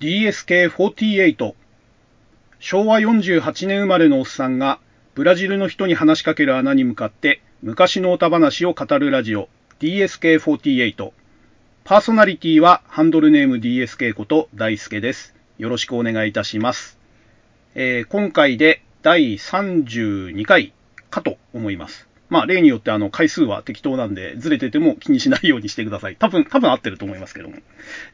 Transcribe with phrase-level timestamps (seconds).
[0.00, 1.54] DSK48
[2.60, 4.78] 昭和48年生まれのおっさんが
[5.16, 9.48] ブラジルの人に話しかける穴に向かって昔の歌話を語るラジオ
[9.80, 11.10] DSK48
[11.82, 15.34] パーソナリティはハンドルネーム DSK こと大輔です。
[15.56, 16.98] よろしくお願いいたします。
[17.74, 20.74] えー今回で第32回
[21.10, 22.07] かと思います。
[22.30, 26.16] まあ、例によってあの回数は適当なんで、ずれてても気にしないようにしてください。
[26.16, 27.56] 多分、多分合ってると思いますけども。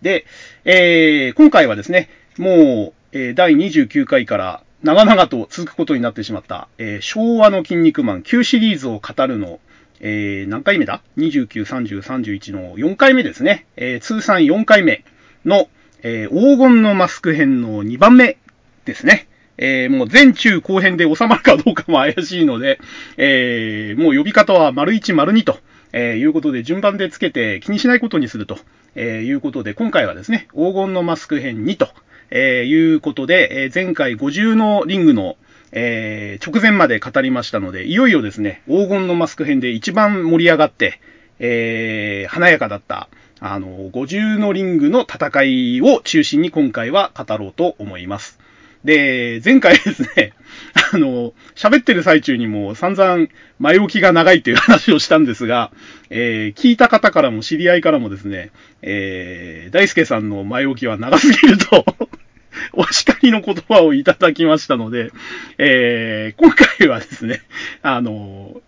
[0.02, 0.24] で、
[0.64, 2.08] えー今回はですね、
[2.38, 9.58] もう、えー第29回から長々と続くことになってしまった、えー昭和の筋肉マン旧シリーズを語るの、
[10.00, 13.66] えー何回目だ ?29、30、31の4回目ですね。
[13.76, 15.04] えー通算4回目
[15.44, 15.68] の、
[16.02, 18.36] えー黄金のマスク編の2番目
[18.84, 19.26] ですね。
[19.56, 22.80] えーもう前中後編で収まるかどうかも怪しいので、
[23.16, 25.58] えーもう呼び方は丸1丸2と、
[25.92, 28.58] えーいうことで順番でつけて気にしないことにすると、
[28.94, 31.88] えいうことで今回はですね、黄金のマスク編2と、
[32.30, 35.36] えいうことで、え前回50のリングの
[35.72, 41.00] えー直前まで語りましたので、いよいよですね、黄金のマスク編で一番盛り上がって、
[41.38, 43.08] えー華やかだった、
[43.40, 48.38] あの、50のリングの戦いを中心に今回は語ろうと思います。
[48.84, 50.32] で、前回ですね、
[50.92, 55.70] あの、喋ってる最中にも散々前置きが長いという話をしたんですが、
[56.10, 58.50] えー聞いた方からも知り合いからもですね、
[58.82, 61.84] えー大輔さんの前置きは長すぎると、
[62.74, 65.10] お叱りの言葉をいただきましたので、
[65.58, 67.40] えー今回はですね、
[67.82, 68.60] あの、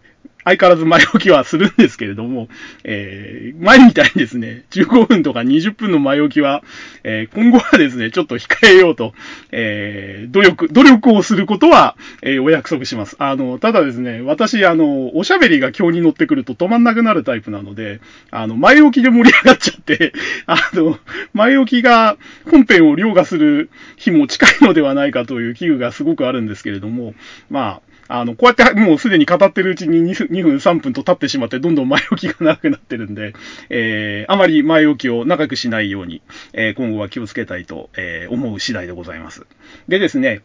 [0.47, 2.49] 相変わらず前置きはするんですけれども、
[2.85, 6.63] えー前みたいにですね、15分とか20分の前置きは、
[7.03, 9.13] えー今後はですね、ちょっと控えようと、
[9.51, 13.17] えー努力、努力をすることは、えーお約束します。
[13.19, 20.13] あの、ただですね、私、あの、おしゃべりが今日に乗ってくると止まんなくなるタイプなので、あの、前置きで盛り上がっちゃって、
[20.47, 20.99] あの、
[21.35, 22.17] 前置きが
[22.49, 27.15] 本編を凌駕する日も近いのではないかという危惧がすごくあるんですけれども、
[27.51, 33.35] まあ、あの、こうやってもうすでに語ってるうちに 2, 2分3分と経ってしまって、どんどん前置きが長くなってるんで、
[33.71, 36.23] えー、あまり前置きを長くしないように、
[36.53, 39.47] えー今後は気をつけたいと、えー思う次第でございます。
[39.89, 40.43] でですね、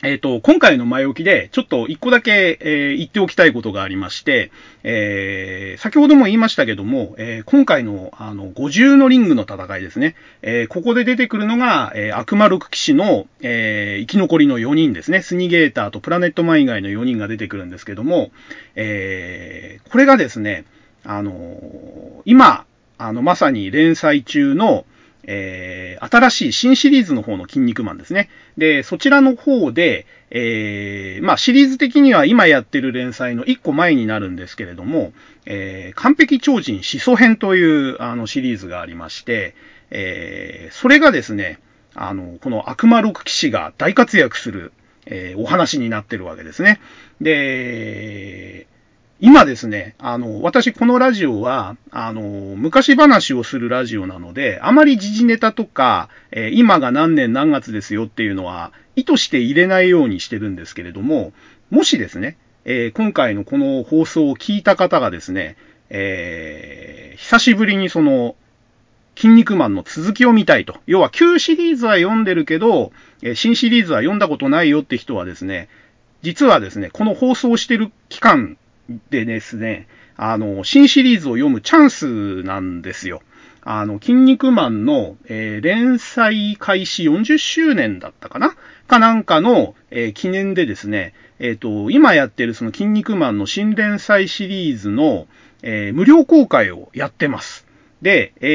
[0.00, 4.52] えっ、と、今回の前置きで、ちょっと一個だけ、えー言っておきたいことがありまして、
[4.84, 10.14] えー先ほども言いましたけども、え今回の、あの、50のリングの戦いですね。
[10.42, 15.20] えここで出てくるのが、え悪魔六騎士の、え生き残りの4人ですね。
[15.20, 18.30] スニゲーターとプラネットマン以外の4人が出てくるんですけども、
[18.76, 20.64] えこれがですね、
[21.04, 22.66] あの今、
[22.98, 24.84] あの、まさに連載中の、
[25.30, 28.30] えー新しい新シリーズの方の筋肉マンですね。
[28.56, 35.12] で、そちらの方で、えーまあシリーズ的には今やってる連載の1個前になるんですけれども、
[35.44, 39.54] えー完璧超人始祖編というあのシリーズがありまして、
[39.90, 41.58] えーそれがですね、
[41.94, 44.72] あの、この悪魔六騎士が大活躍する、
[45.06, 46.80] えーお話になってるわけですね。
[47.20, 48.66] で、
[49.20, 52.22] 今ですね、あの、私このラジオは、あの、
[52.56, 61.32] 昔話をするラジオなので、あまり時事ネタとか、えー今が何年何月ですよっていうのは、意図して入れないようにしてるんですけれども、
[61.70, 65.56] もしですね、えー今回のこの放送を聞いた方がですね、
[65.90, 68.36] えー久しぶりにその、
[69.16, 70.76] 筋肉マンの続きを見たいと。
[70.86, 72.92] 要は旧シリーズは読んでるけど、
[73.22, 75.68] え新シリーズは読んだことないよって人はですね、
[76.22, 78.56] 実はですね、この放送してる期間
[79.10, 83.22] でですね、あの、新シリーズを読むチャンスなんですよ。
[83.62, 88.56] あの、筋肉マンの、えー連載開始40周年だったかな？
[88.86, 95.28] かなんかの、えー記念でですね、えっ、と、今やってるその筋肉マンの新連載シリーズの、
[95.62, 97.67] え無料公開をやってます。
[98.00, 98.46] で、え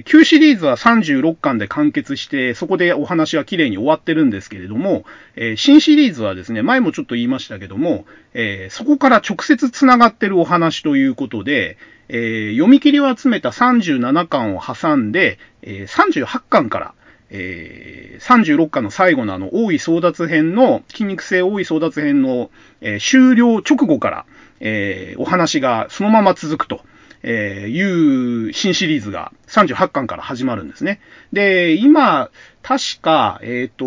[0.00, 5.04] ー、旧シリーズは36巻で完結して、そこでお話は綺麗に終わってるんですけれども、
[5.36, 8.04] えー新シリーズはですね、前もちょっと言いましたけども、
[8.34, 16.94] えーそこから直接繋がってるお話ということで、えー読み切りを集めた37巻を挟んで、えー38巻から、
[17.30, 22.50] えー36巻の最後のあの、大井争奪編の、筋肉性大井争奪編の、
[22.80, 24.26] えー終了直後から、
[24.58, 26.80] えーお話がそのまま続くと。
[27.22, 31.00] えーいう新シリーズが38巻から始まるんですね。
[31.32, 32.30] で、今、
[32.62, 33.84] 確か、えっ、と、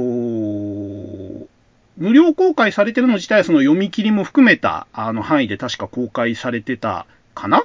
[1.98, 7.64] 無料公開されてるの自体はその読み切りも含めたあの範囲で確か公開されてたかな？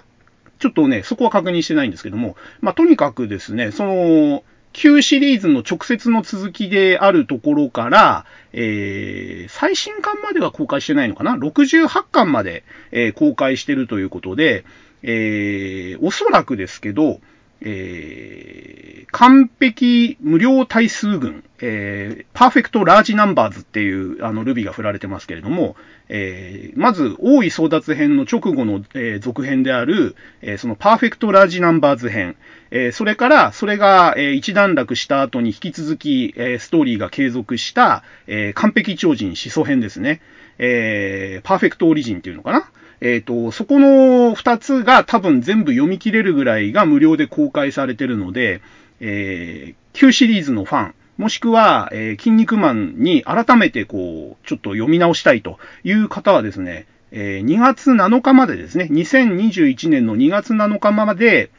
[0.61, 12.63] ちょっとね、そこは確認してないんですけども、まあ、とにかくですね、その、旧シリーズの直接の続きであるところから、えー、最新巻までは公開してないのかな ?68 巻まで、
[12.93, 14.65] えー公開してるということで、
[15.03, 17.21] えー、おそらくですけど、
[17.63, 25.77] えー、完璧無量大数軍、えー、パーフェクトラージナンバーズっていうあのルビが振られてますけれども、
[26.09, 32.37] えー、まず、王位争奪編の直後の、えー、続編である、えー、そのパーフェクトラージナンバーズ編、
[32.71, 40.21] えー、それから、それが、えー、一段落した後に引き続き、えー、ストーリーが継続した、えー、完璧超人始祖編ですね。
[40.59, 42.71] えー、パーフェクトオリジンっていうのかな
[43.01, 48.61] えっ、ー、と、そこの二つが多分全部読み切れるぐらいが無料で公開されてるので、
[49.01, 61.51] えー、旧シリーズのファン、もしくは、えー、筋肉マンに改めてこう、ちょっと読み直したいという方はですね、えー、2月7日までですね、2021年の2月7日まで、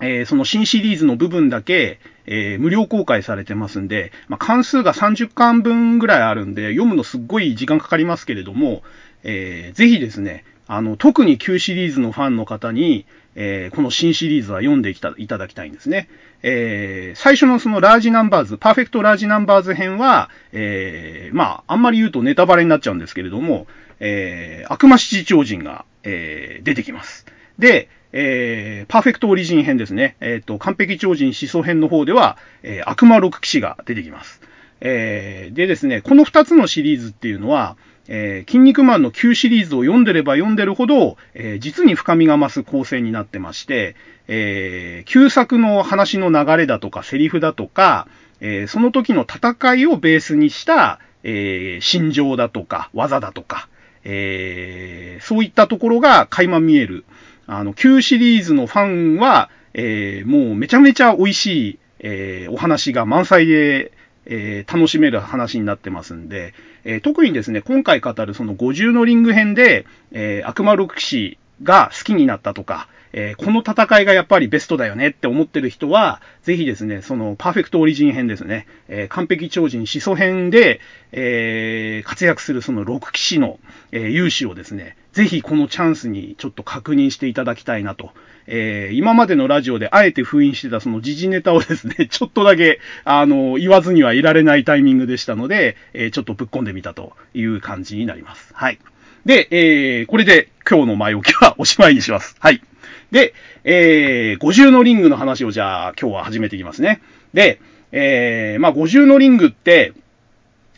[0.00, 8.82] えー、その新シリーズの部分だけ、えー、無料公開されてますんで、まあ、関数が30巻分ぐらいあるんで、読むのすっごい時間かかりますけれども、
[9.24, 16.08] えー、ぜひですね、あの、特に旧シリーズのファンの方に、えー、この新シリーズは読んできたいただきたいんですね。
[16.42, 23.66] えー、最初のそのラージナンバーズ、パーフェクトラージナンバーズ編は、えー、まあ、あんまり言うとネタバレになっちゃうんですけれども、
[23.98, 27.24] えー、悪魔七超人が、えー、出てきます。
[27.58, 30.16] で、えー、パーフェクトオリジン編ですね。
[30.20, 34.40] えっ、ー、と、完璧超人始祖編の方では、えー、悪魔六騎士が出てきます。
[34.80, 37.76] えー、でですね、この二つのシリーズっていうのは、
[38.08, 43.94] えー、筋肉マンの旧シリーズを読んでれば読んでるほど、えー、実に深みが増す構成になってまして、
[44.26, 48.08] えー、旧作の話の流れだとか、セリフだとか、
[48.40, 53.68] え、その時の戦いをベースにした、え、心情だとか、技だとか、
[54.04, 57.04] え、そういったところが垣間見える。
[57.46, 63.92] あの、旧シリーズのファンは、え、もうめちゃめちゃ美味しい、え、お話が満載で、
[64.26, 66.52] え、楽しめる話になってますんで、
[66.88, 80.80] えー、特にですね、今回語るその50のリング編で、えー、悪魔六騎士が好きになったとか、えー、この戦いがやっぱりベストだよねって思ってる人は、ぜひですね、そのパーフェクトオリジン編ですね、えー、完璧超人始祖編で、
[81.12, 83.60] えー、活躍するその6騎士の、
[83.92, 88.12] えー、勇姿をですね、ぜひこのチャンスにちょっと確認していただきたいなと。
[88.46, 98.52] えー、今までのラジオであえて封印してたその時事ネタをですね、 ちょっとだけ、あの、言わずにはいられないタイミングでしたので、えー、ちょっとぶっ込んでみたという感じになります。
[98.54, 98.78] はい。
[99.24, 102.36] で、えー、これで今日の前置きはおしまいにします。
[102.38, 102.62] はい。
[103.10, 107.00] で、えー、50のリングの話をじゃあ今日は始めていきますね。
[107.34, 107.58] で、
[107.90, 109.94] えー、まあ50のリングって、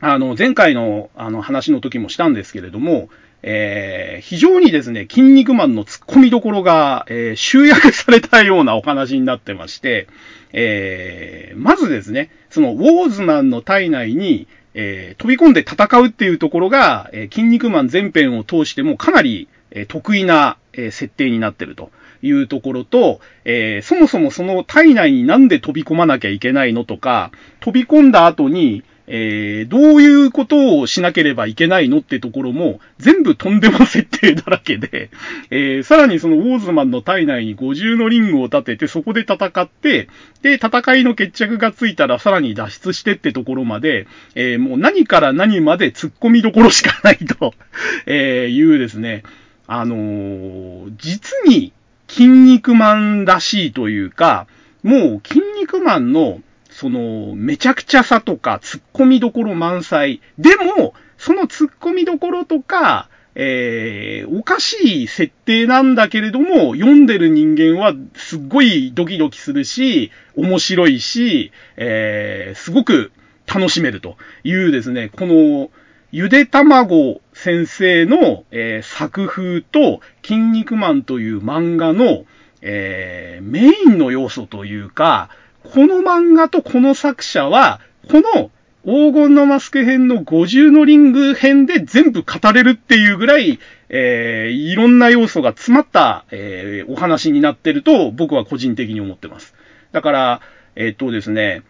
[0.00, 3.10] あの、前回のあの話の時もしたんですけれども、
[3.42, 10.08] えー、非常にですね、筋肉マンの突っ込みどころが、えー、集約されたようなお話になってまして、
[10.52, 21.90] えー、まずですね、そのウォーズマンの体内に、え、飛び込んで戦うっていうところが、えー、筋肉マン全編を通してもかなり、え、得意な、え、設定になってると。
[22.22, 35.10] いうところと、え、そもそもその体内になんで飛び込まなきゃいけないのとか、飛び込んだ後に、えー、どういうことをしなければいけないのってところも、全部とんでも設定だらけで、
[35.50, 40.08] えー、さらにそのウォーズマンの体内に50のリングを立てて、そこで戦って、
[40.42, 47.52] で、戦いの決着がついたらさらに脱出してってところまで、えー、もう何から何まで突っ込みどころしかないと、
[48.06, 49.24] えいうですね、
[49.66, 51.72] あの実に
[52.06, 54.46] 筋肉マンらしいというか、
[54.84, 56.40] もう筋肉マンの、
[56.80, 60.22] その、めちゃくちゃさとか、突っ込みどころ満載。
[60.38, 73.12] でも、その突っ込みどころとか、えー、おかしい設定なんだけれども、読んでる人間はすっごいドキドキするし、面白いし、えー、すごく
[73.46, 75.70] 楽しめるというですね、この、
[76.12, 82.24] ゆで卵先生の、えー、作風と、筋肉マンという漫画の、
[82.62, 85.28] えー、メインの要素というか、
[85.64, 88.50] この漫画とこの作者は、この
[88.84, 93.58] 黄金のマスク編の50のリング編で全部語れるっていうぐらい、
[93.90, 99.54] えー、いろんな要素が詰まった、えー、お話になってると僕は個人的に思ってます。
[99.92, 100.40] だから、
[100.76, 101.62] えー、っとですね、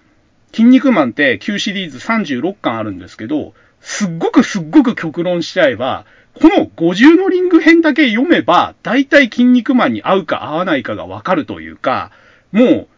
[0.52, 6.04] 筋肉マンって旧シリーズ36巻あるんですけど、すっごくすっごく極論しちゃえば、
[6.35, 12.12] この50のリング編だけ読めば、大体筋肉マンに合うか合わないかがわかるというか、
[12.52, 12.88] もう、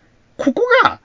[0.42, 0.98] ここが、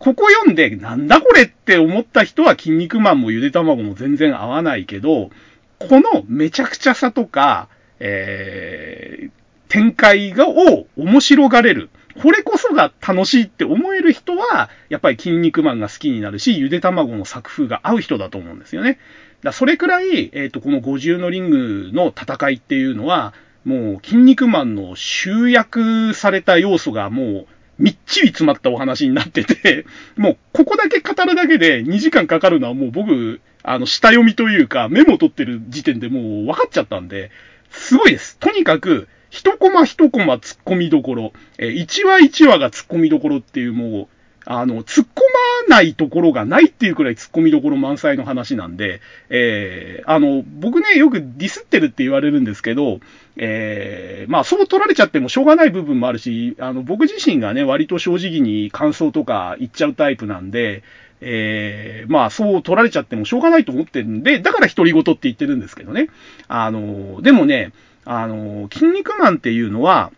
[0.00, 5.30] ここ読んで、なんだこれって思った人は筋肉マンもゆで卵も全然合わないけど、
[5.78, 7.68] このめちゃくちゃさとか、
[8.00, 9.30] えー、
[9.68, 11.88] 展開が、を面白がれる。
[12.20, 18.98] これこそが楽しいって思える人は、やっぱり筋肉マンが好きになるし、ゆで卵の作風が合う人だと思うんですよね。
[19.44, 27.46] だそれくらい、えっ、ー、と、この50のリングの戦いっていうのは、もう筋肉マンの集約された要素がもう
[27.80, 37.30] みっちり詰まったお話になってて、 もうここだけ語るだけで2時間かかるのはもう僕、あの、下読みというかメモ取ってる時点でもう分かっちゃったんで、
[37.70, 38.36] すごいです。
[38.38, 45.20] とにかく、一コマ一コマ突っ込みどころ、えー、一話一話が突っ込みどころっていうもう、あの、突っ込
[45.68, 53.00] まないところがないっていうくらい突っ込みどころ満載の話なんで、えー、あの、僕ね、よくディスってるって言われるんですけど、
[53.36, 60.82] えー、まあ、そう取られちゃってもしょうがない部分もあるし、あの、僕自身がね、割と正直に感想とか言っちゃうタイプなんで、
[61.20, 66.08] えー、まあ、そう取られちゃってもしょうがないと思ってるんで、だから独り言って言ってるんですけどね。
[66.48, 67.72] あの、でもね、
[68.04, 70.12] あの、筋肉マンっていうのは、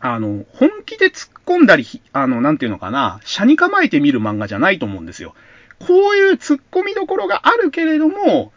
[0.00, 5.34] あの、本気で突っ込んだり、あの、なんていうのかな、車に構えて見る漫画じゃないと思うんですよ。
[5.78, 8.52] こういう突っ込みどころがあるけれども、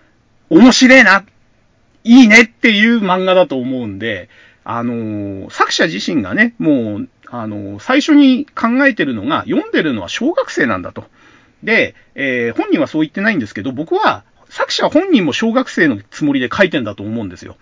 [0.49, 1.23] 面白いな、
[2.03, 4.29] いいねっていう漫画だと思うんで、
[4.65, 11.05] あの、作者自身がね、もう、あの、最初に考えてるのが、読んでるのは小学生なんだと。
[11.63, 17.55] で、えー、本人はそう言ってないんですけど、僕は、作者本人も小学生のつもりで書いてんだと思うんですよ。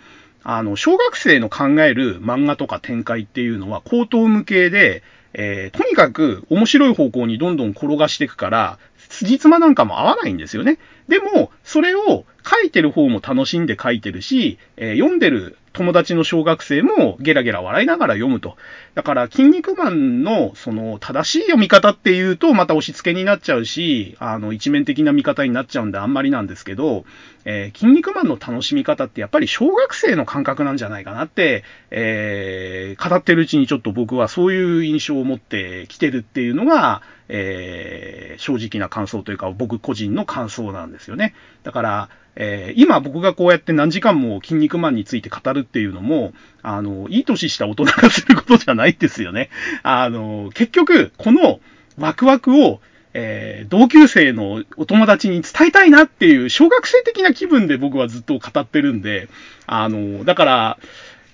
[0.44, 5.04] あの、小学生の考える漫画とか展開っていうのは高等無形で、
[5.34, 8.80] えー、とにかく面白い方向にどんどん転がしていくから、
[9.10, 10.78] 辻褄なんかも合わないんですよね。
[11.08, 18.58] でも、それを書いてる方も楽しんで書いてるし、えー、読んでる友達の小学生もゲラゲラ笑いながら読むと。
[18.96, 27.06] だから、筋肉マンの、その、正しい読み方っていうと、また押し付けになっちゃうし、あの、一面的な見方になっちゃうんであんまりなんですけど、
[27.46, 41.34] えー、筋肉マンの楽しみ方ってやっぱり小学生の感覚なんじゃないかなって、えー、語ってるうちにちょっと僕はそういう印象を持ってきてるっていうのが、えー、正直な感想というか、僕個人の感想なんですよね。
[41.64, 42.10] だから、
[42.42, 46.32] えー、今僕がこうやって何時間も筋肉マンについて語るっていうのも、
[46.64, 49.50] あの、いい年した大人がすることじゃないですよね。
[49.84, 51.60] あの、結局、この
[51.98, 52.80] ワクワクを、
[53.14, 59.28] えー、同級生のお友達に伝えたいなっていう小学生的な気分で僕はずっと語ってるんで、
[59.68, 60.78] あの、だから、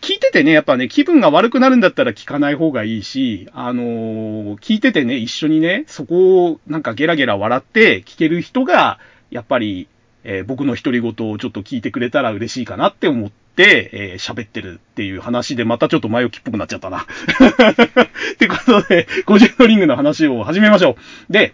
[0.01, 8.99] 聞いててね、やっぱね、気分が悪くなるんだったら聞かない方がいいし、あのー、聞いててね、一緒にね、そこをなんかゲラゲラ笑って聞ける人が、
[9.31, 9.87] やっぱり
[10.25, 17.05] えー、僕の独り言をちょっと聞いてくれたら嬉しいかなって思って、えー、喋ってるっていう話で、またちょっと前置きっぽくなっちゃったな。
[17.05, 20.97] ってことで、50のリングの話を始めましょ
[21.29, 21.31] う。
[21.31, 21.53] で、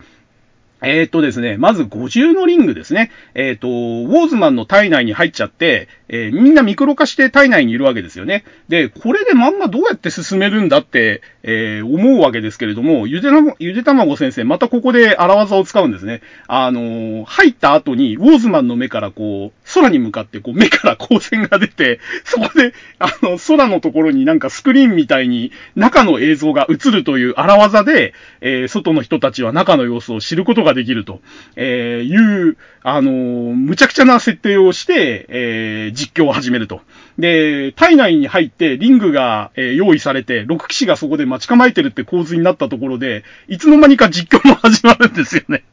[0.81, 3.11] えっ、ー、とですね、まず50のリングですね。
[3.33, 8.43] えっ、ー、と、ウォーズマンの体内に入っちゃって、えー、みんなミクロ化して体内にいるわけですよね。
[8.67, 16.21] で、これで漫画どうやって進めるんだって、え思うわけですけれども、ゆでな、ゆでたまご先生、またここで荒技を使うんですね。
[16.47, 31.22] あの入った後に、ウォーズマンの目からこう、空に向かってこう、目から光線が出て、そこで、あの、空のところになんかスクリーンみたいに中の映像が映るという荒技で、え外の人たちは中の様子を知ることがができると、
[31.56, 36.82] えいう、あのむちゃくちゃな設定をして、え実況を始めると。
[37.20, 45.63] で、体内に入ってリングが、え用意されて、6騎士がそこで待ち構えてるって構図になったところで、いつの間にか実況も始まるんですよね。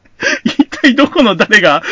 [0.43, 1.83] 一体どこの誰が、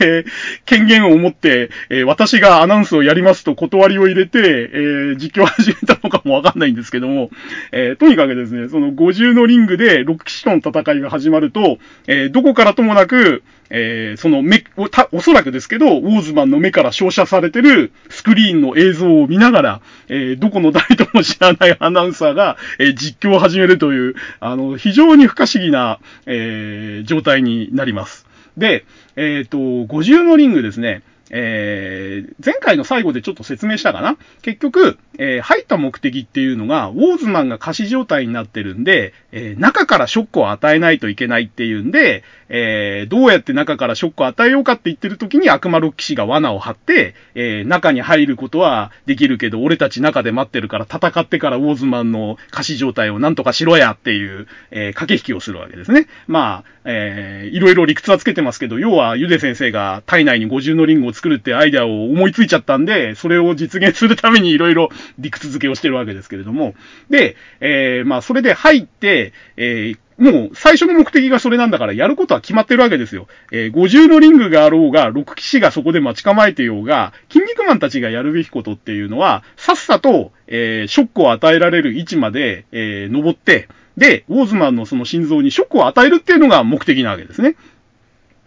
[0.00, 0.24] えー、
[0.64, 7.30] 権限を持って、えー、私がアナウンスをやりますと断りを入れて、えー、実況を始めたのかもわかんないんですけども、
[7.72, 13.42] えとにかくですね、その50のリングで6騎士との戦いが始まると、えどこからともなく、
[13.74, 28.26] え、その目、お、た、おそらくですけど、ウォーズマンの目から照射されてるスクリーンの映像を見ながら、え、どこの誰とも知らないアナウンサーが、え、実況を始めるという、あの、非常に不可思議な、え、状態になります。
[28.56, 28.84] で、
[29.16, 31.02] えっ、ー、と、50のリングですね。
[31.32, 34.18] えー、前回の最後でちょっと説明したかな？
[34.42, 56.08] 結局、えー、入った目的っていうのが、ウォーズマンが仮死状態になってるんで、えー、中からショックを与えないといけないっていうんで、えー、どうやって中からショックを与えようかって言ってる時に悪魔六騎士が罠を張って、えー、中に入ることはできるけど、俺たち中で待ってるから戦ってからウォーズマンの仮死状態をなんとかしろやっていう、えー、駆け引きをするわけですね。
[56.26, 64.88] まあ、えー、いろいろ理屈はつけてますけど、要は、ゆで先生が体内に50のリングを作るってアイデアを思いついちゃったんで、それを実現するためにいろいろ
[65.20, 66.74] 理屈付けをしてるわけですけれども。
[67.10, 73.28] で、えー、まあ、それで入って、えー、もう最初の目的がそれなんだからやることは決まってるわけですよ。
[73.52, 87.54] えー、50のリングがあろうが、6騎士がそこで待ち構えてようが、筋肉マンたちがやるべきことっていうのは、さっさと、えー、ショックを与えられる位置まで、えー、登って、で、ウォーズマンのその心臓にショックを与えるっていうのが目的なわけですね。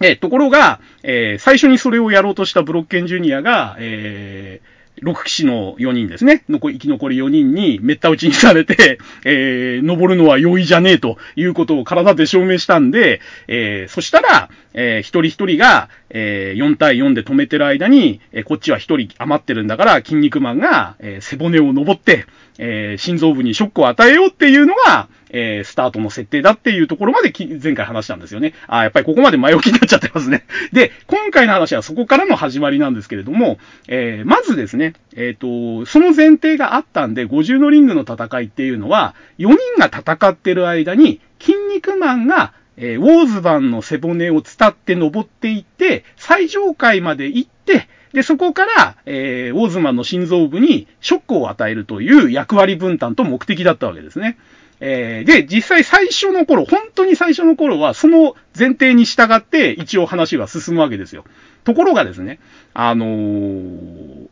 [0.01, 6.43] えところが、えー、最初にそれをやろうとしたブロッケンジュニアが、えー6騎士の4人ですね。
[6.47, 22.25] 残り、生き残り4人にめった打ちにされて、えー、登るのは容易じゃねえということを体で証明したんで、えー、そしたら、えー、一人一人が、えー、4対4で止めてる間に、えー、こっちは一人余ってるんだから、筋肉マンが、えー、背骨を登って、
[22.57, 28.53] えー、心臓部にショックを与えようっていうのが、えー、スタートの設定だっていうところまで前回話したんですよね。
[28.67, 30.45] あ、やっぱりここまで前置きになっちゃってますね。
[30.71, 33.57] で、今回の話はそこからの始まりなんですけれども、
[33.87, 54.37] えー、まずですね、えっ、ー、と、その前提があったんで、50のリングの戦いっていうのは、4人が戦ってる間に、筋肉マンが、え、ウォーズバンの背骨を伝って登っていって、最上階まで行って、で、そこから、えー、ウォーズマンの心臓部にショックを与えるという役割分担と目的だったわけですね。
[54.79, 61.25] えー、で、実際最初の頃、本当に最初の頃は、その前提に従って一応話は進むわけですよ。
[61.65, 62.39] ところがですね、
[62.73, 64.27] あのー、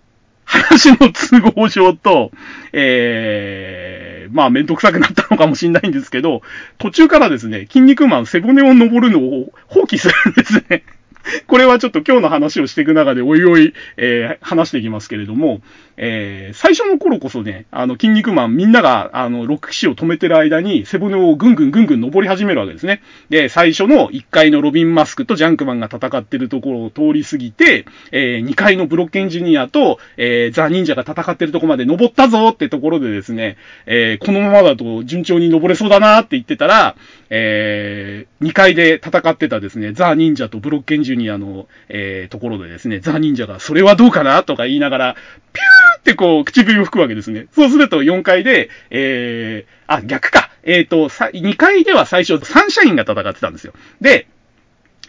[0.45, 2.31] 話の都合上と、
[2.71, 6.41] えー、まあめんどくさくなったのかもしれないんですけど、
[6.77, 10.83] 途中からですね、筋肉マン背骨を登るのを放棄するんですね。
[11.47, 15.61] これはちょっと今日の話をしていく中でおいおい、えー、話していきますけれども、
[15.97, 23.01] えー、最初の頃こそね、あの、筋肉マンみんなが、あの、ロック騎士を止めてる間に背骨をぐんぐんぐんぐん登り始めるわけですね。
[23.29, 36.95] で、最初の1階のロビン・マスクとジャンクマンが戦ってるところを通り過ぎて、えー、2階のブロッケンジュニアと、えー、ザ・忍者が戦ってるとこまで登ったぞってところでですね、えー、このままだと順調に登れそうだなって言ってたら、
[37.29, 44.43] えー、2階で戦ってたですね、ザ・忍者とブロッケンジュニアの、えー、ところでですね、ザ・忍者がそれはどうかな？
[44.43, 45.15] とか言いながら、
[45.53, 47.47] ピューってこう、唇を吹くわけですね。
[47.53, 50.51] そうすると4階で、えー、あ、逆か。
[50.63, 53.73] えっ、ー、と、2階では最初、サンシャインが戦ってたんですよ。
[54.01, 54.27] で、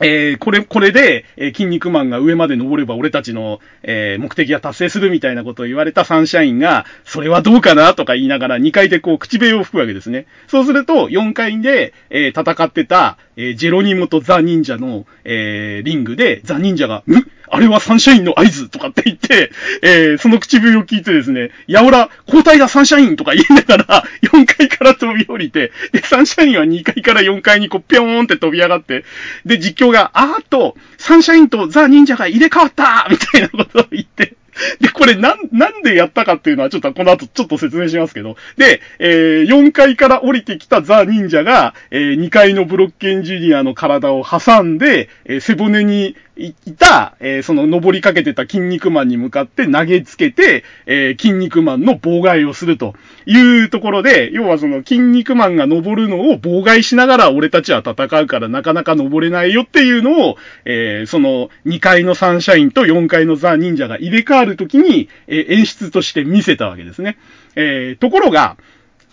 [0.01, 10.27] えー、これ、これで、えー、筋肉マンが上まで登れば俺たちの、えー、目的が達成するみたいなことを言われたサンシャインが、それはどうかなとか言いながら2階でこう口笛を吹くわけですね。
[10.49, 17.25] そうすると、4階で、えー、戦ってた、えー、ジェロニモとザ・忍者の、えー、リングで、ザ・忍者が、ん？
[17.55, 29.05] あれはサンシャインの合図とかって言って、えー、その口笛を聞いてですね、やおら、交代だサンシャインとか言いながら、 4階から飛び降りて、で、サンシャインは2階から4階にこう、ぴょーんって飛び上がって、
[29.47, 34.35] で、実況が、あーっと、サンシャインとザ・忍者が入れ替わったみたいなことを言って、
[34.81, 38.37] で、これなん、なんでやったかっていうのはちょっとこの後ちょっと説明しますけど。
[38.57, 52.95] で、えー、4階から降りてきたザ・忍者が、えー、2階のブロッケンジュニアの体を挟んで、えー、背骨にいた、えー、その登りかけてた筋肉マンに向かって投げつけて、えー、筋肉マンの妨害をすると
[53.25, 67.17] いうところで、要はその筋肉マンが登るのを妨害しながら俺たちは戦うからなかなか登れないよっていうのを、えー、その2階のサンシャインと4階のザ・忍者が入れ替わるときに、え、演出として見せたわけですね。
[67.57, 68.57] えー、ところが、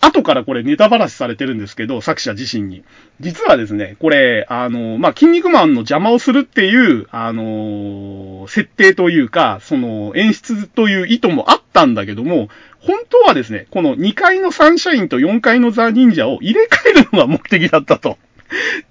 [0.02, 2.82] 後からこれネタバラシされてるんですけど、作者自身に。
[3.20, 12.48] 実はですね、これ、あの、まあ、筋肉マンの邪魔をするっていう、あの、設定というか、その演出という意図もあったんだけども、
[12.80, 18.18] 本当はですね、この2階のサンシャインと4階のザ・忍者を入れ替えるのが目的だったと。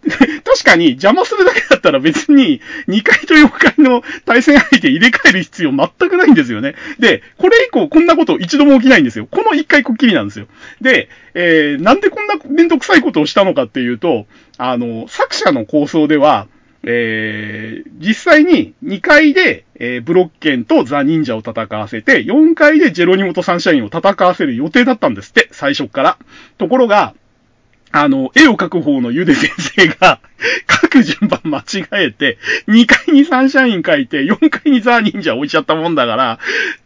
[0.44, 6.76] 確かに邪魔するだけだったら別に2階と4階の対戦相手入れ替える必要全くないんですよね。
[7.00, 9.28] で、これ以降こんなこと一度も起きないんですよ。
[9.30, 10.48] この1回こっきりなんですよ。
[10.82, 14.26] で、えー、なんでこんなめんどくさいことをしたのかっていうと、
[14.58, 16.48] あの、作者の構想では、
[16.84, 26.18] えー、実際に2階で、えー、ブロッケンとザ・忍者を戦わせて、4階でジェロニモとサンシャインを戦わせる予定だったんですって、最初から。
[26.58, 27.14] ところが、
[27.92, 30.20] あの、絵を描く方のゆで先生が、
[30.82, 36.40] 書く順番間違えて、2階にサンシャイン書いて、4階にザー忍者置いちゃったもんだから、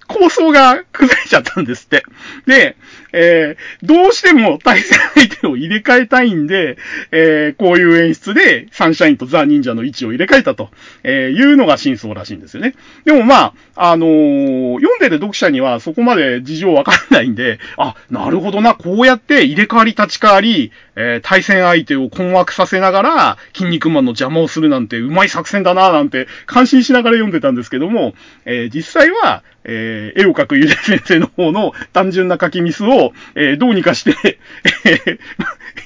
[0.07, 2.03] 構想が崩れちゃったんですって。
[2.45, 2.77] で、
[3.11, 6.77] えー、どうしても対戦相手を入れ替えたいんで、
[7.11, 10.69] えー、こういう演出でサンシャインとザ・忍者の位置を入れ替えたと、
[11.03, 12.75] えー、いうのが真相らしいんですよね。
[13.05, 28.13] でもまあ、あのー、読んでる読者にはそこまで事情わかんないんで、あ、なるほどな、こうやって入れ替わり立ち替わり、え、対戦相手を困惑させながら、筋肉マンの邪魔をするなんてうまい作戦だな、なんて感心しながら読んでたんですけども、
[28.45, 34.39] えー、実際は、えー、絵を描くゆで先生の方の単純な書きミスを、えー、どうにかして
[34.85, 35.19] え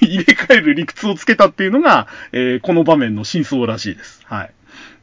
[0.00, 4.22] 入れ替える理屈をつけたっていうのが、え、この場面の真相らしいです。
[4.24, 4.50] はい。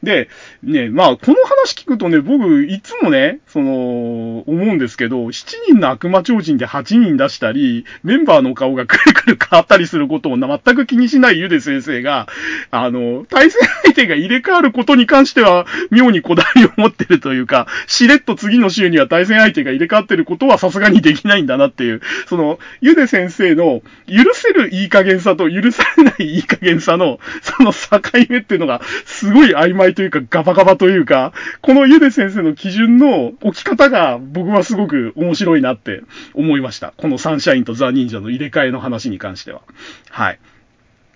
[0.02, 0.28] で、
[0.62, 5.32] ね、まあ、この話聞くとね、僕、いつもね、その、思うんですけど、7
[5.66, 12.28] 人の悪魔超人で8人出したり、メンバーの顔がくるくる変わったりすることを全く気にしないゆで先生が、
[12.70, 36.02] あの、対戦相手が入れ替わることに関しては、妙にこだわりを持ってるというか、しれっと次の週には対戦相手が入れ替わってることはさすがにできないんだなっていう、その、ゆで先生の許せるいい加減さと許されないいい加減さの、その境目っていうのが、すごい曖昧というか、ガバガバというか、このゆで先生の基準の置き方が僕はすごく面白いなって
[36.34, 36.92] 思いました。
[36.96, 39.62] このサンシャインとザ・忍者の入れ替えの話に関しては。
[40.10, 40.38] はい。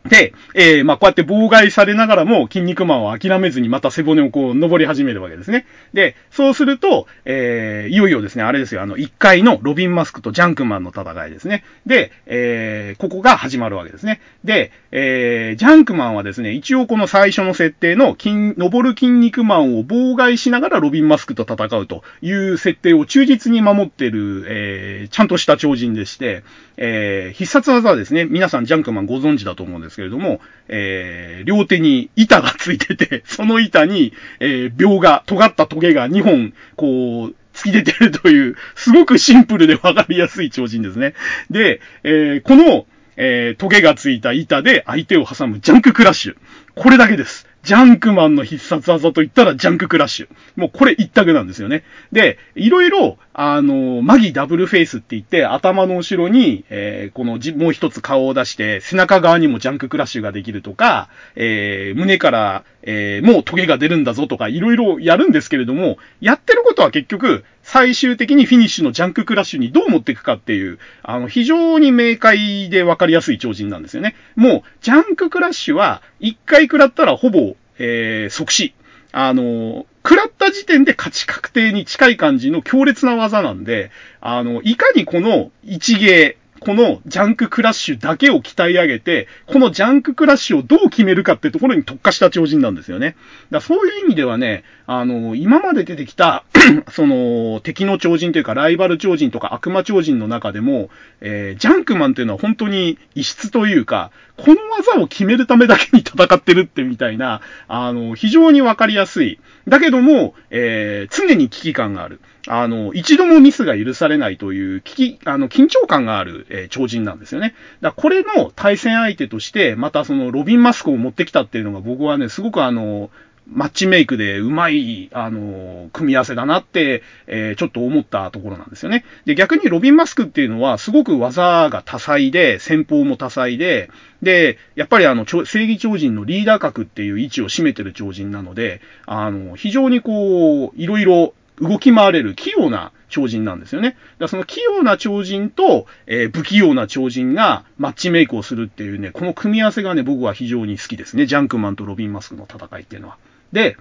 [0.09, 5.67] で、えー、まあ、こうやって妨害されながらも、筋肉マンは諦めずにまた背骨をこう、登り始めるわけですね。
[5.95, 11.65] で、そうすると、えー、いよいよですね、あれですよ、あの、1階のロビンマスクとジャンクマンの戦いですね。
[11.87, 14.21] で、えー、ここが始まるわけですね。
[14.43, 26.43] で、えー、ジャンクマンはですね、一応この最初の設定の筋、登る筋肉マンを妨害しながらロビンマスクと戦うという設定を忠実に守ってる、えー、ちゃんとした超人でして、
[26.77, 41.15] えー、必殺技はですね、皆さんジャンクマンご存知だと思うんですけれども、えー、両手に板がついてて、 その板に、えー、鋲が、尖ったトゲが2本、こう、突き出てるという、すごくシンプルでわかりやすい超人ですね。
[41.51, 46.37] で、えー、この、えー、トゲがついた板で相手を挟むジャンククラッシュ。
[46.75, 47.47] これだけです。
[47.63, 50.29] ジャンクマンの必殺技と言ったらジャンククラッシュ。
[50.57, 51.85] もうこれ一択なんですよね。
[52.11, 74.15] で、いろいろ、あの、魔技ダブルフェイスって言って、頭の後ろに、えー、このじ、もう一つ顔を出して、背中側にもジャンククラッシュができるとか、えー、胸から、えー、もうトゲが出るんだぞとか、いろいろやるんですけれども、やってることは結局、最終的にフィニッシュのジャンククラッシュにどう持っていくかっていう、あの、非常に明快でわかりやすい超人なんですよね。
[74.35, 78.75] もう、ジャンククラッシュは、一回食らったらほぼ、えー、即死。
[79.13, 93.17] あの、食らった時点で勝ち確定に近い感じの強烈な技なんで、あの、いかにこの一芸、このジャンククラッシュだけを鍛え上げて、このジャンククラッシュをどう決めるかってところに特化した超人なんですよね。
[93.51, 96.45] だそういう意味ではね、あの、今まで出てきた
[96.91, 100.89] その、敵の超人というか、ライバル超人とか悪魔超人の中でも、
[101.21, 109.41] えー、ジャンクマンというのは本当に異質というか、この技を決めるためだけに戦ってるってみたいな、あの、非常にわかりやすい。
[109.69, 112.21] だけども、えー、常に危機感がある。
[112.49, 117.55] あの、一度もミスが許されないという、危機、あの、緊張感がある、えー、超人なんですよね。
[117.81, 123.11] だこれの対戦相手として、またその、ロビンマスクを持ってきたっていうのが僕はね、すごくあの、
[123.47, 129.05] マッチメイクでうまい、あの、組み合わせだなって、えー、ちょっと思ったところなんですよね。
[129.25, 133.91] で、逆にロビン・マスクっていうのは、すごく技が多彩で、戦法も多彩で、
[134.23, 143.97] で、やっぱりあの、正義超人のリーダー格っていう位置を占めてる超人なので、あの、非常にこう、いろいろ動き回れる器用な超人なんですよね。
[144.19, 151.27] だその器用な超人と、えー、不器用な超人がマッチメイクをするっていうね、この組み合わせがね、僕は非常に好きですね。
[151.27, 153.19] ジャンクマンとロビン・マスクの戦いっていうのは。
[153.53, 153.77] で、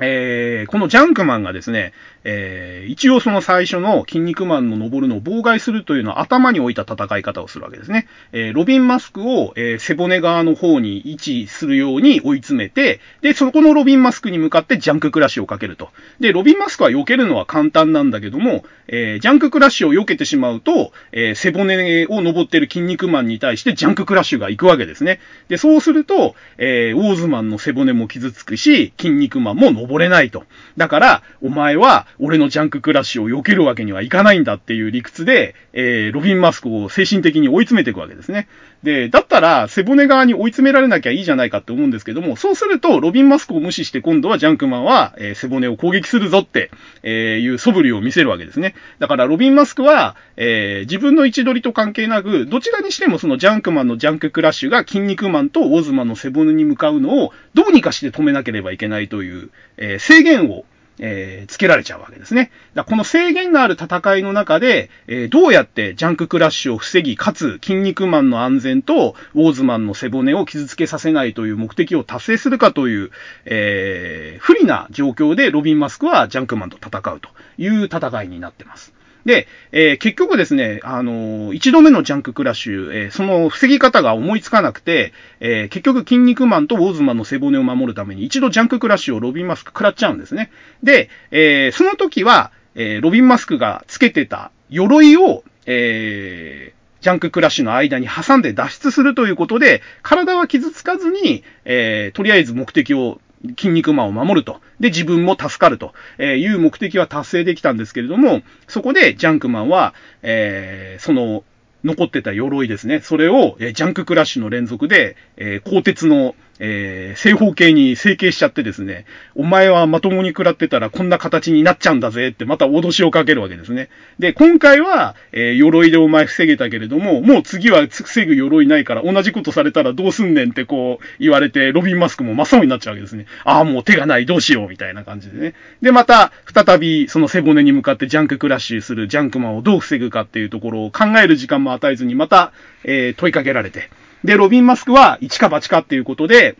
[0.00, 1.92] えー、このジャンクマンがですね、
[2.24, 8.06] えー、一応その最初の筋肉マンの登るのを妨害するというのは頭に置いた戦い方をするわけですね。
[8.32, 15.90] えー、ロビンマスクを、えー、背骨側の方に位置するように追い詰めて、で、そこのロビンマスクに向かってジャンククラッシュをかけると。
[16.20, 25.20] で、ロビンマスクは避けるのは簡単なんだけども、え、ジャンククラッシュを避けてしまうと、え、背骨を登ってるキン肉マンに対してジャンククラッシュが行くわけですね。
[25.48, 30.44] で、そうすると、えー、ウォーズマンの背骨も傷つくし、キン肉マンも登れないと。
[30.76, 38.48] だから、お前は、俺のジャンククラッシュを避けるわけにはいかないんだっていう理屈で、えー、ロビンマスクを精神的に追い詰めていくわけですね。
[38.82, 46.70] で、だったら、背骨側に追い詰められなきゃいいじゃないかって思うんですけども、そうすると、ロビンマスクを無視して今度はジャンクマンは、えー、背骨を攻撃するぞって、
[47.02, 48.74] えー、いう素振りを見せるわけですね。
[48.98, 60.64] だから、ロビンマスクは、えー、自分の位置取りと関係なく、どちらにしてもそのジャンクマンのジャンククラッシュがキン肉マンとウォーズマンの背骨に向かうのを、どうにかして止めなければいけないという、え制限を、
[61.00, 62.50] えー、つけられちゃうわけですね。
[62.74, 73.10] だこの制限がある戦いの中で、えー、どうやってジャンククラッシュを防ぎ、かつ、キン肉マンの安全と、ウォーズマンの背骨を傷つけさせないという目的を達成するかという、
[73.46, 78.92] えー、不利な状況でロビン・マスクはジャンクマンと戦うという戦いになってます。
[79.24, 90.50] で、えー、結局ですね、あのー、一度目のジャンククラッシュ、えー、その防ぎ方が思いつかなくて、え結局、キン肉マンとウォーズマンの背骨を守るために、一度ジャンククラッシュをロビンマスク食らっちゃうんですね。
[90.82, 103.22] で、えその時は、えロビンマスクがつけてた鎧を、えージャンククラッシュの間に挟んで脱出するということで、体は傷つかずに、えとりあえず目的を
[103.56, 104.60] 筋肉マンを守ると。
[104.80, 111.44] で、自分も助かるという目的は達成できたんですけれども、そこでジャンクマンは、えー、その、
[111.82, 113.00] 残ってた鎧ですね。
[113.00, 123.88] それを、えジャンククラッシュの連続で、え鋼鉄の、えー、正方形に成形しちゃってですね、お前はまともに食らってたらこんな形になっちゃうんだぜってまた脅しをかけるわけですね。
[124.18, 133.24] で、今回は、えー、鎧でお前防げたけれども、もう次は防ぐ鎧ないから同じことされたらどうすんねんってこう言われて、ロビンマスクも真っ青になっちゃうわけですね。
[133.44, 135.54] ああ、もう手がない、どうしよう、みたいな感じでね。
[135.80, 142.52] で、また、再びその背骨に向かってジャンククラッシュするジャンクマンをどう防ぐかっていうところを考える時間も与えずに、また、
[142.84, 143.88] えー、問いかけられて。
[144.24, 146.56] で、ロビンマスクは一か八かっていうことで、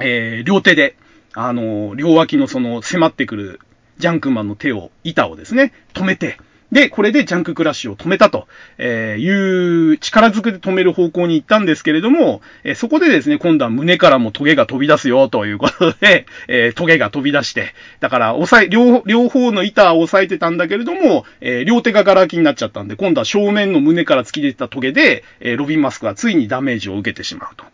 [0.00, 0.96] えー、両手で、
[1.34, 3.60] あの、両脇のその迫ってくる
[3.98, 6.38] ジャンクマンの手を、板をですね、止めて、
[6.70, 27.64] で、これでジャンククラッシュを止めたと、えいう力ずくで止める方向に行ったんですけれども、えそこでですね、今度は胸からもトゲが飛び出すよということで、 えトゲが飛び出して、だから、押さえ、両、両方の板を押さえてたんだけれども、え両手がガラ空きになっちゃったんで、今度は正面の胸から突き出てたトゲで、えロビンマスクはついにダメージを受けてしまうと。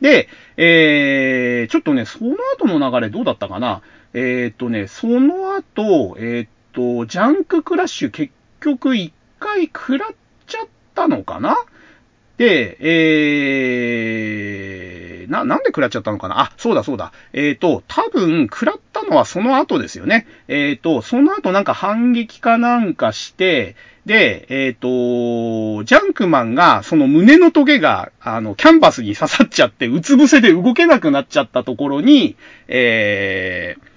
[0.00, 3.80] で、えー、ちょっとね、その後の流れどうだったかな？
[4.12, 8.32] えー、っとね、その後、えー、っと、ジャンククラッシュ結
[8.64, 10.10] 局一回食らっ
[10.46, 11.56] ちゃったのかな？
[12.38, 16.40] で、えー、な、なんで食らっちゃったのかな？
[16.40, 17.12] あ、そうだそうだ。
[17.32, 20.26] えっ、ー、と、多分、食らったのはその後ですよね。
[20.48, 32.36] えっ、ー、と、その後なんか反撃かなんかして、で、えっ、ー、と、ジャンクマンが、その胸のトゲが、あの、キャンバスに刺さっちゃって、うつ伏せで動けなくなっちゃったところに、
[32.68, 33.93] えー、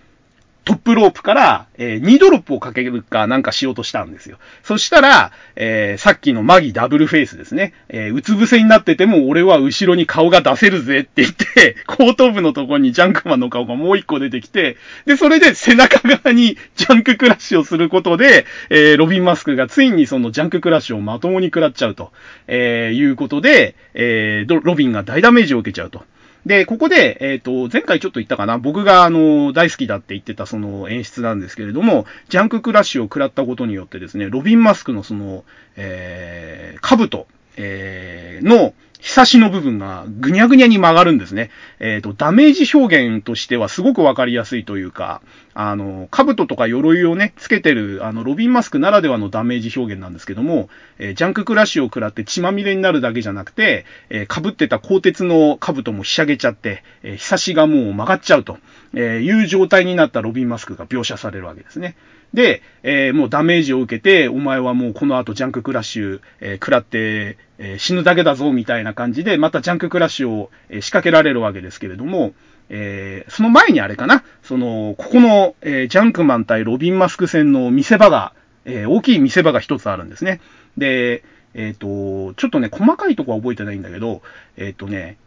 [0.67, 4.37] トップロープから、えー、2ドロップをかけるかなんかしようとしたんですよ。
[4.63, 7.71] そしたら、えー、さっきのマギダブルフェイスですね。
[7.87, 14.75] えー、うつ伏せになってても俺は後ろに顔が出せるぜって言って、 後頭部のところにジャンクマンの顔がもう一個出てきて、
[15.05, 22.11] で、それで背中側にジャンククラッシュをすることで、えー、ロビンマスクがついにそのジャンククラッシュをまともに食らっちゃうと、
[22.47, 26.03] えー、いうことで、えー、ロビンが大ダメージを受けちゃうと。
[26.47, 35.43] で、ここで、えっ、ー、と、前回ちょっと言ったかな、僕があの、大好きだって言ってたその演出なんですけれども、ジャンククラッシュを食らったことによってですね、ロビンマスクのその、
[35.75, 41.51] えー、兜、えー、の、ひさしの部分がぐにゃぐにゃに曲がるんですね。
[41.79, 45.21] えっ、ー、と、ダメージ表現としてはすごくわかりやすいというか、
[45.53, 58.57] あの、兜とか鎧をね、つけてる、あの、ロビンマスクならではのダメージ表現なんですけども、えー、ジャンククラッシュを食らって血まみれになるだけじゃなくて、えー、被ってた鋼鉄の兜もひしゃげちゃって、えー、ひさしがもう曲がっちゃうと、
[58.95, 61.95] えいう状態になったロビンマスクが描写されるわけですね。
[62.33, 72.33] で、えー、もうダメージを受けて、お前はもうこの後ジャンククラッシュ、えー、食らって、えー、死ぬだけだぞ、みたいな感じで、またジャンククラッシュを、え仕掛けられるわけですけれども、
[72.69, 78.33] え、その前にあれかな、その、ここの、え、ジャンクマン対ロビンマスク戦の見せ場が、
[78.65, 80.41] え、大きい見せ場が一つあるんですね。
[80.77, 84.21] で、えっ、と、ちょっとね、細かいとこは覚えてないんだけど、
[84.57, 85.17] えっ、とね、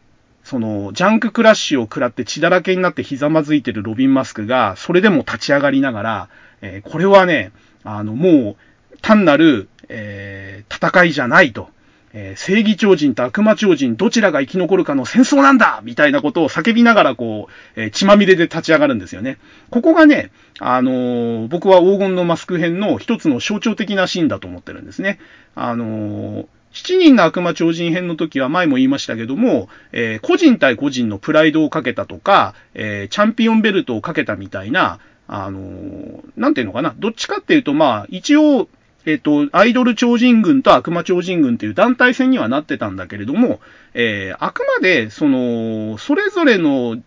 [0.45, 6.29] その、ジャンククラッシュを食らって血だらけになってひざまずいてるロビンマスクが、それでも立ち上がりながら、
[6.63, 7.53] えこれはね、
[7.85, 8.57] あの、も
[8.93, 10.41] う、単なる、えー
[10.81, 11.69] 戦いじゃないと。
[12.13, 17.47] えー、正義超人と悪魔超人どちらが生き残るかの戦争なんだみたいなことを叫びながらこ
[17.77, 19.39] う、えー、血まみれで立ち上がるんですよね。
[19.71, 25.21] ここがね、あのー、僕は黄金のマスク編の一つの象徴的なシーンだと思ってるんですね。
[25.55, 35.01] あの七人の悪魔超人編の時は前も言いましたけども、え個人対個人のプライドをかけたとか、えチャンピオンベルトをかけたみたいな、
[35.33, 36.93] あのなんていうのかな。
[36.99, 38.69] どっちかっていうと、まあ、一応、
[39.07, 43.61] えっ、と、アイドル超人軍と悪魔超人軍という団体戦にはなってたんだけれども、
[43.95, 47.01] えー、あくまで、その、それぞれの、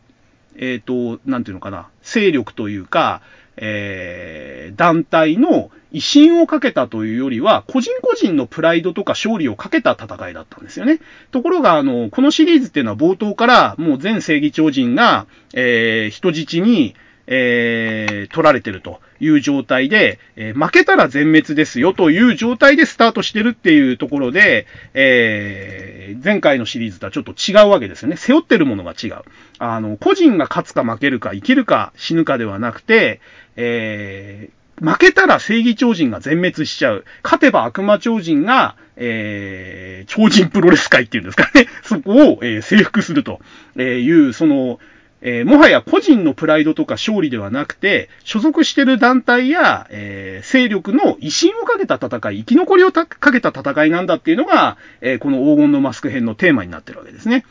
[0.55, 3.21] えっ、と、なんていうのかな、勢力というか、
[3.57, 11.01] えー、団体の威信をかけたというよりは、個人個人のプライドとか勝利をかけた戦いだったんですよね。
[11.31, 16.95] ところが、あの、このシリーズっていうのは冒頭からもう全正義超人が、えー、人質に、
[17.27, 28.17] えー、取られてるという状態で、えー、負けたら全滅ですよという状態でスタートしてるっていうところで、えー、前回のシリーズとはちょっと違うわけですよね。
[28.17, 29.21] 背負ってるものが違う。
[29.59, 33.21] あの、個人が勝つか負けるか、生きるか死ぬかではなくて、
[33.55, 37.05] えー、負けたら正義超人が全滅しちゃう。
[37.23, 41.67] 勝てば悪魔超人が、えー、超人プロレス界っていうんですかね。
[41.83, 43.39] そこを、えー、征服すると
[43.79, 44.79] いう、その、
[45.25, 57.45] えー、もはや個人のプライドとか勝利ではなくて、所属してる団体や、えー、勢力の威信をかけた戦い、生き残りをかけた戦いなんだっていうのが、えー、この黄金のマスク編のテーマになってるわけですね。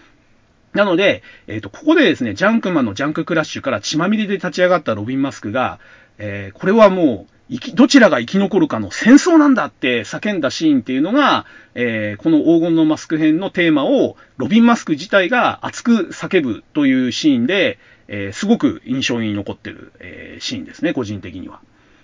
[0.74, 5.78] なので、えっ、と、ここでですね、ジャンクマンのジャンククラッシュから血まみれで立ち上がったロビン・マスクが、
[6.18, 21.60] えーこれはもう、生き、どちらが生き残るかの戦争なんだって叫んだシーンっていうのが、えーこの黄金のマスク編のテーマを、ロビン・マスク自体が熱く叫ぶというシーンで、えすごく印象に残ってる、えシーンですね、個人的には。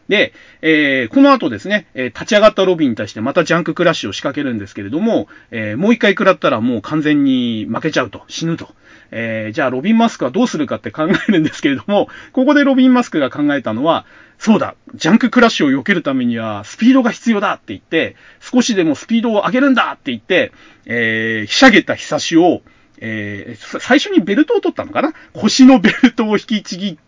[0.09, 8.69] で、えーこの後ですね、え立ち上がったロビンに対してまたジャンククラッシュを仕掛けるんですけれども、えーもう一回食らったらもう完全に負けちゃうと、死ぬと。
[9.11, 14.07] えーじゃあロビン・マスクはどうするかって考えるんですけれども、ここでロビン・マスクが考えたのは、
[14.39, 20.53] そうだ、ジャンククラッシュを避けるためにはスピードが必要だって言って、少しでもスピードを上げるんだって言って、
[20.87, 22.63] えーひしゃげた日差しを、
[23.01, 25.13] えー最初にベルトを取ったのかな？
[25.33, 27.08] 腰のベルトを引きちぎって、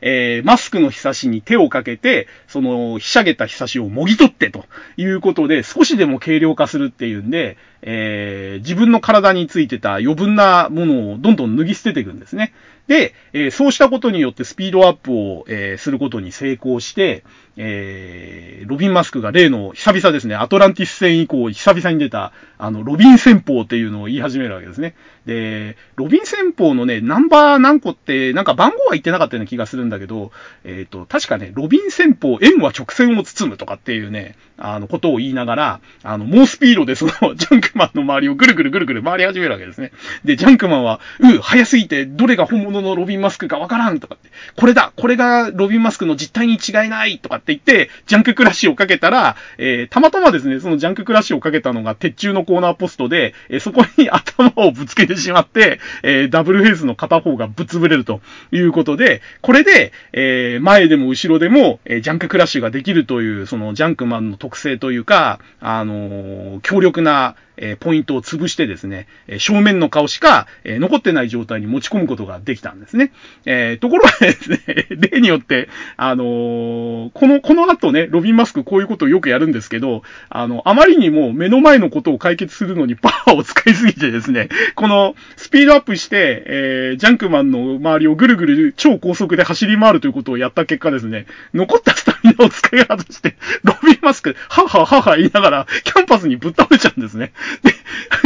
[0.00, 4.64] えーマスクのひさしに手をかけて、その、ひしゃげたひさしをもぎ取ってと
[4.96, 12.52] いうことで、少しでも軽量化するっていうんで、えー自分の体についてた余分なものをどんどん脱ぎ捨てていくんですね。
[12.86, 17.24] で、えーそうしたことによってスピードアップを、えーすることに成功して、
[17.56, 24.94] えーロビン・マスクが例の久々ですね、アトランティス戦以降久々に出た、あの、ロビン戦法っていうのを言い始めるわけですね。
[25.26, 30.32] で、ロビン戦法のね、ナンバー何個って、なんか番号は言ってなかったよな気がするんだけど、
[30.64, 39.92] えっ、と、確かね、ロビン戦法、円は直線を包むとかっていうね、あの、ことを言いながら、あの、猛スピードでその、 ジャンクマンの周りをぐるぐるぐるぐる回り始めるわけですね。
[40.24, 58.20] で、ジャンクマンは、う、速すぎて、どれが本物のロビンマスクかわからんとかって、これだこれがロビンマスクの実体に違いないとかって言って、ジャンククラッシュをかけたら、えーたまたまですね、そのジャンククラッシュをかけたのが鉄柱のコーナーポストで、えーそこに 頭をぶつけてしまって、えーダブルフェイスの片方がぶっ潰れると
[58.52, 73.12] いうことで、これで、えー前でも後ろでも、えージャンククラッシュができるという、そのジャンクマンの特性というか、あのー強力な、えポイントを潰してですね、え正面の顔しか、え残ってない状態に持ち込むことができたんですね。
[73.46, 74.58] えーところがですね、
[74.90, 97.32] 例によって、あのーこの、この後ね、ロビンマスクこういうことをよくやるんですけど、あの、あまりにも目の前のことを解決するのに パワーを使いすぎてですね、このスピードアップして、えージャンクマンの周りをぐるぐる超高速で走り回るということをやった結果ですね、残ったスタミナを使い果たして、ロビンマスク、はははは言いながら、キャンパスにぶっ倒れちゃうんですね。
[97.62, 97.72] で、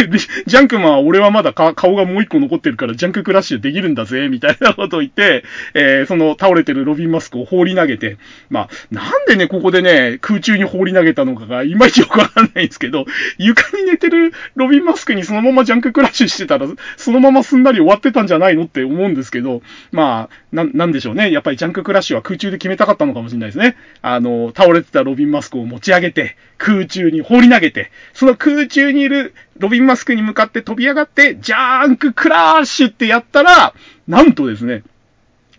[0.07, 8.19] でジャンクマンは俺はまだ顔がもう一個残ってるからジャンククラッシュできるんだぜ、みたいなことを言って、えーその倒れてるロビンマスクを放り投げて、
[8.51, 13.07] まあ、なんでね、ここでね、空中に放り投げたのかがいまいちよくわかんないんですけど、
[13.39, 21.31] 床に寝てるロビンマスクにそのままジャンククラッシュしてたら、そのまますんなり終わってたんじゃないのって思うんですけど、まあ、な、なんでしょうね。
[21.31, 23.77] やっぱりジャンククラッシュは空中で決めたかったのかもしれないですね。
[24.01, 33.75] あの、倒れてたロビンマスクを持ち上げて、空中に放り投げて、その空中にいるロビンマスクに向かって飛び上がって、ジャンククラッシュってやったら、
[34.09, 34.83] なんとですね、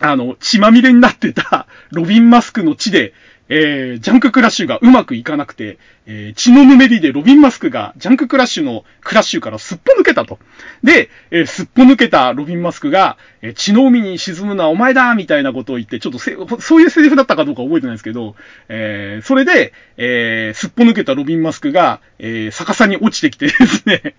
[0.00, 3.12] あの、血まみれになってたロビンマスクの血で、
[3.50, 10.38] えー、ジャンククラッシュがうまくいかなくて、えー血のぬめりでロビンマスクがジャンククラッシュのクラッシュからすっぽ抜けたと。
[10.82, 18.36] で、えーすっぽ抜けたロビンマスクが、えー血の海に沈むのはお前だみたいなことを言って、ちょっとせ、そういうセリフだったかどうか覚えてないですけど、
[18.68, 24.14] えーそれで、えーすっぽ抜けたロビンマスクが、えー逆さに落ちてきて ですね、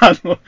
[0.00, 0.38] あの、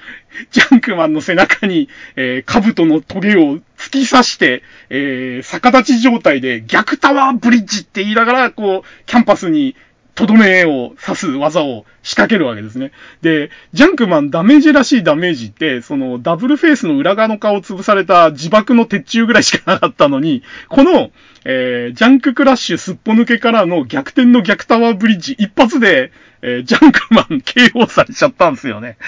[0.50, 9.74] ジャンクマンの背中に、えー、兜のトゲを突き刺して、えー、逆立ち状態で逆タワーブリッジって言いながら、こう、キャンパスに
[10.14, 12.92] とどめを刺す技を仕掛けるわけですね。
[13.22, 21.10] で、ジャンクマンダメージらしいダメージって、そのダブルフェイスの裏側の顔を潰された自爆の鉄柱ぐらいしかなかったのに、この、
[21.44, 28.98] えー、ジャンククラッシュすっぽ抜けからの逆転の逆タワーブリッジ一発で、えージャンクマン KO されちゃったんですよね。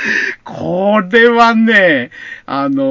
[0.44, 2.12] これはね、
[2.46, 2.84] あの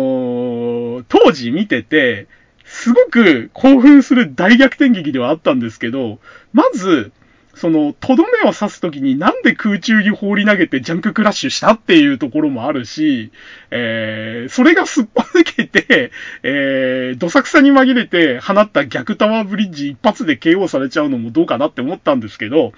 [0.99, 2.27] ー当時見てて、
[2.65, 6.19] すごく興奮する大逆転劇ではあったんですけど、
[6.53, 7.11] まず、
[7.55, 13.31] その、とどめを刺すときになんで空中に放り投げてジャンククラッシュしたっていうところもあるし、
[13.69, 16.11] えー、それがすっぽ抜けて、
[16.41, 22.73] えー、どさくさに紛れて放った逆タワーブリッジ一発で KO されちゃうのもどうかなって思ったんですけど、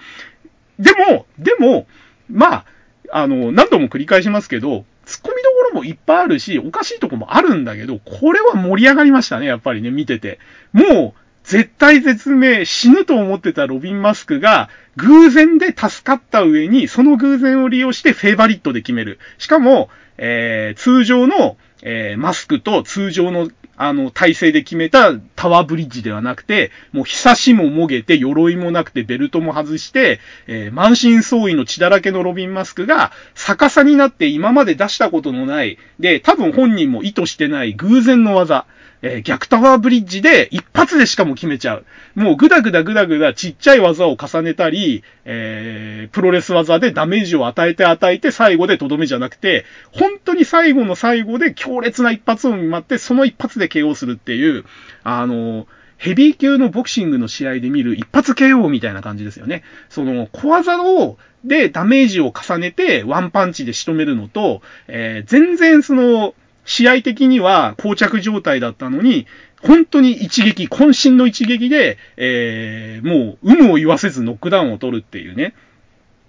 [0.78, 1.86] でも、でも、
[2.30, 2.64] まあ、
[3.12, 10.38] あの、何度も繰り返しますけど、突っ込みどころもいっぱいあるし、おかしいとこもあるんだけど、これは盛り上がりましたね、やっぱりね、見てて。
[10.72, 19.20] もう、絶対絶命、死ぬと思ってたロビン・マスクが、偶然で助かった上に、その偶然を利用してフェイバリットで決める。
[19.38, 23.48] しかも、えー、通常の、えー、マスクと通常の
[23.78, 38.66] あの、体勢で決めたタワーブリッジではなくて、もう久しももげて、鎧もなくて、ベルトも外して、えー、満身創痍の血だらけのロビン・マスクが、逆さになって今まで出したことのない、で、多分本人も意図してない偶然の技。
[39.02, 41.84] えー、逆タワーブリッジで一発でしかも決めちゃう。
[42.14, 54.64] もうぐだぐだぐだぐだちっちゃい技を重ねたり、えー、プロレス技でダメージを与えて与えて最後でとどめじゃなくて、本当に最後の最後で強烈な一発を見舞って、その一発で KO するっていう、
[55.04, 55.66] あの
[55.98, 59.62] ヘビー級のボクシングの試合で見る一発 KO みたいな感じですよね。
[59.88, 66.34] その小技を、でダメージを重ねてワンパンチで仕留めるのと、えー、全然その、
[66.66, 69.26] 試合的には膠着状態だったのに、
[69.62, 75.54] 本当に一撃、渾身の一撃で、えー、もう、有無を言わせずノックダウンを取るっていうね。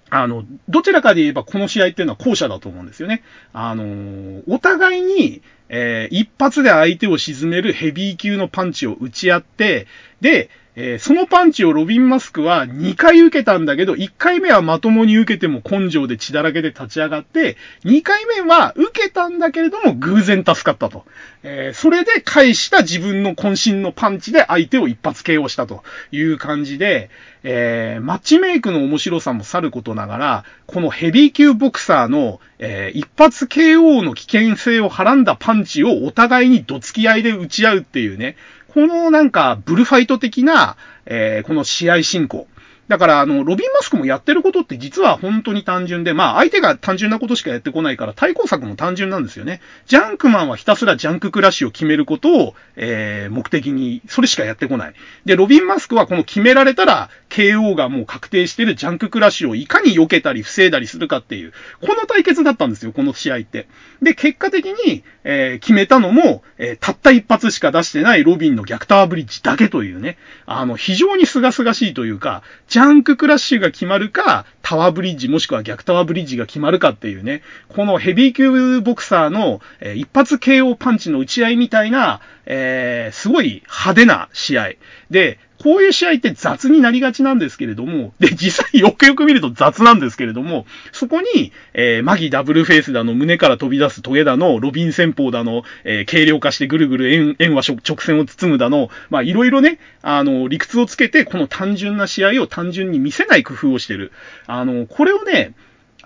[0.10, 3.24] あの、どちらかで言えばこの試合っていうのは後者だと思うんですよね。
[3.52, 9.88] あの、お互いに、えー、一発で相手を沈めるヘビー級のパンチを打ち合って、
[10.22, 10.50] で、
[10.80, 21.04] えー、そのパンチをロビン・マスクは2回受けたんだけど、1回目はまともに受けても根性で血だらけで立ち上がって、2回目は受けたんだけれども偶然助かったと。
[21.42, 27.10] えー、それで返した自分の渾身のパンチで相手を一発 KO したという感じで、
[27.42, 38.36] えー、マッチメイクの面白さもさることながら、このヘビー級ボクサーの、えー、一発 KO の危険性をはらんだパンチをお互いにどつき合いで打ち合うっていうね、
[38.74, 42.48] このなんか、ブルファイト的な、えー、この試合進行。
[42.88, 49.60] だから、あの、ロビン・マスクもやってることって実は本当に単純で、まあ、相手が単純なことしかやってこないから、対抗策も単純なんですよね。
[49.88, 54.94] ジャンクマンはひたすらジャンククラッシュを決めることを、えー、目的に、それしかやってこない。
[55.26, 63.68] で、ロビン・マスクはこの決められたら、KO がもう確定してるジャンククラッシュをいかに避けたり防いだりするかっていう、この対決だったんですよ、この試合って。
[64.02, 84.72] で、結果的に、えー、決めたのも、えー、たった一発しか出してないロビンの逆タワーブリッジだけというね、あの、非常に清々しいというか、ジャンククラッシュが決まるか、タワーブリッジもしくは逆タワーブリッジが決まるかっていうね、このヘビー級ボクサーの、えー、一発 KO パンチの打ち合いみたいな、えー、すごい派手な試合。
[85.10, 104.14] で、こういう試合って雑になりがちなんですけれども、 で、実際よくよく見ると雑なんですけれども、そこに、えー、マギダブルフェイスだの、胸から飛び出すトゲだの、ロビン戦法だの、えー、軽量化してぐるぐる円、円は直線を包むだの、まあ、いろいろね、あの、理屈をつけて、この単純な試合を単純に見せない工夫をしてる。
[104.46, 105.52] あの、これをね、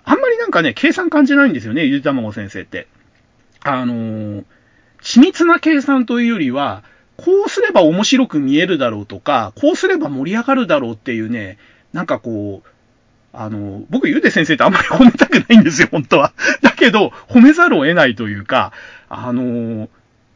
[0.02, 2.88] あんまりなんかね、計算感じないんですよね、ゆでたまご先生って。
[3.64, 4.42] あの
[5.02, 6.82] 緻密な計算というよりは、
[7.16, 11.58] こうすれば面白く見えるだろうとか、こうすれば盛り上がるだろうっていうね、
[11.92, 12.68] なんかこう、
[13.32, 16.32] あの、僕、ゆで先生ってあんまり褒めたくないんですよ、 本当は。
[16.60, 18.72] だけど、褒めざるを得ないというか、
[19.08, 19.88] あの、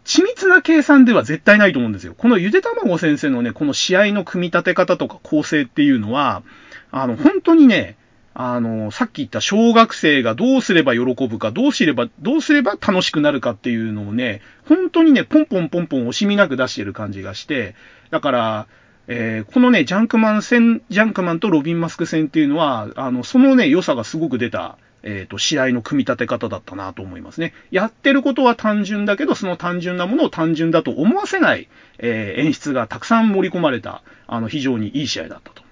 [0.04, 2.14] 緻密な計算では絶対ないと思うんですよ。
[2.16, 6.42] このゆで卵先生のね、この試合の組み立て方とか構成っていうのは、
[6.90, 7.96] あの、本当にね、
[8.38, 17.74] あの、さっき言った小学生がどうすれば喜ぶか、どうすれば、どうすれば楽しくなるかっていうのをね、本当にね、ポンポンポンポン惜しみなく出してる感じがして、
[18.10, 18.66] だから、
[19.08, 27.54] えー、このね、ジャンクマン戦、ジャンクマンとロビン・マスク戦っていうのは、あの、そのね、良さがすごく出た、えっ、ー、と、試合の組み立て方だったなと思いますね。
[27.70, 31.68] やってることは単純だけど、その単純なものを単純だと思わせない、
[32.00, 35.65] えー、演出がたくさん盛り込まれた、あの、非常にいい試合だったと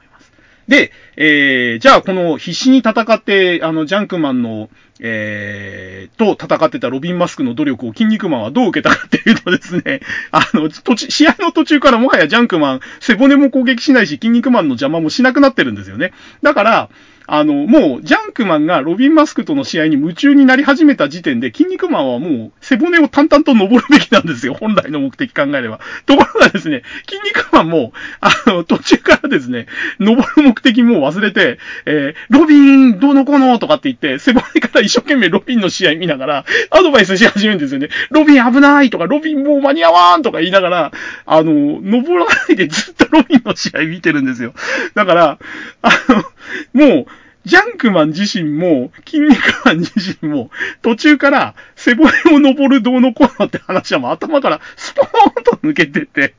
[0.69, 10.01] で、えー、じゃあこの必死に戦って、あの、ジャンクマンの、えー、と戦ってたロビン・マスクの努力を筋肉マンはどう受けたかっていうとですね、
[10.31, 16.13] あの、途中、試合の途中からもはやジャンクマン、背骨も攻撃しないし、筋肉マンの邪魔もしなくなってるんですよね。
[16.43, 16.89] だから、
[17.27, 24.55] あの、もう、ジャンクマンがロビン・マスクとの試合に夢中になり始めた時点で、筋肉マンはもう、背骨を淡々と登るべきなんですよ。
[24.55, 25.81] 本来の目的考えれば。
[26.07, 29.67] ところがですね、筋肉マンも、あの、途中からですね、
[30.01, 37.89] 登る目的も忘れて、えー、ロビン、どうのこうのとかって言って、背骨から一生懸命ロビンの試合見ながら、アドバイスし始めるんですよね。
[38.11, 40.93] ロビン危ないとか、ロビンもう間に合わんとか言いながら、
[41.27, 44.53] あの、登らないでずっとロビンの試合見てるんですよ。
[44.95, 45.39] だから、
[45.83, 46.25] あの、
[46.73, 47.07] もう、
[47.45, 50.51] ジャンクマン自身も、筋肉マン自身も、
[50.83, 56.35] 途中から背骨を登るどうのこうのって話はもう頭からスポーンと抜けてて、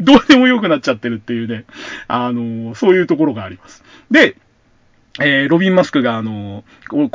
[0.00, 1.64] どうでもよくなっちゃってるっていうね、
[2.08, 3.84] あのそういうところがあります。
[4.10, 4.36] で、
[5.18, 6.64] えー、ロビン・マスクが、あの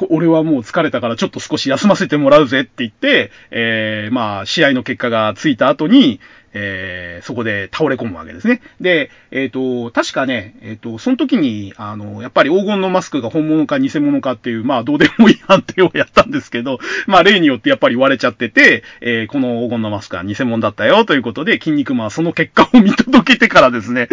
[0.09, 6.19] 俺はもう疲れたからちょっと少し休ませてもらうぜって言って、えー、まあ、試合の結果がついた後に、
[6.53, 8.61] えー、そこで倒れ込むわけですね。
[8.79, 24.09] で、えっ、ー、と、確かね、えっ、ー、と、その時に、あの、やっぱり黄金のマスクが本物か偽物かっていう、まあ、どうでもいい判定をやったんですけど、まあ、例によってやっぱり割れちゃってて、え、この黄金のマスクは偽物だったよということで、筋肉マンはその結果を見届けてからですね、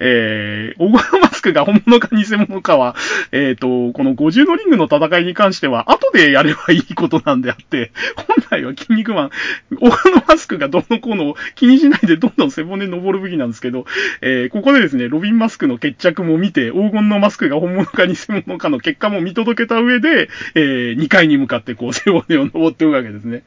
[0.00, 2.96] え、黄金のマスクが本物か偽物かは、
[3.32, 9.30] えっ、と、この50のリングの戦いに関しては、後でやればいいことなんであって、本来は筋肉マン、
[9.70, 13.84] 黄金のマスクがどうのこうの気にしないでどんどん背骨登るべきなんですけど、
[14.20, 23.42] えー、ここでですね、ロビンマスクの決着も見て、黄金のマスクが本物か偽物かの結果も見届けた上で、えー、2階に向かってこう背骨を登っていくわけですね。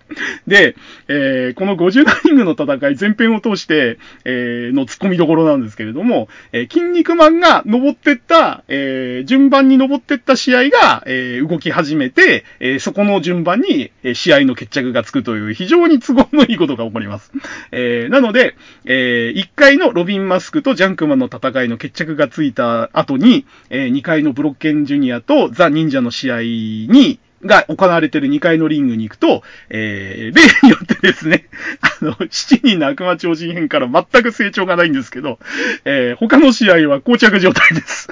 [0.48, 0.76] で、
[1.08, 17.32] えー、この50ダリングの戦い前編を通して、えー、の突っ込みどころなんですけれども、えー、筋肉マンが登ってった、えー、順番に登ってった試合が、えー、動き始めて、えー、そこの順番に、えー、試合の決着がつくという非常に都合のいいことが起こります。
[17.72, 18.56] えー、なのので、
[18.86, 31.48] えー、1回のロビンマスクとジャンクマンの戦いの決着がついた後に、えー、2回のブロッケンジュニアとザ・忍者の試合に、が行われてる2階のリングに行くと、えー、例によってですね、
[32.02, 35.40] あの、7人の悪魔超人編から全く成長がないんですけど、
[35.86, 38.10] えー、他の試合は膠着状態です。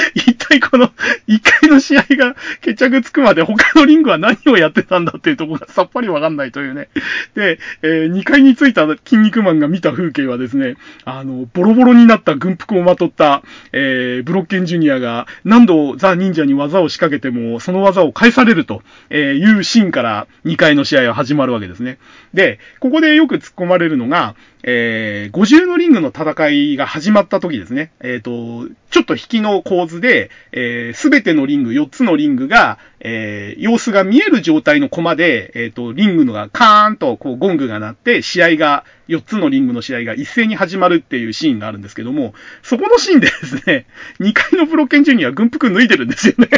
[0.14, 0.90] 一体この
[1.26, 6.88] 一回の試合が決着つくまで他のリングは何をやってたんだっていうところがさっぱりわかんないというね。
[7.34, 21.98] で、えー、2階についた筋肉マンが見た風景はですね、あの、ボロボロになった軍服をまとった、えー、ブロッケンジュニアが何度ザ・忍者に技を仕掛けてもその技を返されるというシーンから2回の試合は始まるわけですね。
[22.32, 24.34] で、ここでよく突っ込まれるのが、
[24.66, 27.92] えー、50のリングの戦いが始まった時ですね。
[28.00, 43.86] えっ、ー、と、ちょっと引きの構図で、えす、べてのリング、4つのリングが、えー、様子が見える状態のコマで、えっ、ー、と、リングのがカーンと、こう、ゴングが鳴って、試合が、4つのリングの試合が一斉に始まるっていうシーンがあるんですけども、そこのシーンでですね、
[44.20, 46.48] 2階のブロッケンジュニア軍服脱いでるんですよね。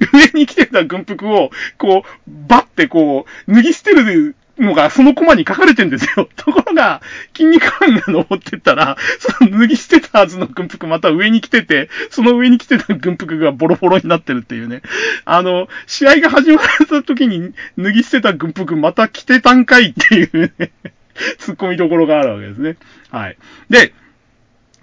[0.14, 6.28] 上に来てた軍服を、こう、バッてこう、脱ぎ捨てるのがそのコマに書かれてんですよ。
[6.36, 7.00] ところが、
[7.36, 14.82] 筋肉マンが登ってったら、その脱ぎ捨てたはずの軍服また上に来てて、その上に来てた軍服がボロボロになってるっていうね。
[15.24, 20.70] あの、試合が始まった時に脱ぎ捨てた軍服また来てたんかいっていうね、
[21.38, 22.76] 突っ込みどころがあるわけですね。
[23.10, 23.36] はい。
[23.70, 23.92] で、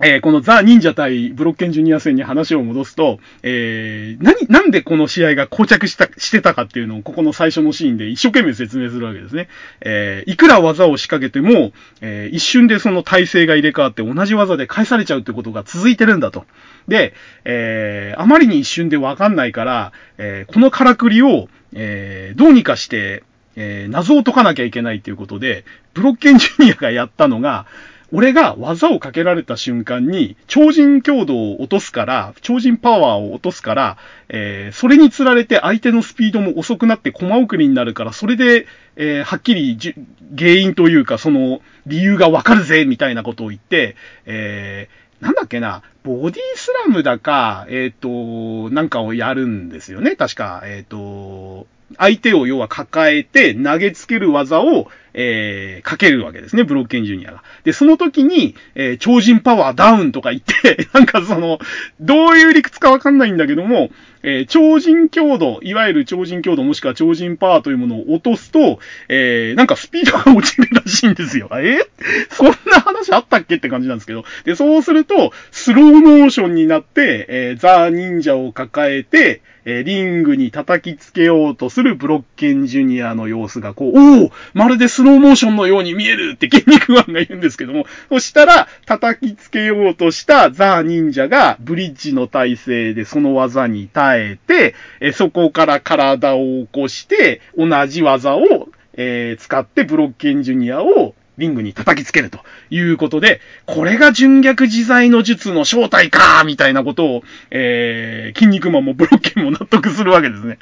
[0.01, 9.47] えー、このザ・忍者対ブロッケンジュニア戦に話を戻すと、えー、何、なんでこの試合が膠着した、してたかっていうのを、ここの最初のシーンで一生懸命説明するわけですね。
[9.79, 11.71] えー、いくら技を仕掛けても、
[12.01, 16.45] えー、一瞬でその体勢が入れ替わって同じ技で返されちゃうってことが続いてるんだと。
[16.89, 17.13] で、
[17.45, 23.23] えー、あまりに一瞬でわかんないから、えー、このからくりを、えー、どうにかして、
[23.55, 27.65] えー、謎を解かなきゃいけないっていうことで、ブロッケンジュニアがやったのが、
[28.11, 33.97] 俺が技をかけられた瞬間に、超人強度を落とすから、超人パワーを落とすから、
[34.29, 39.95] えー、それにつられて相手のスピードも遅くなって駒送りになるから、それで、えー、はっきりじ
[40.37, 43.95] 原因というか、その理由がわかるぜ、みたいなことを言って、
[44.25, 50.61] えー、なんだっけな、ボディスラムだか、えっ、ー、と、なんかをやるんですよね、確か。
[50.65, 57.43] えっ、ー、と、相手を要は抱えて投げつける技を、えー、かけるわけですね、ブロッケンジュニアが。
[57.63, 61.59] で、その時に、えー、超人パワーダウンとか言って、 なんかその、
[62.01, 63.91] どういう理屈かわかんないんだけども、
[64.23, 71.49] えー、超人強度、いわゆる超人強度もしくは超人パワーというものを落とすと、えー、なんかスピードが落ちるらしいんですよ。
[71.53, 71.77] え？
[72.31, 74.25] そんな話あったっけって感じなんですけど。
[74.43, 110.57] で、そうすると、スローモーションになって、えー、ザ・忍者を抱えて、えー、リングに叩きつけようとするブロッケンジュニアの様子がこう、おおまるでスローモーションのように見えるって筋肉マンが言うんですけども、 そしたら、叩きつけようとしたザ・忍者がブリッジの体勢でその技に耐えて、えー、そこから体を起こして、同じ技を、えー、使ってブロッケンジュニアをリングに叩きつけるということで、これが純逆自在の術の正体かみたいなことを、えー、筋肉マンもブロッケンも納得するわけですね。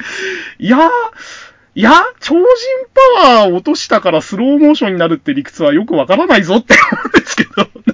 [0.59, 0.89] いやー、
[1.75, 2.43] いや、超人
[3.23, 6.75] パワーを落としたからスローモーションになるって理屈はよくわからないぞって、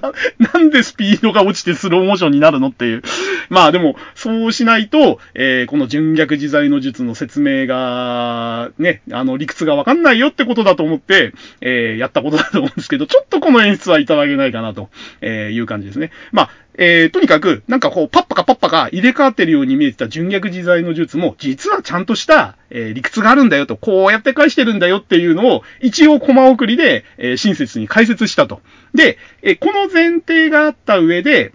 [0.00, 0.12] な、
[0.52, 3.02] なんでスピードが落ちてスローモーションになるのっていう。
[3.48, 14.90] まあでも、そうしないと、えー、この純逆自在の術の説明が、ね、あの、理屈がわかんないよってことだと思って、えー、やったことだと思うんですけど、ちょっとこの演出はいただけないかなと、
[15.20, 16.10] えいう感じですね。
[16.32, 16.50] まあ、
[16.82, 28.62] えー、とにかく、なんかこう、パッパカパッパカ入れ替わってるように見えてた純逆自在の術も、実はちゃんとした、えー、理屈があるんだよと、こうやって返してるんだよっていうのを、一応コマ送りで、えー、親切に解説したと。
[28.94, 31.52] で、えー、この前提があった上で、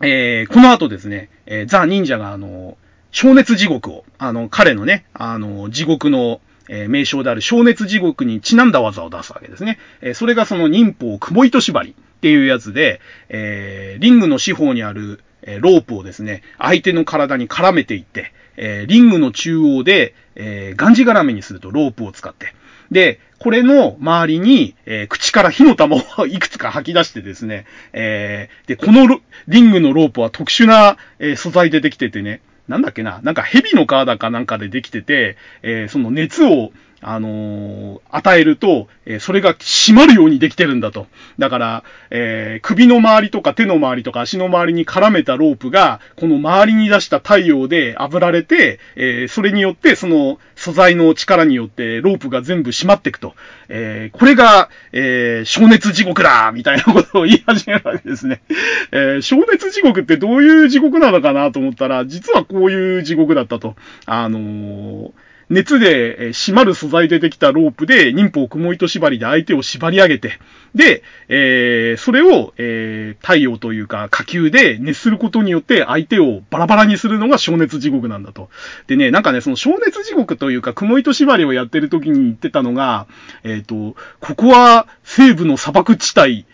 [0.00, 2.78] えー、この後ですね、えー、ザ・忍者があの、
[3.10, 9.78] 消熱地獄を、あの、彼のね、あの、地獄の、えー、名称である消熱地獄にちなんだ技を出すわけですね。
[10.00, 22.54] えー、それがその忍法雲糸縛りっていうやつで、えー、リングの四方にある、えロープをですね、相手の体に絡めていって、えリングの中央で、えがんじがらめにするとロープを使って。
[22.90, 41.06] で、これの周りに、えー、口から火の玉をいくつか吐き出してですね、えー、で、このリングのロープは特殊な、えー、素材でできててね、なんだっけな、なんか蛇の皮だかなんかでできてて、えー、その熱を、あのー、与えると、えー、それが締まるようにできてるんだと。
[41.38, 53.34] だから、えー、首の周りとか手の周りとか足の周りに絡めたロープが、この周りに出した太陽で炙られて、えそれによって、その素材の力によってロープが全部締まっていくと。
[53.68, 58.40] えこれが、え消熱地獄だみたいなことを言い始めるわけですね。
[58.92, 63.76] え消熱地獄ってどういう地獄なのかなと思ったら、実はこういう地獄だったと。
[64.06, 65.12] あの
[65.50, 70.38] 熱で締まる素材でできたロープで、忍法雲糸縛りで相手を縛り上げて、
[70.74, 78.50] で、えー、それを、えー、太陽というか火球で熱することによって相手をバラバラにするのが消熱地獄なんだと。
[78.86, 83.06] でね、なんかね、その消熱地獄というか雲糸縛りをやってる時に言ってたのが、
[83.42, 86.44] えっ、ー、と、ここは西部の砂漠地帯、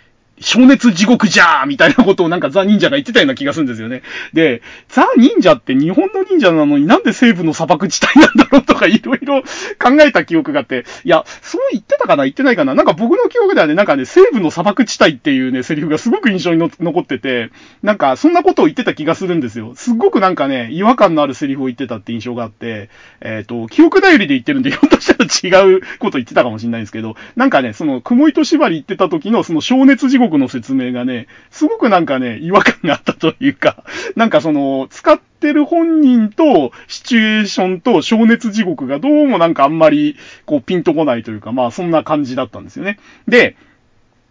[0.41, 4.03] 消熱地獄じゃーみたいなことをなんかザ・忍者が言ってたような気がするんですよね。
[4.33, 17.51] で、ザ・忍者って日本の忍者なのになんで西部の砂漠地帯なんだろうとかいろいろ考えた記憶があって、いや、そう言ってたかな言ってないかななんか僕の記憶ではね、なんかね、西部の砂漠地帯っていうね、セリフがすごく印象に残ってて、
[17.83, 19.75] なんかそんなことを言ってた気がするんですよ。
[19.77, 33.85] すっごくなんかね、違和感のあるセリフを言ってたって印象があって、えっ、ー、と、記憶頼りで言ってるんで、ひょっとしたら違うこと言ってたかもしれないんですけど、なんかね、その、雲糸縛り言ってた時のその消熱地獄国の説明がね、すごくなんかね、違和感があったというか、
[34.17, 40.17] なんかその、使ってる本人と、シチュエーションと、消熱地獄がどうもなんかあんまり、
[40.47, 42.99] こう、ピンとこないというか、まあそんな感じだったんですよね。
[43.29, 43.57] で、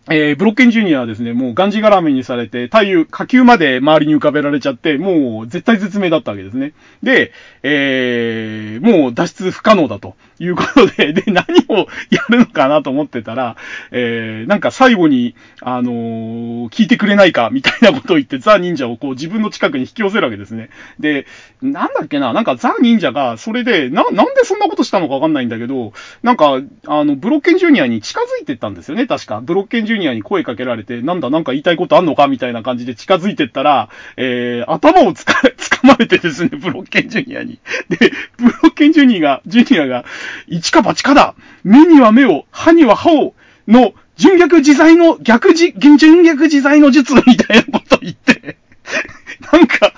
[0.09, 6.73] えー、ブロッケンジュニアはですね、もうがんじがらめにされて、太陽、火球まで周りに浮かべられちゃって、もう絶対絶命だったわけですね。
[7.01, 7.31] で、
[7.63, 13.55] えー、もう脱出不可能だということで、 で、何をやるのかなと思ってたら、
[13.91, 20.69] えー、なんか最後に、あのー、聞いてくれないか、みたいなことを言って、ザ・忍者をこう自分の近くに引き寄せるわけですね。
[20.99, 21.25] で、
[21.61, 29.41] なんだっけな、なんかザ・忍者が、それで、な、なんでそんなことしたのかわかんないんだけど、なんか、あの、ブロッケンジュニアに近づいてったんですよね、確か。
[29.41, 37.59] ブロッケンジュニアに声かけられて、なんだなんか言いたいことあんのかみたいな感じで近づいてったら、えー、頭をつか、掴まれてですね、ブロッケンジュニアに。
[37.89, 40.05] で、ブロッケンジュニアが、ジュニアが、
[40.47, 43.33] 一か八かだ目には目を、歯には歯を、
[43.67, 48.57] の、純逆自在の、逆じ、純逆自在の術みたいなこと言って、
[49.51, 49.93] なんか、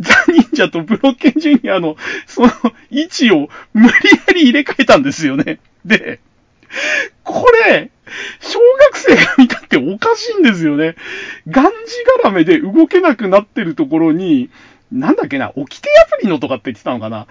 [0.00, 1.96] ザ・忍者とブロッケンジュニアの、
[2.26, 2.50] その、
[2.90, 3.94] 位置を無理
[4.26, 5.60] やり入れ替えたんですよね。
[5.84, 6.20] で、
[7.22, 7.90] これ、
[8.40, 8.58] 小
[8.92, 10.96] 学生が見たっておかしいんですよね。
[11.48, 11.70] がんじ
[12.22, 14.50] がらめで動けなくなってるところに、
[14.92, 17.26] なんだっけな、起きて破りのとかって言ってたのかな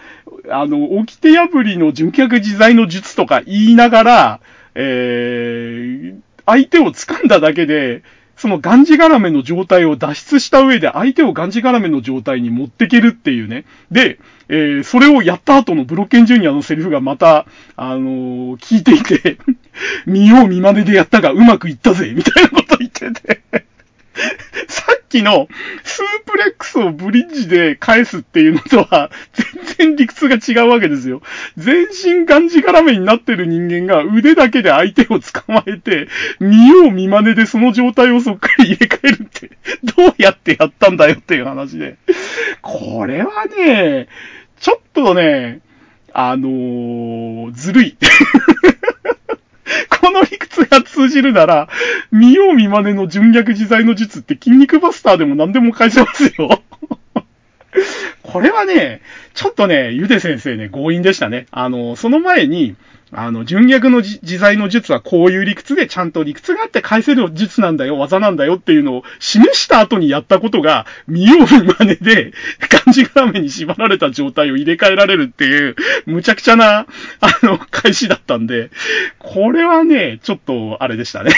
[0.50, 4.40] あの、起きて破りの純脚自在の術とか言いながら、
[4.76, 8.04] えー、相手を掴んだだけで、
[8.38, 13.66] そのがんじがらめの状態を脱出した上で相手をがんじがらめの状態に持ってけるっていうね。
[13.92, 17.46] で、えー、それをやった後のブロッケンジュニアのセリフがまた、
[17.78, 19.38] あのー、聞いていて
[20.06, 23.42] 見よう見まねでやったがうまくいったぜみたいなこと言ってて
[25.16, 25.48] きの
[25.84, 29.10] スープレックスをブリッジで返すっていうのとは
[29.78, 31.22] 全然理屈が違うわけですよ。
[31.58, 36.08] 全身がんじがらめになってる人間が腕だけで相手を捕まえて、
[36.40, 39.52] 見よう見まねでその状態をそっかり入れ替えるって、
[39.84, 41.98] どうやってやったんだよっていう話で。
[42.62, 44.08] これはね、
[44.60, 45.62] ちょっとね、
[46.14, 47.98] あのー、ずるい。
[50.02, 51.70] この理屈が通じるなら、
[52.12, 56.62] 見よう見真似の純逆自在の術って筋肉バスターでも何でも返せますよ。
[58.24, 59.02] これはね、
[59.34, 61.48] ちょっとね、ゆで先生ね、強引でしたね。
[61.52, 62.76] あの、その前に、
[63.12, 72.34] あの、純逆の自在の術はこういう理屈でちゃんと理屈があって返せる術なんだよ、技なんだよっていうのを示した後にやったことが、見よう見真似で、
[72.68, 75.76] 漢字絡めに縛られた状態を入れ替えられるっていう、
[76.08, 76.88] むちゃくちゃな、
[77.22, 78.72] あの、返しだったんで、
[79.20, 81.32] これはね、ちょっと、あれでしたね。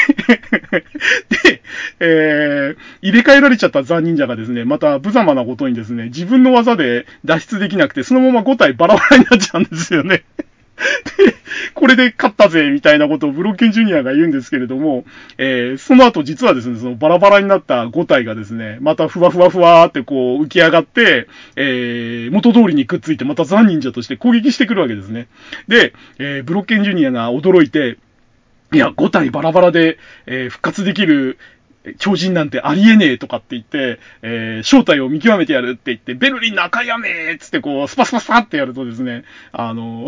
[1.44, 1.62] で、
[2.00, 10.24] えー、入れ替えられちゃったザ・忍者がですね、また無様なことにですね、自分の技で脱出できなくて、そのまま5体バラバラになっちゃうんですよね。
[10.78, 11.36] で、
[11.74, 15.06] これで勝ったぜ、みたいなことをブロッケンジュニアが言うんですけれども、
[15.38, 25.28] えー、その後実はですね、そのバラバラになった5体がですね、またふわふわふわーってこう浮き上がって、えー、元通りにくっついてまたザン忍者として攻撃してくるわけですね。
[25.68, 27.98] で、えー、ブロッケンジュニアが驚いて、
[28.74, 31.38] いや、5体バラバラで、え、復活できる、
[32.00, 40.08] 超人なんてありえねえとかって言って、えー、正体を見極めてやるって言って、ベルリンの赤い雨つってこう、スパスパスパってやるとですね、あの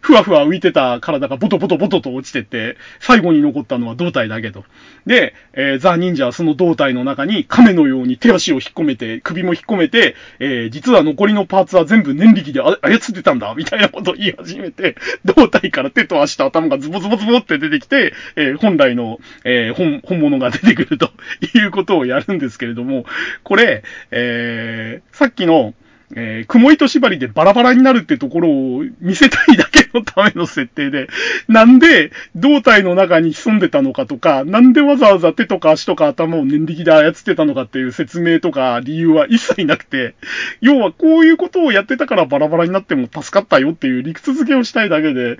[0.00, 4.64] ふわふわ浮いてた体がボトボトボトと落ちてって、最後に残ったのは胴体だけと。
[5.06, 21.10] で、えー、ザ・忍者はその胴体の中に亀のように手足を引っ込めて、首も引っ込めて、えー、実は残りのパーツは全部念力で操ってたんだ、みたいなことを言い始めて、胴体から手と足と頭がズボズボズボって出てきて、えー、本来の、え、本、本物が出てくると
[21.54, 23.04] いうことをやるんですけれども、
[23.42, 25.74] これ、え、さっきの、
[26.16, 31.08] えー、雲糸縛りでバラバラになるってところを見せたいだけのための設定で、
[31.48, 40.14] なんで胴体の中に潜んでたのかとか、なんでわざわざ手とか足とか頭を念力で操ってたのかっていう説明とか理由は一切なくて、
[40.60, 45.38] 要はこういうことをやってたからバラバラになっても助かったよっていう理屈付けをしたいだけで、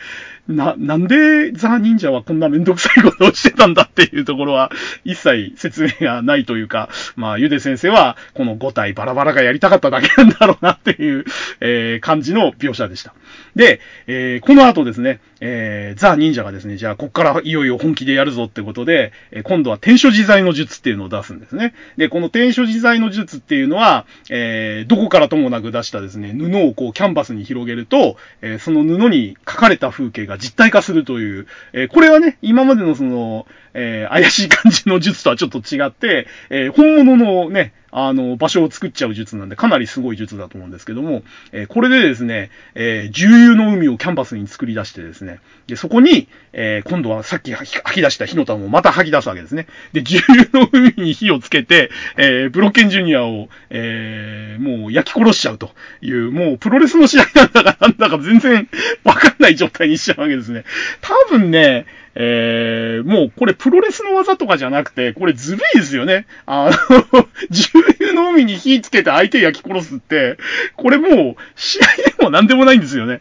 [0.50, 4.70] な、なんでザ・忍者はこんなめんどくさいことをしてたんだっていうところは
[5.04, 11.24] 一切説明がないというか、まあ、ゆで先生はこの5体バラバラがやりたかっただけなんだろうなっていう、
[11.60, 13.14] えー、感じの描写でした。
[13.54, 21.74] で、えー、この後ですね、えー、ザ・忍者がですね、じゃあ、こっからいよいよ本気でやるぞってことで、えー、今度は天書自在の術っていうのを出すんですね。
[21.96, 41.22] で、この天書自在の術っていうのは、えー、どこからともなく出したですね、布をこうキャンバスに広げると、えー、その布に書かれた風景が実体化するという、えー、これはね、今までのその、えー、怪しい感じの術とはちょっと違って、えー、本物のね、あの、場所を作っちゃう術なんで、かなりすごい術だと思うんですけども、
[41.52, 49.66] えー、これでですね、えー、重油の海をキャンバスに作り出してですね、で、そこに、えー、今度はさっき吐き出した火の玉をまた吐き出すわけですね。
[49.92, 55.70] で、重油の海に火をつけて、えー、ブロッケンジュニアを、えー、もう焼き殺しちゃうと
[56.00, 58.68] いう、もうプロレスの試合なんだかなんだか全然
[59.04, 60.64] わかんない状態にしちゃうわけですね。
[61.00, 66.26] 多分ね、えー、もうこれプロレスの技とかじゃなくて、これずるいですよね。
[66.46, 67.68] あの、 重
[68.00, 70.36] 油の海に火つけて相手焼き殺すって、
[70.76, 71.86] これもう試合
[72.18, 73.20] でも何でもないんですよね。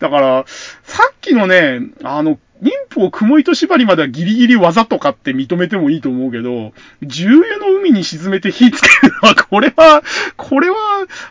[0.00, 0.44] だから、
[0.82, 6.72] さっきのね、あの、妊婦を雲糸縛りまではギリギリ技とかって認めてもいいと思うけど、
[7.02, 10.02] 重油の海に沈めて火つけるのは、これは、
[10.36, 10.76] これは、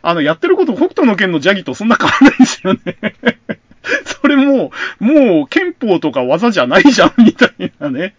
[0.02, 2.98] あの、やってること北斗の剣のジャギとそんな変わらないですよね。
[4.24, 8.16] それも、もう憲法とか技じゃないじゃん、みたいなね。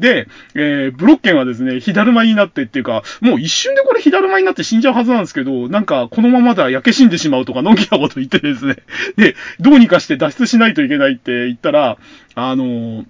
[0.00, 0.26] で、
[0.56, 8.78] えー、ブロッケンはですね、火だるまになってっていうか、もう一瞬でこれ火だるまになって死んじゃうはずなんですけど、なんかこのままでは焼け死んでしまうとかのんきなこと言ってですね。
[9.16, 11.98] で、どうにかして脱出しないといけないって言ったら、
[12.34, 13.06] あのー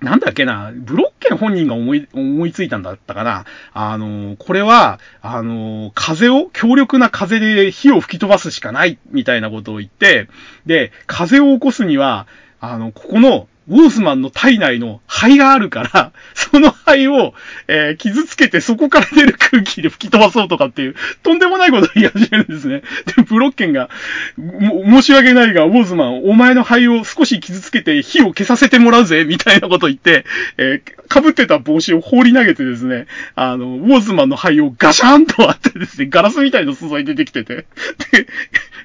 [0.00, 3.44] なんだっけな、ブロッケン本人が思い、思いついたんだったかな。
[3.72, 10.28] あの、これは、あの、風を、強力な風で火を吹き飛ばすしかない、みたいなことを言って、
[10.66, 12.26] で、風を起こすには、
[12.60, 17.34] あの、ここの、ウォーズマンの体内の肺があるから、 その肺を、
[17.68, 22.82] えー、傷つけてそこから出る空気で吹き飛ばそうとかっていう、とんでもないことを言い始めるんですね。
[23.16, 23.90] で、ブロッケンが、
[24.36, 30.24] 申し訳ないが、ウォーズマン、お前の肺を少し傷つけて火を消させてもらうぜ、みたいなこと言って、
[30.58, 37.66] えー、被ってた帽子を放り投げてですね、あの、ウォーズマンの肺をガシャンと割ってですね、ガラスみたいな素材出てきてて、
[38.12, 38.26] で、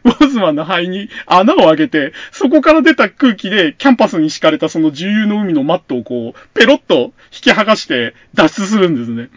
[0.03, 9.29] ウォーズマンの肺に穴を開けて、そこから出た空気でキャンパスに敷かれたその重油の海のマットをこう、ペロッと引き剥がして脱出するんですね。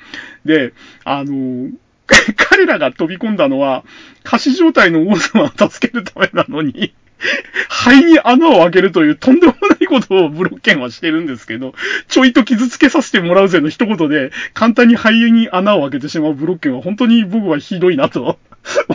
[0.44, 0.72] で、
[1.04, 1.70] あの
[2.36, 3.84] 彼らが飛び込んだのは、
[4.22, 6.94] 仮死状態のウォーズマンを助けるためなのに、
[7.68, 11.74] 肺に穴を開けるというとんでもないことをブロッケンはしてるんですけど、
[12.08, 18.38] ちょいと傷つけさせてもらうぜの一言で、簡単に肺に穴を開けてしまうブロッケンは本当に僕はひどいなと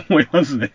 [0.08, 0.72] 思いますね。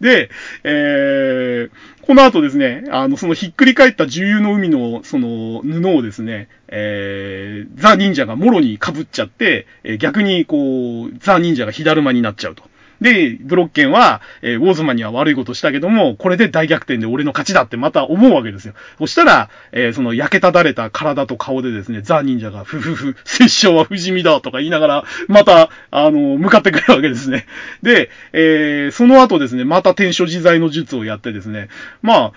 [0.00, 0.30] で、
[0.64, 1.70] えー、
[2.06, 12.62] この後ですね、あの、そのひっくり返った重油の海の、その、布をですね、えー、ザ・忍者がもろに被っちゃって、えー、逆に、こう、ザ・忍者が火だるまになっちゃうと。
[13.00, 18.74] で、ブロッケンは、えー、ウォーズマンには悪いことしたけども、これで大逆転で俺の勝ちだってまた思うわけですよ。
[18.98, 27.46] そしたら、えー、その焼けただれた体と顔でですね、ザ・忍者が、ふふふ、拙者は不死身だとか言いながら、また、あの、向かってくるわけですね。
[27.82, 31.68] で、えー、その後ですね、また天書自在の術をやってですね、
[32.02, 32.32] まあ、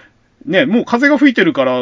[0.46, 1.82] ね、もう風が吹いてるから、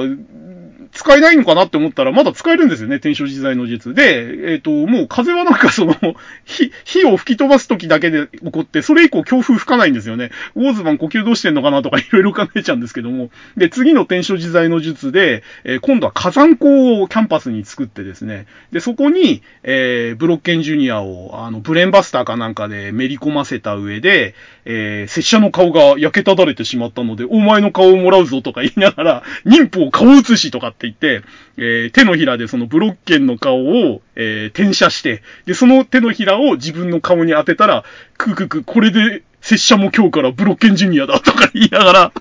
[0.97, 3.93] 使えないのかなって思ったら、まだ使えるんですよね、天正自在の術。
[3.93, 5.95] で、えっ、ー、と、もう風はなんかその、
[6.43, 10.31] 火、火を吹き飛ばす時だけで起こって、それ以降強風吹かないんですよね。
[10.55, 13.29] ウォーズマン呼吸どうしてんのかなとかいろいろ考えちゃうんですけども。
[13.55, 24.33] で、次の天正自在の術で、えー、今度は火山港をキャンパスに作ってですね、で、そこに、えー、ブロッケンジュニアを、あの、ブレンバスターかなんかでめり込ませた上で、
[24.65, 31.21] えー、拙者の顔が焼けただれてしまったので、お前の顔をもらうぞとか言いながら、妊婦を顔写しとかって言って、
[31.57, 37.83] えー、手のひらでそのブロッケンの顔を、えー、転写して、で、その手のひらを自分の顔に当てたら、
[38.17, 42.11] くくく、これで、拙者も今日からブロッケンジュニアだとか言いながら、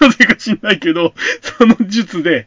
[0.00, 1.14] なぜか知んないけど、
[1.58, 2.46] その術で、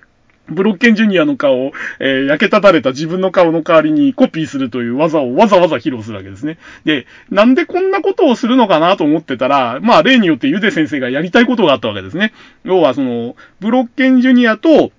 [0.51, 6.57] ブロッケンジュニアの顔を、えー、焼けただれた自分の顔の代わりにコピーするという技をわざわざ披露するわけですね。
[6.85, 12.33] で、なんでこんなことをするのかなと思ってたら、まあ例によってゆで先生がやりたいことがあったわけですね。
[12.63, 14.91] 要はその、ブロッケンジュニアと、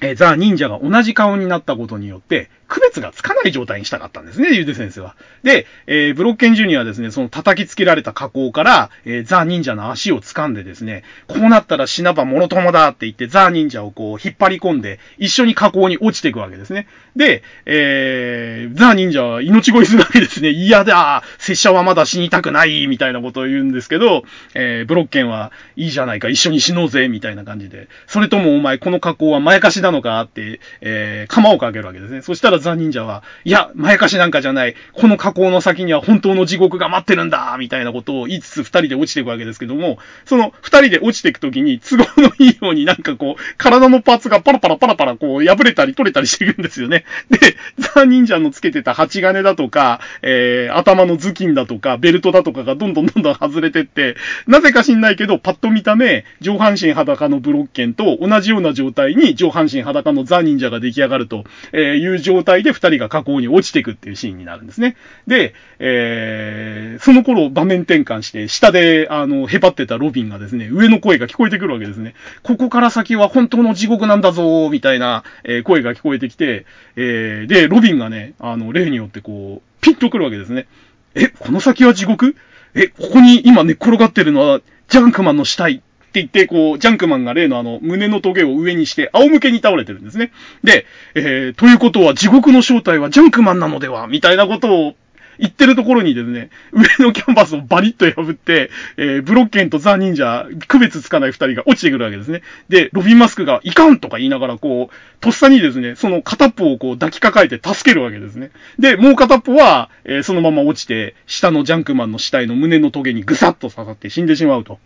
[0.00, 5.16] えー、ザ・忍者が同じ顔になったことによって、区別がつかない状態にしたかったんですね、ゆで先生は。
[5.42, 16.86] で、えー、ブロッケンジュニアはですね、その叩きつけられた加工から、えー、ザ・忍者の足を掴んでですね、こうなったら死なばもろともだって言って、ザ・忍者をこう引っ張り込んで、一緒に加工に落ちていくわけですね。
[17.16, 20.50] で、えー、ザ・忍者は命乞いするわけですね。
[20.50, 24.22] 嫌だ拙者はまだ死にたくないみたいなことを言うんですけど、
[24.54, 32.22] えー、ブロッケンはいいじゃないか、一緒に死のうぜみたいな感じで、それともお前この加工はまやかしなのかって、えー、釜をかけるわけですね。
[32.22, 33.50] そしたらザ・忍者は、い。
[33.50, 37.56] や、まやかしなんかじゃない、この加工の先には本当の地獄が待ってるんだ。
[37.58, 47.04] みたいなことを言いつつ二人で落ちていくわけですけども、その二人で落ちていくときに都合のいいようになんかこう、体のパーツがパラパラパラパラこう破れたり取れたりしていくんですよね。
[47.30, 61.44] で、ザ・忍者のつけてた鉢金だとか、えー、頭の頭巾だとか、ベルトだとかがどんどんどんどん外れてって、なぜか知んないけど、パッと見た目、上半身裸のブロッケンと同じような状態に上半身裸のザ・忍者が出来上がると
[61.76, 64.96] いう状態で二人が加工に落ちていくっていうシーンになるんですね。
[65.26, 72.14] で、えー、その頃場面転換して、下で、あの、へばってたロビンがですね、上の声が聞こえてくるわけですね。
[72.42, 80.66] ここから先は本当の地獄なんだぞみたいな、えー、声が聞こえてきて、えー、で、ロビンがね、あの、例によってこう、ピンとくるわけですね。
[81.14, 82.36] え、この先は地獄？
[82.74, 85.82] え、ここに今寝っ転がってるのは、ジャンクマンの死体？
[86.10, 90.32] って言って、こう、ジャンクマンが例のあの、胸のトゲを上にして、仰向けに倒れてるんですね。
[90.64, 90.84] で、
[91.14, 94.94] えー、ということは地獄の正体はジャンクマンなのではみたいなことを
[95.38, 102.42] 言ってるところにですね、上のキャンバスをバリッと破って、えー、ブロッケンとザ・忍者、区別つかない二人が落ちてくるわけですね。
[102.68, 108.50] で、ロビン・マスクがいかんとか言いながら、こう、とっさにですね、その片っぽをこう抱きかかえて助けるわけですね。
[108.78, 114.78] で、もう片っぽは、えー、そのまま落ちて、下のジャンクマンの死体の胸のトゲにぐさっと刺さって死んでしまうと。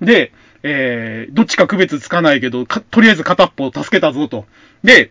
[0.00, 4.46] で、えー、どっちか区別つかないけど、とりあえず片っぽを助けたぞと。
[4.84, 5.10] で、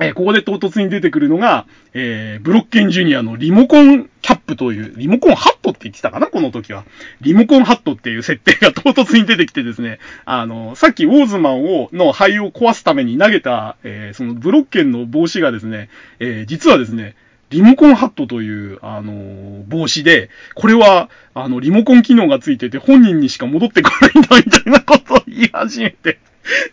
[0.00, 6.84] えー、ここで唐突に出てくるのが、えー、ブロッケンジュニアのリモコンキャップという、リモコンハットって言ってたかなこの時は。
[7.20, 15.88] リモコンハットっていう設定が 唐突に出てきてですね、あの、さっきウォーズマンを、の灰を壊すために投げた、えー、そのブロッケンの帽子がですね、
[16.20, 17.16] えー、実はですね、
[17.50, 26.18] リモコンハットという、あの、帽子で、これは、あの、リモコン機能がついてて本人にしか戻ってこないんだ、みたいなことを言い始めて、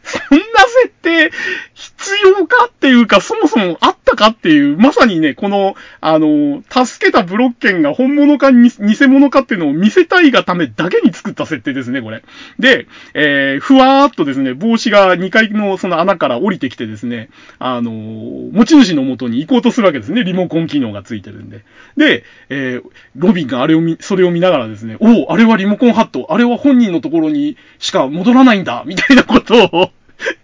[0.04, 0.46] そんな
[0.84, 1.32] 設定、
[1.74, 12.24] 必要かっていうか、そもそもあったかっていう、まさにね、この、あの、助けたブロッケンが本物かに偽物かっていうのを見せたいがためだけに作った設定ですね、これ。
[12.60, 21.66] で、えー、ふわーっとですね、帽子が2階のその穴から降りてきてですね、あの、持ち主の元に行こうとするわけですね、リモコン機能がついてるんで。
[21.98, 22.84] で、えー、
[23.16, 29.65] ロビンがあれを見、それを見ながらですね、おお、あれはリモコンハット、あれは本人のところにしか戻らないんだ、みたいなことを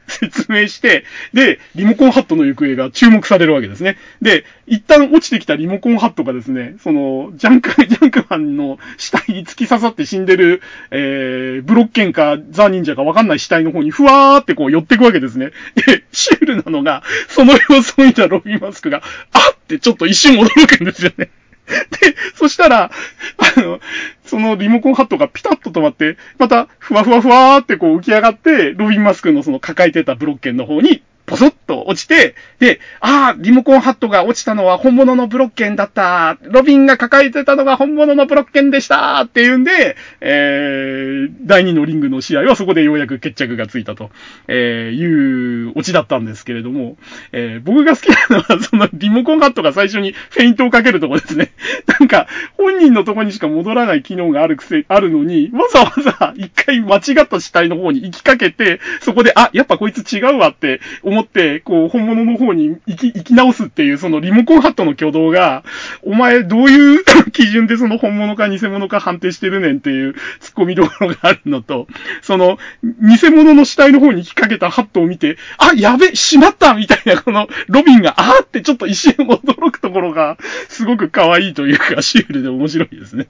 [0.08, 3.98] 説明して、で、リモコンハットの行方が注目されるわけですね。
[4.22, 10.62] で、一旦落ちてきたリモコンハットがですね、その、ジャンク、ジャンクマンの死体に突き刺さって死んでる、
[10.92, 15.52] えー、ブロッケンかザ・忍者かわかんない死体の方にふわーってこう寄ってくわけですね。
[15.76, 19.02] で、シュールなのが、その様子を見たロビーマスクが、
[19.32, 21.30] あってちょっと一瞬驚くんですよね。
[22.02, 22.92] で、そしたら、
[23.38, 23.80] あの、
[24.26, 36.38] そのリモコンハットがピタッと止まって、また、ふわふわふわーってこう浮き上がって、ロビンマスクのその抱えてたブロッケンの方に、ポソッと落ちて、で、ああ、リモコンハットが落ちたのは本物のブロッケンだった。
[36.42, 44.10] ロビンが抱えてたのが本物のブロッケンでしたっていうんで、えー、第2のリングの試合はそこでようやく決着がついたと、
[44.50, 46.98] えー、いうオチだったんですけれども、
[47.32, 51.54] えー、僕が好きなのは、そのリモコンハットが最初にフェイントをかけるとこですね。
[52.00, 52.28] なんか、
[52.58, 65.64] 本人のとこにしか戻らない機能があるくせ、あるのに、わざわざ一回間違った死体の方に行きかけて、そこで、あ、やっぱこいつ違うわって思って、こう、本物の方に行き、行き直すっていう、そのリモコンハットの挙動が、
[66.04, 70.16] お前どういう 基準でその本物か偽物か判定してるねんっていう突っ
[70.56, 71.88] 込みどころがあるのと、
[72.22, 83.28] その、偽物の死体の方に引っ掛けたハットを見て、あ、やべ、しまったみたいな、この、ロビンが、あーってちょっと一瞬驚くところが、すごく可愛いというか、シュールで面白いですね。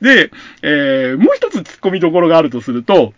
[0.00, 0.30] で、
[0.62, 3.14] えー、もう一つ突っ込みどころがあるとすると、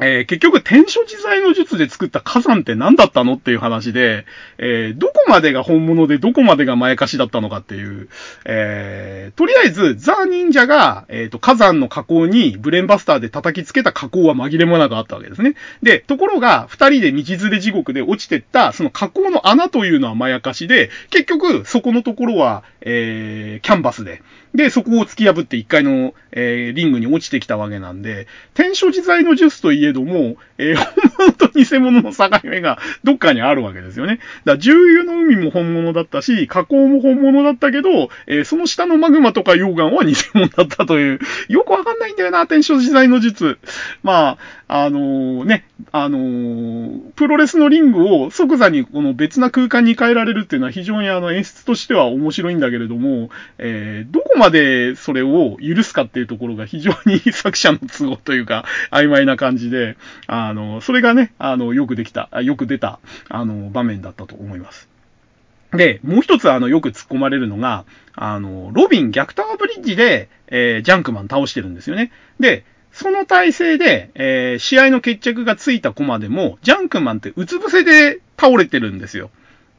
[0.00, 4.26] えー、結局、天書自在の術で作った火山って何だったのっていう話で、
[4.58, 8.08] えー、どこまでが本物でどこまでが前かしだったのかっていう、
[8.44, 15.54] えー、とりあえず、ザ・忍者が、えっ、と、火山の火口にブレンバスターで叩きつけた火口は紛れもなくあったわけですね。
[15.82, 24.22] で、ところが、二人で道連れ地獄で落ちてった、その火口の穴というのはまやかしで、結局、そこのところは、えー、キャンバスで、
[24.58, 34.18] で、そこを突き破って一回の、えー、リングに落ちてきたわけなんで、天書自在の術といえども、えー、本物と偽物の境目がどっかにあるわけですよね。
[34.44, 43.58] だから重油の海も本物だったし、火口も本物だったけど、えー、その下のマグマとか溶岩は偽物だったという、よくわかんないんだよな、天書自在の術。
[44.02, 44.38] まあ、
[44.68, 59.96] あの、ね、あの、プロレスのリングを即座にこの別な空間に変えられるっていうのは非常にあの演出としては面白いんだけれども、えー、どこまでそれを許すかっていうところが非常に作者の都合というか曖昧な感じで、
[60.26, 63.00] あの、それがね、あの、よくできた、よく出た、
[63.30, 64.88] あの、場面だったと思います。
[65.72, 72.10] で、もう一つあの、よく突っ込まれるのが、あの、ロビン逆タワーブリッジで、えー、ジャンクマン倒してるんですよね。
[72.40, 72.64] で、
[72.98, 79.30] その体勢で、えー、試合の決着がついたコマでも、ジャンクマンってうつ伏せで倒れてるんですよ。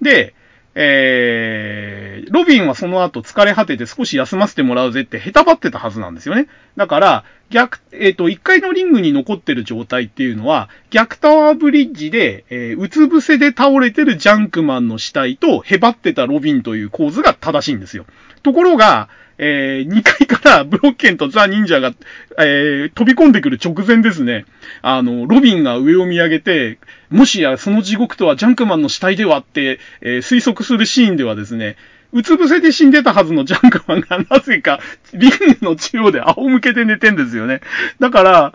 [0.01, 0.34] で、
[0.74, 6.47] えー、ロビンはその後疲れ果てて少し休ませてもらうぜってへたばってたはずなんですよね。
[6.78, 18.05] だから、逆、えっ、ー、と、1階のリングに残ってる状態っていうのは、逆タワーブリッジで、えー、うつ伏せで倒れてるジャンクマンの死体とへばってたロビンという構図が正しいんですよ。
[18.41, 19.09] ところが、
[19.41, 21.93] えー、2階からブロッケンとザ・忍者が、
[22.37, 24.45] えー、飛び込んでくる直前ですね。
[24.81, 26.77] あの、ロビンが上を見上げて、
[27.09, 31.77] もしやその地獄とはジャンクマンの死体ではって、えー、推測するシーンではですね、
[32.11, 34.79] うつ伏せで死んでたはずのジャンクマンがなぜか
[35.13, 37.61] リングの中央で仰向けで寝てんですよね。
[37.99, 38.53] だから、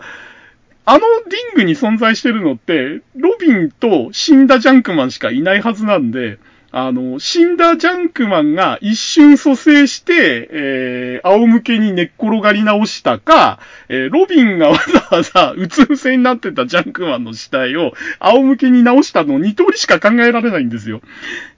[0.87, 6.37] あのリングに存在してるのって、ロビンと死んだジャンクマンしかいないはずなんで、
[6.77, 20.99] あの、死んだジャンクマンが一瞬蘇生して、えー、仰向けに寝っ転がり直したか、えー、ロビンがわざわざうつ伏せになってたジャンクマンの死体を仰向けに直したの二通りしか考えられないんですよ。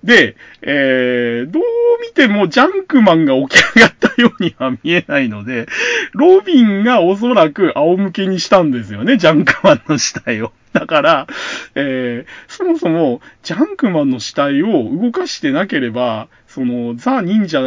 [0.03, 1.63] で、えー、どう
[2.07, 5.65] 見てもジャンクマンが起き上がったようには見えないので、
[6.13, 10.51] ロビンがおそらく仰向けにしたんですよね、ジャンクマンの死体を。
[10.77, 11.27] だから、
[11.75, 17.61] えー、そもそも、ジャンクマンの死体を動かしてなければ、その、ザ・忍者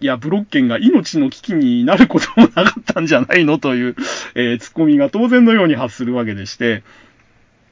[0.00, 3.96] やブロッケンが命の危機になることもなかったんじゃないのという、
[4.34, 6.82] えー、ツッコミが当然のように発するわけでして、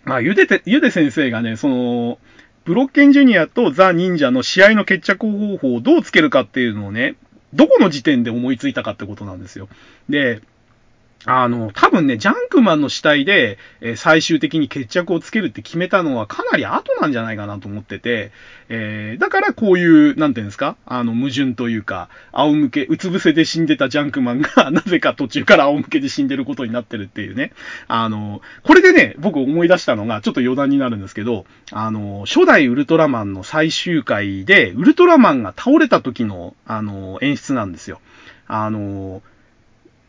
[0.05, 2.19] まあ、ゆでて、ゆで先生がね、その、
[2.65, 7.17] ブロッケンジュニアとザ・忍者の試合の決着方法をどうつけるかっていうのをね、
[7.55, 9.69] どこの時点で思いついたかってことなんですよ。
[10.09, 10.41] で、
[11.27, 18.31] あの、多分ね、ジャンクマンの死体で、えー、最終的に決着をつけるって決めたのはかなり後なんじゃないかなと思ってて、
[18.69, 27.53] えー、だからこういう、なんていうんですかあの、矛盾というか、仰向け、うつ伏せで死んでたジャンクマンが、 なぜか途中から仰向けで死んでることになってるっていうね。
[27.89, 38.01] あの、これでね、僕思い出したのが、ちょっと余談になるんですけど、あの、初代ウルトラマンの最終回で、ウルトラマンが倒れた時の、あの、演出なんですよ。
[38.47, 39.23] あの、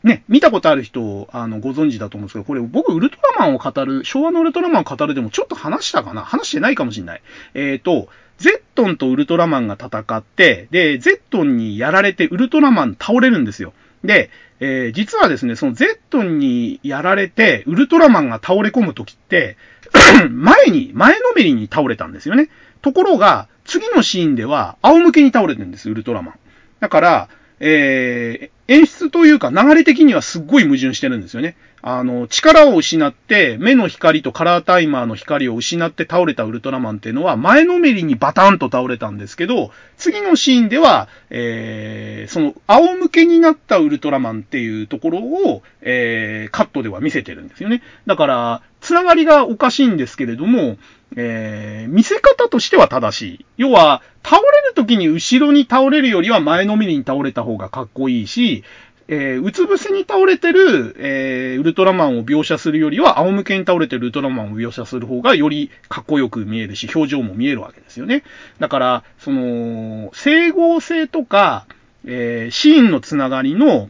[0.06, 6.22] ね、見たことある人、あの、ご存知だと思うんですけど、これ僕、ウルトラマンを語る、昭和のウルトラマンを語るでもちょっと話したかな？
[6.22, 7.24] 話してないかもしんない。
[7.56, 13.74] えっ、ー、と、ゼットンとウルトラマンが戦って、で、ゼットンにやられてウルトラマン倒れるんですよ。
[14.04, 14.30] で、
[14.60, 19.58] えー、実はですね、そのゼットンにやられて、ウルトラマンが倒れ込むときって、
[20.30, 22.50] 前に、前のめりに倒れたんですよね。
[22.84, 26.40] ところが、次のシーンでは、仰向けに倒れてるんです、ウルトラマン。
[26.80, 27.30] だから、
[27.60, 31.56] えー、演出というか流れ的にはすっごい矛盾してるんですよね。
[31.88, 47.84] あの、力を失って、目の光とカラータイマーの光を失って倒れたウルトラマンっていうのは、前のめりにバタンと倒れたんですけど、次のシーンでは、えー、その、仰向けになったウルトラマンっていうところを、えー、カットでは見せてるんですよね。
[48.08, 50.80] だから、つながりがおかしいんですけれども、
[51.16, 53.46] えー、見せ方としては正しい。
[53.58, 58.64] 要は、倒れる時に後ろに倒れるよりは前のめりに倒れた方がかっこいいし、
[59.08, 68.24] えー、うつ伏せに倒れてる、えー、ウルトラマンを描写するよりは、仰向けに倒れてるウルトラマンを描写する方が、よりかっこよく見えるし、表情も見えるわけですよね。
[68.60, 71.68] だから、その、整合性とか、
[72.06, 73.90] えー、シーンのつながりの、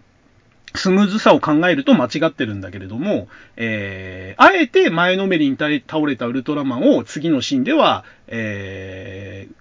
[0.76, 5.70] スムーズさを考えると間違ってるんだけれども、えー、あえて前のめりに倒
[6.06, 9.54] れたウルトラマンを次のシーンでは、えー、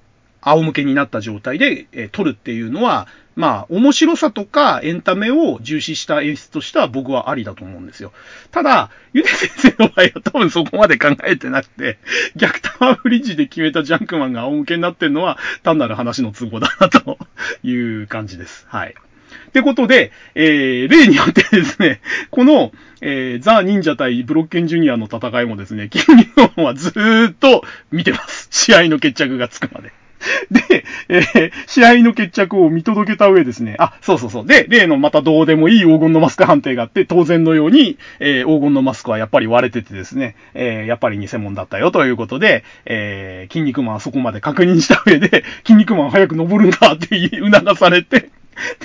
[0.45, 8.13] 仰向けになった状態で、えー、撮るっていうのは、まあ、面白さとかエンタメを重視した演出としては僕はありだと思うんですよ。
[8.53, 11.99] ただ、ゆで先生の場合は多分そこまで考えてなくて、
[12.37, 17.19] 逆タワーブリッジで決めたジャンクマンが仰向けになってるのは単なる話の都合だなと
[17.65, 18.67] いう感じです。
[18.69, 18.95] はい。
[19.49, 28.49] ってことで、えー、例によってですね、この、えー、ザ・忍者対ブロッケンジュニアの戦いもですね、キングオンはずーっと見てます。
[28.51, 29.93] 試合の決着がつくまで。
[30.51, 33.77] で、えー、試合の決着を見届けた上ですね。
[33.79, 34.47] あ、そうそうそう。
[34.47, 48.31] で、例のまたどうでもいい黄金のマスク判定があって、当然のように、えー、黄金のマスクはやっぱり割れててですね、えー、やっぱり偽物だったよということで、えー、筋肉マンはそこまで確認した上で、 筋肉マン早く登るんだって促されて、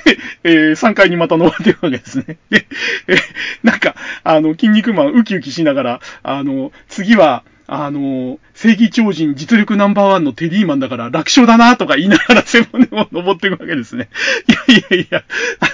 [0.04, 2.38] で、えー、3階にまた登ってるわけですね。
[2.50, 2.66] で、
[3.08, 3.18] えー、
[3.64, 14.10] なんか、あの、筋肉マンウキウキしながら、あの、次は、あの、正義超人実力ナンバーワンのテディーマンだから楽勝だなとか言いながら背骨を登っていくわけですね。
[14.68, 15.24] いやいやいや、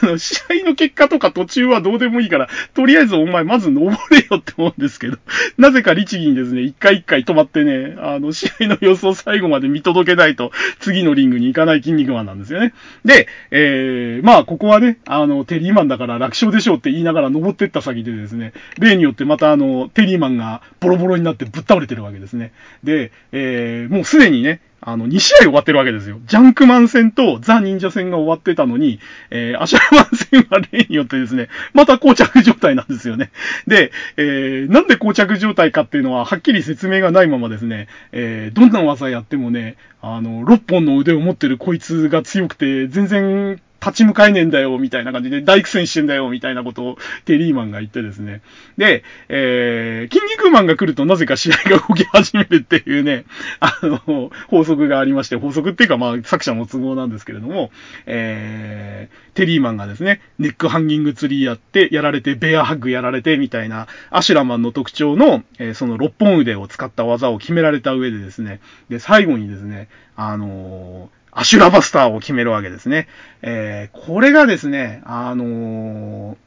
[0.04, 5.18] あの、試合の結果とか途中はどうでもいいから、とりあえずお前まず登れよって思うんですけど、
[5.58, 12.74] なぜか律儀にですね、一回一回止まってね、あの、試合の様子を最後まで見届けないと、次のリングに行かない筋肉マンなんですよね。
[13.04, 22.52] で、えー、まあ、ここはね、あの、テリーマンだから楽勝でしょうって言いながら登ってった先でですね、例によってまたあの、テリーマンがボロボロになってぶっ倒れてるわけですね。
[22.84, 26.20] で、えー、もうすでにね、あの、2試合終わってるわけですよ。
[26.28, 29.00] ジャンクマン戦とザ・忍者戦が終わってたのに、
[29.32, 33.32] えー、アシャラマン戦は例によってですね、また膠着状態なんですよね。
[33.66, 48.42] で、えー、なんで膠着状態かっていうのは、はっきり説明がないままですね、えー、どんな技やってもね、あの、6本の腕を持ってるこいつが強くて、全然立ち向かえねえんだよ、みたいな感じで、大苦戦してんだよ、みたいなことをテリーマンが言ってですね。
[48.78, 53.26] で、えー、筋肉マンが来るとなぜか試合が動き始めるっていうね、
[53.62, 57.72] あの、法則がありまして、法則っていうかまあ作者の都合なんですけれども、
[58.08, 73.10] えー、テリーマンがですね、ネックハンギングツリーやって、やられて、ベアハッグやられて、みたいな、アシュラマンの特徴の、えー、その6本腕を使った技を決められた上でですね、で、最後にですね、あのーアシュラバスターを決めるわけですね。
[73.42, 76.38] えー、これがですね、あのー、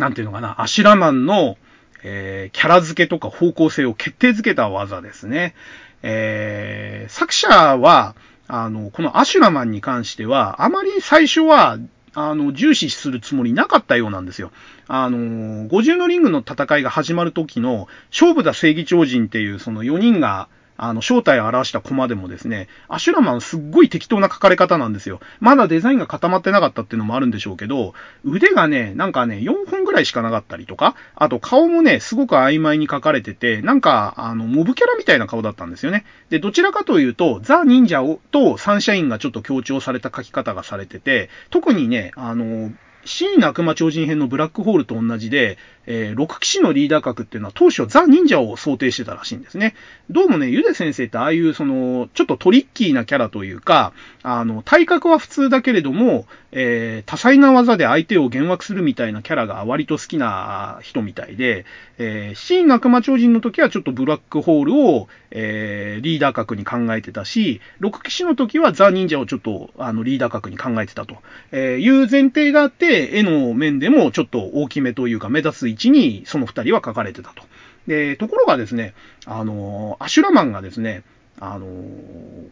[0.00, 1.58] なんていうのかな、アシュラマンの、
[2.02, 5.54] えー、キャラ付けとか方向性を決定づけた技ですね。
[6.02, 8.14] えー、作者は、
[8.46, 11.78] あの、このアシュラマンに関しては、あまり最初は、
[12.14, 14.52] あの、重視するつもりなかったようなんですよ。
[14.86, 20.48] あの、五重のリングの戦いが始まる時の、勝負だ正義超人っていう、その4人が、
[20.78, 25.20] あの、正体を表したコマでもですね、アシュラマンすっごい適当な書かれ方なんですよ。
[25.40, 36.04] まだデザインが固まってなかったっていうのもあるんでしょうけど、腕がね、なんかね、4本ぐらいしかなかったりとか、あと顔もね、すごく曖昧に書かれてて、なんか、あの、モブキャラみたいな顔だったんですよね。
[36.30, 42.70] で、どちらかというと、ザ・忍者をとサンシャインがちょっと強調された書き方がされてて、特にね、あの、
[43.04, 45.56] 真悪魔超人編のブラックホールと同じで、
[45.90, 49.74] えー、6騎士のリーダー格っていうのは当初ザ・忍者を想定してたらしいんですね。
[50.10, 61.64] どうもね、ゆで先生ってああいうその、ちょっとトリッキーなキャラというか、あの、体格は普通だけれども、えー、多彩な技で相手を幻惑するみたいなキャラが割と好きな人みたいで、
[61.98, 71.16] えー、真悪魔超人の時はちょっとブラックホールを、えー、リーダー格に考えてたし、6騎士の時はザ・忍者をちょっと、あの、リーダー格に考えてたと、
[71.52, 77.44] え、いう前提があって、絵の面でもちょっと大きめというか目立つ位置にその二人は書かれてたと。
[77.86, 81.02] で、ところがですね、あの、アシュラマンがですね、
[81.40, 81.66] あの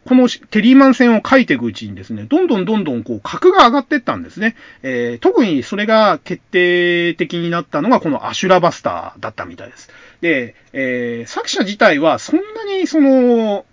[0.07, 4.55] このテリーマン戦を書いていくうちにですね、どんどんどんどんこう格が上がっていったんですね。
[4.83, 9.91] えー、特にそれが決定的になったのがこのアシュラバスターだったみたいです。
[10.21, 13.65] で、えー、作者自体はそんなにその、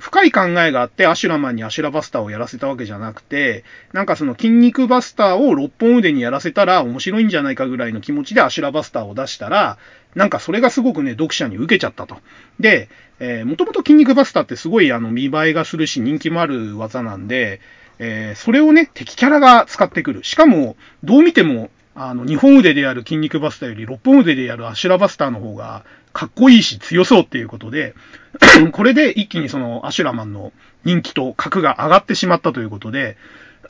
[0.00, 9.76] 深い考えがあってアシュラマンにアシュラバスターをやらせたわけじゃなくて、なんかその筋肉バスターを6本腕にやらせたら面白いんじゃないかぐらいの気持ちでアシュラバスターを出したら、
[10.14, 12.16] なんかそれがすごくね、読者に受けちゃったと。
[12.58, 12.88] で、
[13.20, 17.60] えー、もともと筋肉バスターってすごいあの見栄えがするし人気もある技なんで、
[17.98, 20.24] えー、それをね、敵キャラが使ってくる。
[20.24, 27.94] しかも、どう見ても、あの、2本腕でやる筋肉バスターより6本腕でやるアシュラバスターの方がかっこいいし強そうっていうことで、
[28.72, 30.52] これで一気にそのアシュラマンの
[30.84, 33.16] 人気と格が上がってしまったということで、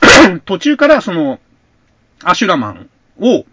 [0.45, 1.41] 途中からその
[2.23, 2.91] アシュラマン
[3.21, 3.45] を、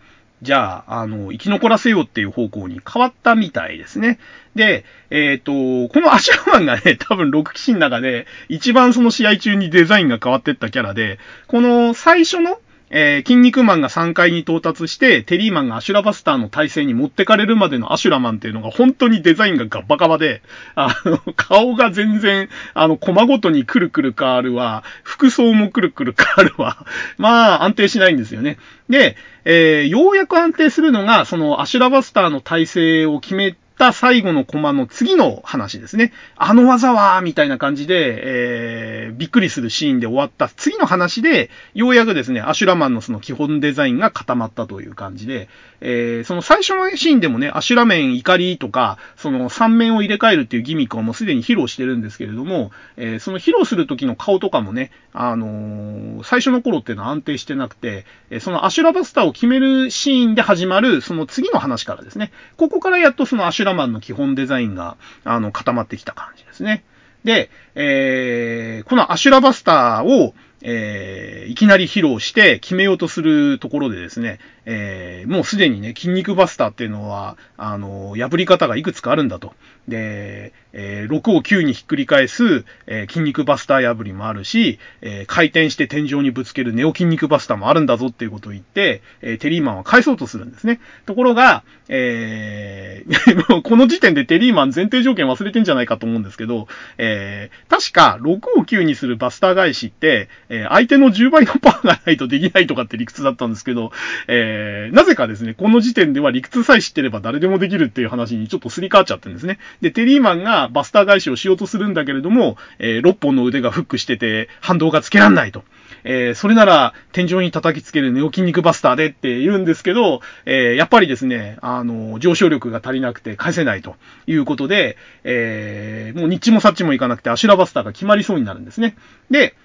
[0.44, 4.20] じゃあ、あの、生き残らせようっていう方向に変わったみたいですね。
[4.56, 12.60] で、えっ、ー、と、このアシュラマンがね、 多分6騎士の中で一番その試合中にデザインが変わってったキャラで、この最初の
[12.90, 20.42] えー、キン肉マンが3階に到達して、テリーマンがアシュラバスターの体勢に持ってかれるまでのアシュラマンっていうのが本当にデザインがガッバガバで、
[20.76, 26.86] あの、顔が全然、あの、コマごとにくるくる変わるわ、服装もくるくる変わるわ、
[27.18, 28.58] まあ、安定しないんですよね。
[28.90, 36.12] で、えー、ようやく安定するのが、そのアシュラバスターの体勢を決めてった最後のコマの次の話ですね。
[36.36, 45.48] あの技は、みたいな感じで、えー、びっくりするシーンで終わった次の話で、ようやくですね、アシュラマンのその基本デザインが固まったという感じで、
[45.80, 66.84] えー、その最初のシーンでもね、アシュラ面怒りとか、その三面を入れ替えるっていうギミックはもうすでに披露してるんですけれども、えー、その披露する時の顔とかもね、あのー、最初の頃っていうのは安定してなくて、えそのアシュラバスターを決めるシーンで始まる、その次の話からですね、ここからやっとそのアシュララマンの基本デザインが、あの、固まってきた感じですね。
[67.24, 79.54] で、えー、このアシュラバスターを、えー、いきなり披露して決めようとするところでですね、えー、もうすでにね、筋肉バスターっていうのは、あの、破り方がいくつかあるんだと。
[79.88, 90.82] で、えー、6を9にひっくり返す、え、筋肉バスター破りもあるし、え、回転して天井にぶつけるネオ筋肉バスターもあるんだぞっていうことを言って、え、テリーマンは返そうとするんですね。
[91.06, 96.68] ところが、えー、 この時点でテリーマン前提条件忘れてんじゃないかと思うんですけど、
[96.98, 103.92] え、確か6を9にするバスター返しって、えー、相手の10倍のパワーがないとできないとかって理屈だったんですけど、
[104.28, 109.60] えー、なぜかですね、この時点では理屈さえ知ってれば誰でもできるっていう話にちょっとすり替わっちゃってるんですね。
[109.82, 115.64] で、テリーマンがバスター返しをしようとするんだけれども、えー、6本の腕がフックしてて、反動がつけらんないと。
[116.04, 123.96] えー、それなら、天井に叩きつけるネオ筋肉バスターでって言うんですけど、えー、やっぱりですね、あの、上昇力が足りなくて返せないと
[124.26, 128.96] いうことで、えー、もうニッチもサッチもいかなくてアシュラバスターが決まりそうになるんですね。
[129.30, 129.56] で、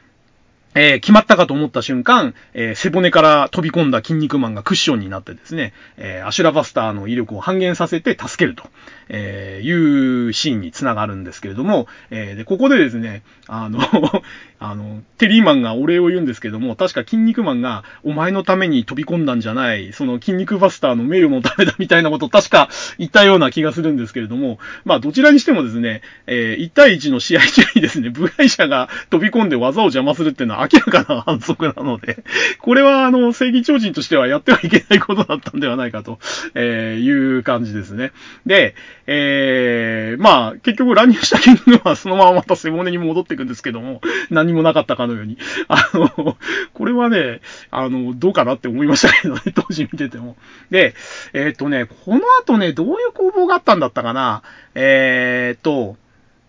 [0.75, 8.65] えー、決まったかと思った瞬間、えー、背骨から飛び込んだ筋肉マンがクッションになってですね、えー、アシュラバスターの威力を半減させて助けると、
[9.13, 13.79] えーいうシーンにつながるんですけれども、えで、ここでですね、あの
[14.59, 22.69] あの、テリーマンがお礼を言うんですけども、確か筋肉マンがお前のために飛び込んだんじゃない、その筋肉バスターの名誉のためだみたいなことを確か
[22.99, 32.23] 言ったような気がするんですけれども、まあどちらにしてもですね、え1対1の試合中にですね、部外者が飛び込んで技を邪魔するっていうのは明らかな反則なので、
[32.61, 36.19] これはあの、正義超人としてはやってはいけないことだったんではないかと、
[36.55, 38.13] えいう感じですね。
[38.47, 38.75] で、
[39.07, 44.01] えー、まあ、結局乱入した筋肉はそのまままた背骨に戻っていくんですけども、
[44.31, 45.39] 何もなかったかのように。
[45.69, 46.37] あの、
[46.73, 50.37] これはね、あの、どうかなって思いましたけどね、 当時見てても。
[50.71, 50.95] で、
[51.33, 54.43] えー、っとね、この後ね、どういう攻防があったんだったかな
[54.75, 55.97] えー、っと、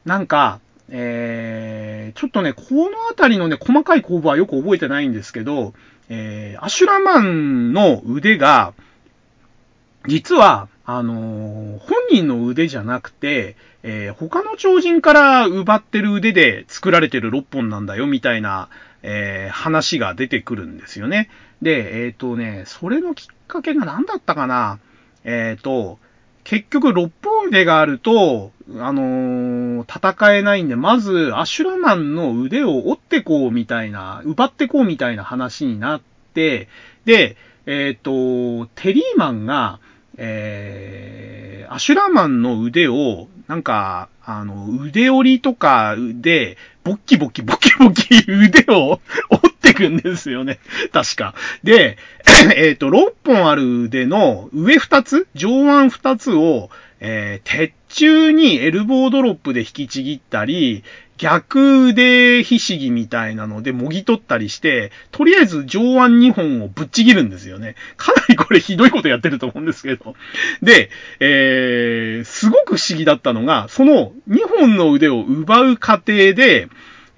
[0.06, 0.60] なんか、
[0.90, 5.74] えー、ちょっとね、このあたりのね、細かい攻防はよく覚えてないんですけど、
[6.10, 8.74] えー、アシュラマンの腕が、
[10.08, 18.70] 実は、あのー、本人の腕じゃなくて、えー、他の超人から奪ってる腕で作られてる6本なんだよ、みたいな、
[19.02, 21.30] えー、話が出てくるんですよね。
[21.62, 24.80] で、えっ、とね、それのきっかけが何だったかな？
[25.24, 26.00] えっ、と、
[26.44, 36.02] 結局6本腕があると、あの、戦えないんで、まず、アシュラマンの腕を折ってこうみたいな、奪ってこうみたいな話になっ
[36.34, 36.68] て、
[37.06, 39.80] で、えっ、と、テリーマンが、
[40.18, 49.00] えー、アシュラマンの腕を、なんか、あの、腕折りとかで、ボッキボキボキボキ腕を
[49.30, 50.60] 折ってくんですよね。
[50.92, 51.34] 確か。
[51.64, 51.98] で、
[52.56, 56.70] えっ、ー、と、6本ある腕の上2つ上腕2つを、
[57.00, 60.84] えー、鉄中にエルボードロップで引きちぎったり、
[61.18, 67.76] 逆腕ひしぎみたいなのでもぎ取ったりして、とりあえず上腕2本をぶっちぎるんですよね。
[67.98, 70.16] かなりこれひどいことやってると思うんですけど。
[70.62, 76.68] で、えー、すごく不思議だったのが、その2本の腕を奪う過程で、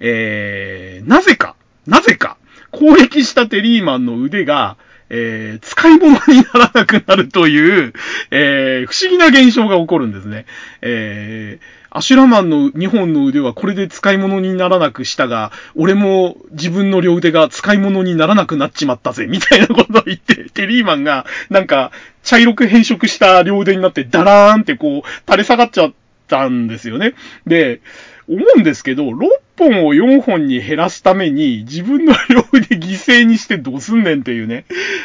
[0.00, 1.56] えー、なぜか、
[1.86, 2.36] なぜか、
[2.70, 4.76] 攻撃したテリーマンの腕が、
[5.08, 7.92] えー、使い物にならなくなるという、
[8.30, 10.46] えー、不思議な現象が起こるんですね。
[10.82, 21.92] えー、アシュラマンの2本の腕はこれで使い物にならなくしたが、俺も自分の両腕が使い物にならなくなっちまったぜ、みたいなことを言って、 テリーマンが、なんか、
[22.22, 25.92] 茶色く変色した両腕になって、ダラーンってこう、垂れ下がっちゃっ
[26.28, 27.14] たんですよね。
[27.46, 27.80] で、
[28.28, 34.64] 思うんですけど、6本を4本に減らすために自分の両腕犠牲にしてどうすんねんっていうね。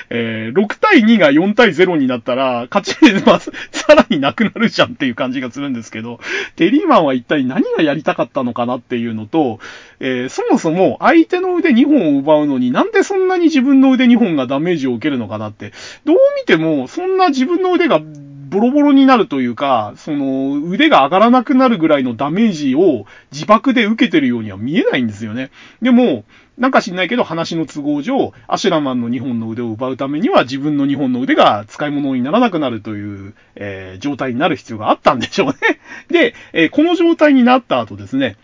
[0.10, 3.52] えー、6対2が4対0になったら、勝ちで、まあ、さ
[3.96, 6.20] らになくなるじゃんっていう感じがするんですけど、
[6.56, 9.60] テリーマンは一体何がやりたかったのかなっていうのと、
[10.00, 15.74] えー、そもそも相手の腕2本を奪うのになんでそんなに自分の腕2本がダメージを受けるのかなって、
[16.06, 18.02] どう見てもそんな自分の腕が
[18.52, 25.52] ボロボロになるというか、その腕が上がらなくなるぐらいのダメージを自爆で受けてるようには見えないんですよね。
[25.82, 26.26] でも、
[26.58, 35.54] なんか知んないけど話の都合上、アシュラマンの2本の腕を奪うためには自分の2本の腕が使い物にならなくなるという、えー、状態になる必要があったんでしょうね。
[36.12, 38.36] で、えー、この状態になった後ですね、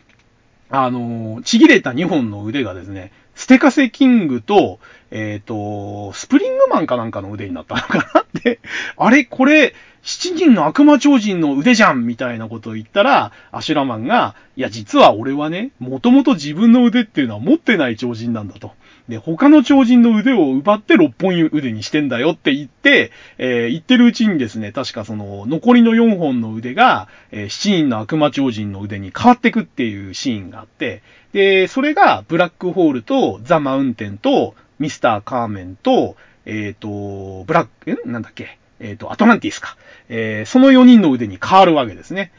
[0.69, 4.79] あのー、ちぎれた2本の腕がですね、ステカセキングと、
[5.11, 8.59] えっ、ー、と、スプリングマンかなんかの腕になったのかな って、
[8.97, 9.75] あれこれ、
[10.07, 18.71] 七人の悪魔超人の腕じゃんみたいなことを言ったら、アシュラマンが、いや、実は俺はね、もともと自分の腕っていうのは持ってない超人なんだと。
[19.09, 31.01] で、他の超人の腕を奪って6本腕にしてんだよって言って、えー、言ってるうちにですね、確かその、残りの4本の腕が、えー、7人の悪魔超人の腕に変わってくっていうシーンがあって、
[31.33, 36.15] で、それが、ブラックホールと、ザ・マウンテンと、ミスター・カーメンと、
[36.45, 38.57] えっ、ー、と、ブラック、んなんだっけ？
[38.79, 39.77] えっ、ー、と、アトランティスか。
[40.09, 42.31] えー、その4人の腕に変わるわけですね。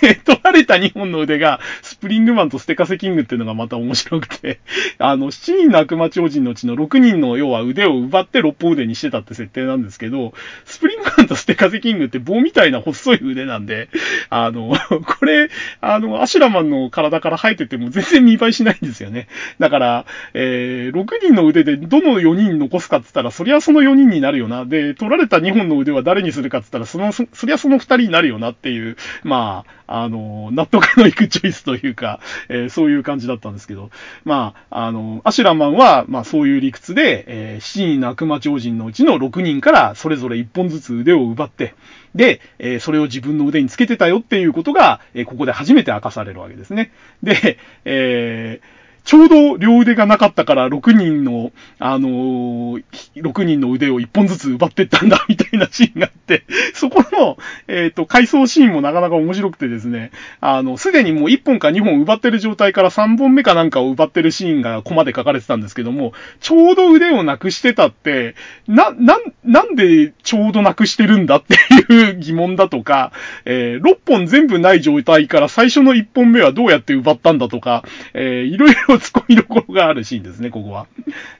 [0.00, 4.60] で、 取られた2本の腕が、スプリングマンとステカセキングっていうのがまた面白くて、
[4.98, 10.32] あの、7人の悪魔超人のうちの6人の要は腕を奪って6本腕にしてたって設定なんですけど、
[10.64, 13.88] スプリングマンとステカセキングって棒みたいな細い腕なんで、
[14.30, 19.28] あの、これ、あの、アシュラマンの体から生えてても全然見栄えしないんですよね。
[19.58, 20.04] だから、
[20.34, 24.64] えー、6人の腕でどの4人残すかって言ったら、そりゃその4人になるよな。
[24.64, 32.20] で、取られた2本の腕は誰にするかって言ったら、その、そりゃその2人になるよなっていう、まあ、まあ、あの、納得のいくチョイスというか、
[32.50, 33.90] えー、そういう感じだったんですけど、
[34.24, 41.74] まあ、あの、アシュラマンは、まあそういう理屈で、えー、7人の悪魔超人のうちの6人からそれぞれ1本ずつ腕を奪って、
[42.14, 46.92] で、えー、それを自分の腕につけてたよっていうことが、えー、ここで初めて明かされるわけですね。
[47.22, 48.77] で、えー、
[49.08, 52.84] ちょうど両腕がなかったから6人の、あのー、
[53.16, 56.44] 6人の腕を1本ずつ奪ってったんだ、みたいなシーンがあって、
[56.74, 60.10] そこの、えっ、ー、と、回想シーンもなかなか面白くてですね、
[60.42, 68.34] あの、すでにもう1本か2本奪ってる状態から3本目かなんかを奪ってるシーンがコマで書かれてたんですけども、ちょうど腕をなくしてたって、
[68.66, 71.54] な、な、なんでちょうどなくしてるんだって
[71.94, 73.12] いう疑問だとか、
[73.46, 80.86] えー、6本全部ない状態から最初の1本目はどうやって奪ったんだとか、えー、いろいろ突っ込みどころがあるシーンですね、ここは。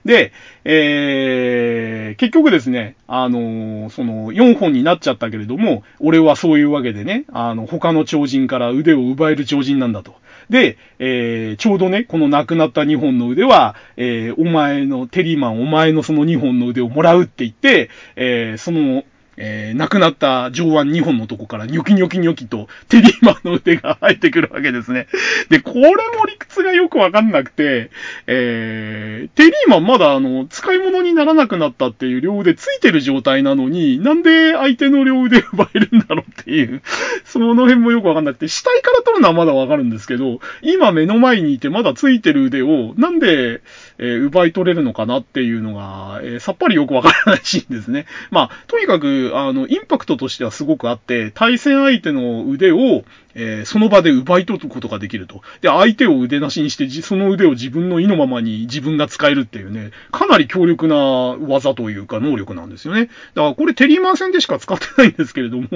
[0.05, 0.31] で、
[0.65, 10.15] えー、結局ですね、あのー、その、4本になっちゃったけれども、俺はそういうわけでね、あの、他の超人から腕を奪える超人なんだと。
[10.49, 19.03] で、えー、ちょうどね、この亡くなった2本の腕は、えー、お前の、テリーマン、お前のその2本の腕をもらうって言って、えー、その、
[19.39, 25.07] えー、亡くなった上腕2本のとこからニョキニョキニョキとテリーマンの腕が生えてくるわけですね。
[25.49, 25.81] で、これ
[26.17, 27.89] も理屈がよくわかんなくて、
[28.27, 36.81] えー、テリーマンまだあの、使い物にならなくなったっていう両腕ついてる状態なのに、なんで相手の両腕奪えるんだろうっていう、
[37.23, 43.61] その辺もよくわかんなくて、死体から取るのはまだわかるんですけど、今目の前にいてまだついてる腕を、なんで、
[43.99, 48.05] えー、奪い取れるのかなっていうのが、えー、さっぱりよくわからないシーンですね。
[48.31, 53.03] まあ、とにかく、あの、インパクトとしてはすごくあって、対戦相手の腕を、
[53.35, 55.41] えー、その場で奪い取ることができると。
[55.61, 63.09] で、相手を腕なしにして、その腕を自分の意のままに自分が使えるっていうね、かなり強力な技というか能力なんですよね。
[63.35, 65.67] だからこれテリーマン戦でしか使ってないんですけれども、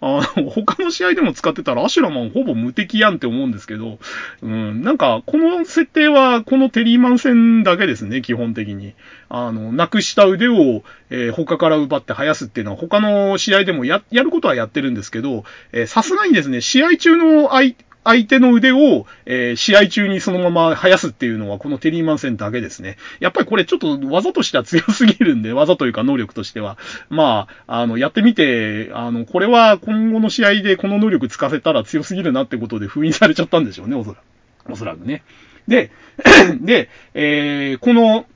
[0.00, 3.98] あの、他の試合でも使ってたらアシュラマンほぼ無敵やんって思うんですけど、
[4.42, 8.94] うん、なんか、この設定はこのテリーマン戦だけですね、基本的に。
[9.30, 22.96] あの、なくした腕を、えー、他から奪って生やすっていうのは他の試合でもや、やることはやってるんですけど、えさすがにですね、試合中の相、相手の腕を、えー、試合中にそのまま生やすっていうのはこのテリーマン戦だけですね。
[23.20, 26.78] やっぱりこれちょっと技としては強すぎるんで、技というか能力としては。
[27.10, 34.72] まあ、あの、やってみて、あの、これは今後の試合でこの能力使せたら強すぎるなってことで封印されちゃったんでしょうね、おそらく。
[34.72, 35.22] おそらくね。
[35.66, 35.90] で、
[36.60, 38.26] で、えー、この、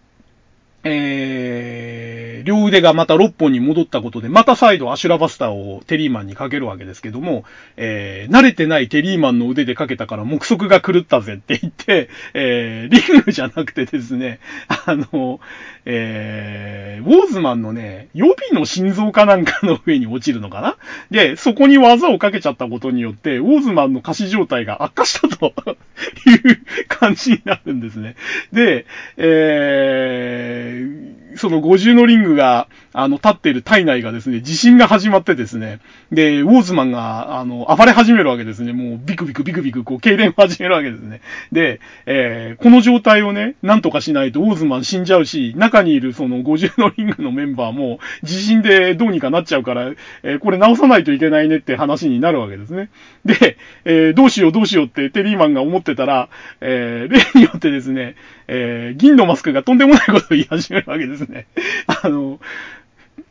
[0.85, 7.45] えー、両腕がまた6本に戻ったことで、また再度アシュラバスターをテリーマンにかけるわけですけども、
[7.77, 15.41] えー、慣れてないテリーマンの腕でかけたから目測が狂ったぜって言って、えー、リングじゃなくてですね、あの、
[15.85, 20.77] えー、ウォーズマンのね、予備の心臓かなんかの上に落ちるのかな？
[21.11, 25.53] で、そこに技をかけちゃったことによって、ウォーズマンの下肢状態が悪化したと
[26.27, 28.17] いう感じになるんですね。
[28.53, 28.87] で、
[29.17, 35.81] えー、know, その五重のリングが、あの、立っている体内がですね、地震が始まってですね、
[36.11, 38.73] で、ウォーズマンが、あの、暴れ始めるわけですね。
[38.73, 41.21] もう、ビクビクビクビク、こう、痙攣を始めるわけですね。
[41.53, 49.93] で、えー、この状態をね、なんとかしないとウォーズマン死んじゃうし、中にいるその五重のリングのメンバーも、地震でどうにかなっちゃうから、
[50.23, 52.91] えー、これ直さないといけないねって話になるわけですね。
[53.25, 56.29] で、えー、どうしようどうしようってテリーマンが思ってたら、
[56.61, 58.17] えー、例によってですね、
[58.49, 61.47] えー、銀のマスクがとんでもないことを言い始めるわけですね。
[61.87, 62.41] あの、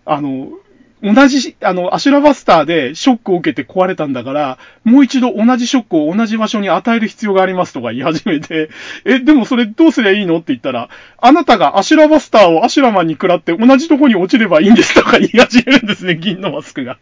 [0.05, 0.49] あの、
[1.03, 8.69] 同じ、あの、アシュラバスターでショックを受けて壊れたんだから、もう一度同じショックを同じ場所に与える必要がありますとか言い始めて、
[9.05, 10.89] え、でもそれどうすりゃいいのって言ったら、
[11.19, 16.99] あなたがアシュラバスターをアシュラマンに食らって同じとこに落ちればいいんですとか言い始めるんですね、銀のマスクが。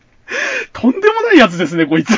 [0.71, 2.11] とんでもないやつですね、こいつ。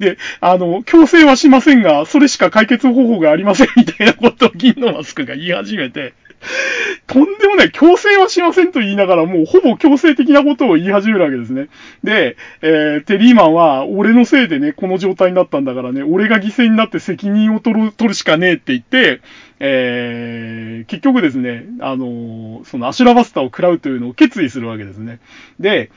[0.00, 6.14] で、あの、強制はしませんが、それしか解決方法がありませんみたいなことを銀のマスクが言い始めて、
[7.06, 11.68] とんでもない、強制はしませんと言いながら、もうほぼ強制的なことを言い始めるわけですね。
[12.02, 19.20] で、えー、テリーマンは、俺のせいでね、この状態になったんだからね、俺が犠牲になって責任を取る、取るしかねえって言って、
[19.58, 25.20] えー、結局ですね、あのー、そのアシュラバスターを食らうというのを決意するわけですね。
[25.58, 25.90] で、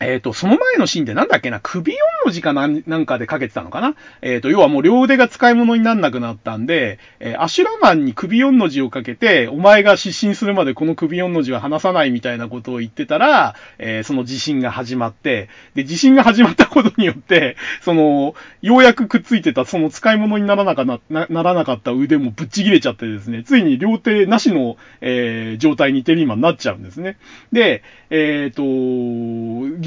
[0.00, 1.96] えっ、ー、と、その前のシーンでなんだっけな、首4
[2.26, 3.94] の字かなんなんかでかけてたのかな？
[4.22, 27.16] えっ、ー、と、要はもう両腕が使い物になんなくなったんで、えー、アシュラマンに首4の字をかけて、お前が失神するまでこの首4の字は離さないみたいなことを言ってたら、えその地震が始まって、で、地震が始まったことによって、その、ようやくくっついてたその使い物にならなかな、なならなかった腕もぶっちぎれちゃってですね、ついに両手なしの、え状態にテリーマンになっちゃうんですね。
[27.52, 28.62] で、えっ、と、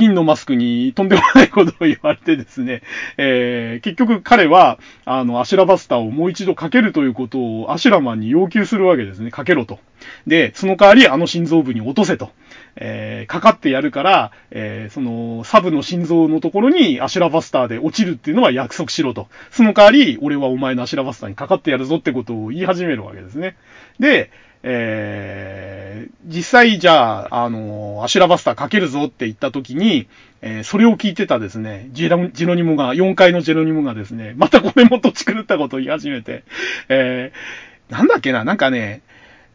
[0.01, 2.81] 銀のマスクにとんでもないことを言われてですね、
[3.17, 9.29] えー、結局彼は、あの、アシュラバスターをもう一度かけるということをアシュラマンに要求するわけですね。
[9.29, 9.77] かけろと。
[10.25, 12.31] で、その代わりあの心臓部に落とせと。
[12.77, 19.27] えー、かかってやるから、えー、その、サブの心臓のところにアシュラバスターで落ちるっていうのは約束しろと。
[19.51, 23.55] その代わり、俺はお前のアシュラバスターにかかってやるぞってことを言い始めるわけですね。
[23.99, 24.31] で、
[24.63, 30.07] えー、実際じゃあ、あの、アシュラバスターかけるぞって言った時に、
[30.41, 36.43] えー、それを聞いてたですね、ジロジロニモが、4階のジェロニモがですね、またこれも土地狂ったことを言い始めて、
[36.89, 39.01] えー、なんだっけな、なんかね、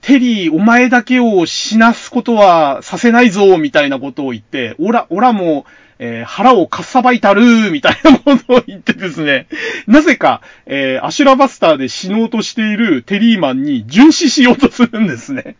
[0.07, 5.66] テリー、お前だけを死なすことはさせないぞ、みたいなことを言って、オラ、オラも、
[5.99, 9.49] えー、腹をかっさばいたるみたいなことを言ってですね、
[9.89, 15.57] なぜか、えー、アシュラバスターで死のうとしているテリーマンに殉死しようとするんですね。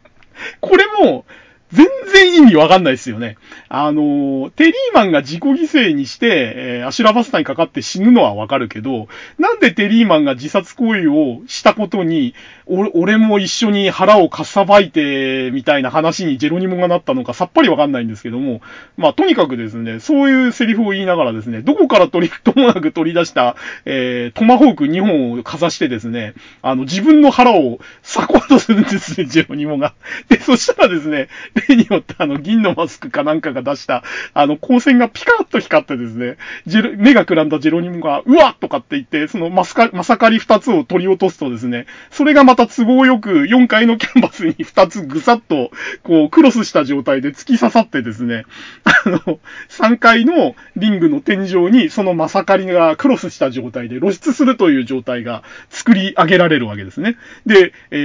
[0.60, 1.24] これも、
[1.72, 3.36] 全然意味わかんないですよね。
[3.68, 12.34] あの、テリーマンが自己犠牲にして、えー、アシュラバスタにかかって死ぬのはわかるけど、なんでテリーマンが自殺行為をしたことに、
[12.66, 18.60] 俺も一緒に腹をかっさばいて、みたいな話にジェロニモがなったのかさっぱりわかんないんですけども、
[18.97, 29.94] まあ、とにかくですね、そういうセリフを言いながらですね、どこから取り、ともなく取り出した、えー、トマホーク2本をかざしてですね、あの、自分の腹を裂こうとするんですね、ジェロニモが。
[30.28, 31.28] で、そしたらですね、
[31.68, 34.02] 例によってあの、銀のマスクかなんかが出した、
[34.34, 45.70] あの、光線がピカッと光ってですね、ジェ、目がくらんだジェロニモが、うわっとかって言って、そのマスカ、マサカリ二つを取り落とすとですね、それがまた都合よく4階のキャンバスに2つぐさっと、
[46.02, 48.44] こう、クロスした状態で突き刺さってですね、
[48.84, 57.16] あの、3階のリングの天井にそのマサカリがクロスした状態で露出するという状態が作り上げられるわけですね。
[57.46, 57.96] で、え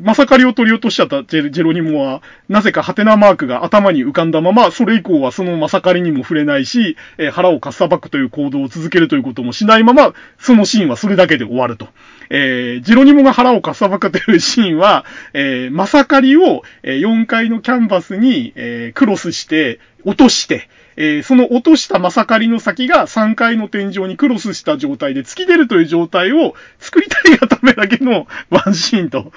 [0.00, 2.22] ー、マサカリを取り落としちゃったジェロニモは、
[2.54, 11.88] なぜかハテナマークが頭に浮かんだまま、それ以降はそのまさかりにも触れないし、えー、腹をかっさばくという行動を続けるということもしないまま、そのシーンはそれだけで終わると。
[12.30, 29.32] えー、ジロニモが腹をかっさばくというシーンは、えー、まさかりを、え、4階のキャンバスに、え、クロスして、落として、えー、その落としたまさかりの先が3階の天井にクロスした状態で突き出るという状態を作りたいがためだけのワンシーンと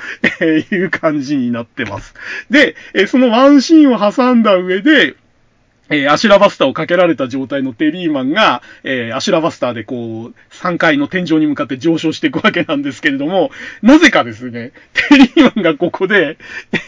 [0.73, 2.13] いう感じになってます。
[2.49, 5.15] で、えそのワンシーンを挟んだ上で、
[5.89, 13.51] えー、アシュラバスターをかけられた状態のテリーマンが、えー、アシュラバスターでこう、3階の天井に向かって上昇していくわけなんですけれども、
[13.81, 14.72] なぜかですね、
[15.09, 16.38] テリーマンがここで、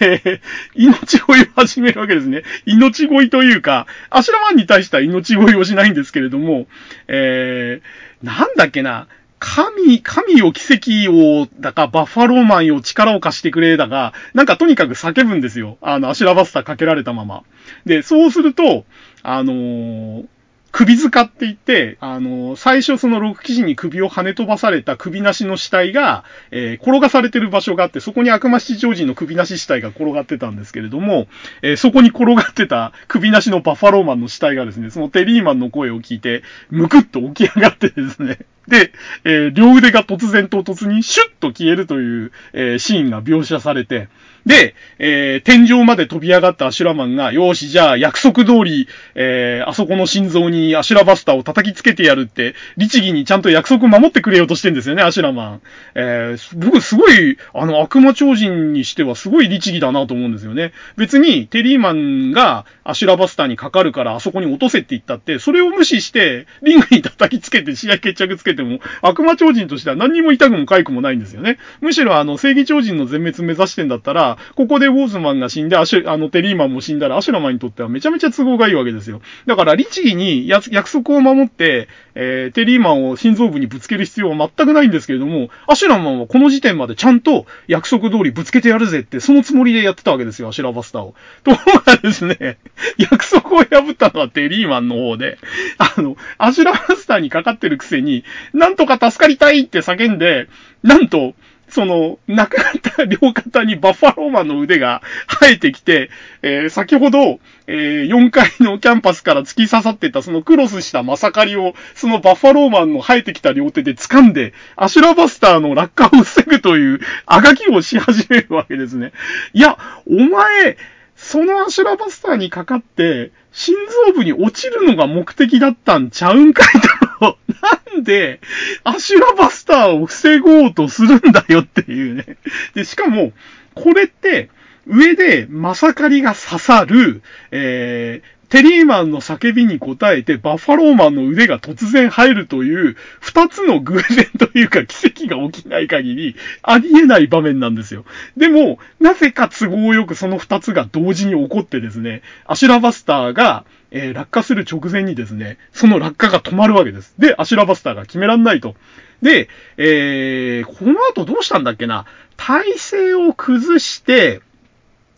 [0.01, 0.39] えー、
[0.75, 2.43] 命乞いを始めるわけですね。
[2.65, 6.67] 命乞いというか、アシュラマンに対しては命乞いをしないんですけれども、
[7.07, 9.07] えー、なんだっけな、
[9.39, 15.77] 神、神を奇跡を、だか、バッファローマンを力を貸してくれ、だが、なんかとにかく叫ぶんですよ。
[15.81, 17.43] あの、アシュラバスターかけられたまま。
[17.85, 18.85] で、そうすると、
[19.23, 20.25] あのー、
[20.71, 31.27] 首塚って言って、あの、最初その六騎士に首を跳ね飛ばされた首なしの死体が、えー、転がされてる場所があって、そこに悪魔七常人の首なし死体が転がってたんですけれども、
[31.63, 38.37] え、そこに転がってた 首なしのバッファローマンの死体がですね、そのテリーマンの声を聞いて、むくっと起き上がってですね、
[38.69, 38.91] で、
[39.23, 44.07] えー、両腕が突然唐突にシュッと消えるという、えー、シーンが描写されて、
[44.45, 55.61] で、えー、天井まで飛び上がったアシュラマンが、よし、じゃあ約束通り、えー、あそこの心臓にアシュラバスターを叩きつけてやるって、律儀にちゃんと約束守ってくれようとしてんですよね、アシュラマン。
[55.95, 60.71] えー、僕すごい、あの、悪魔超人にしてはすごい律儀だなと思うんですよね。
[60.95, 71.57] 別に、テリーマンがアシュラバスターにかかるからあそこに落とせって言ったって、それを無視して、リングに叩きつけて試合決着つけても、悪魔超人としては何にも痛くも痒くもないんですよね。
[71.81, 79.21] むしろあの、正義超人の全滅目指してんだったら、ここでウォーズマンが死んで、アシュ、あの、テリーマンも死んだら、アシュラマンにとってはめちゃめちゃ都合がいいわけですよ。
[79.45, 81.87] だから、律儀に約束を守って、
[82.21, 91.15] えー、テリーマンを心臓部にぶつける必要は全くないんですけれども、アシュラマンはこの時点までちゃんと約束通りぶつけてやるぜって、そのつもりでやってたわけですよ、アシュラバスターを。
[91.45, 92.57] ところがですね、
[92.99, 95.37] 約束を破ったのはテリーマンの方で、
[95.79, 100.49] あの、アシュラバスターにかかってるくせに、なんとか助かりたいって叫んで、
[100.83, 101.35] なんと、
[101.69, 105.01] その、亡くなった両肩にバッファローマンの腕が
[105.39, 106.09] 生えてきて、
[106.41, 119.11] えー、先ほど、えー、4階のキャンバスから突き刺さってたそのクロスしたマサカリを、そのバッファローマンの生えてきた両手で掴んで、アシュラバスターの落下を防ぐという、あがきをし始めるわけですね。
[119.53, 119.77] いや、
[120.07, 120.77] お前、
[121.15, 123.75] そのアシュラバスターにかかって、心
[124.07, 126.98] 臓部に落ちるのが目的だったんちゃうんかいと。
[127.93, 128.39] なんで、
[128.83, 132.37] アシュラバスターを防ごうとするんだよっていうね。
[132.73, 133.33] で、しかも、
[133.75, 134.49] これって、
[134.87, 137.21] 上でまさかりが刺さる、
[137.51, 148.05] えー、テリーマンの叫びに応えて、バッファローマンの腕が突然入るという、二つの偶然というか奇跡が起きない限り、ありえない場面なんですよ。
[148.37, 157.13] でも、なぜか都合よくその二つが同時に起こってですね、アシュラバスターが、えー、落下する直前にですね、その落下が止まるわけです。
[157.17, 158.75] で、アシュラバスターが決めらんないと。
[159.21, 162.05] で、えー、この後どうしたんだっけな？
[162.37, 164.41] 体勢を崩して、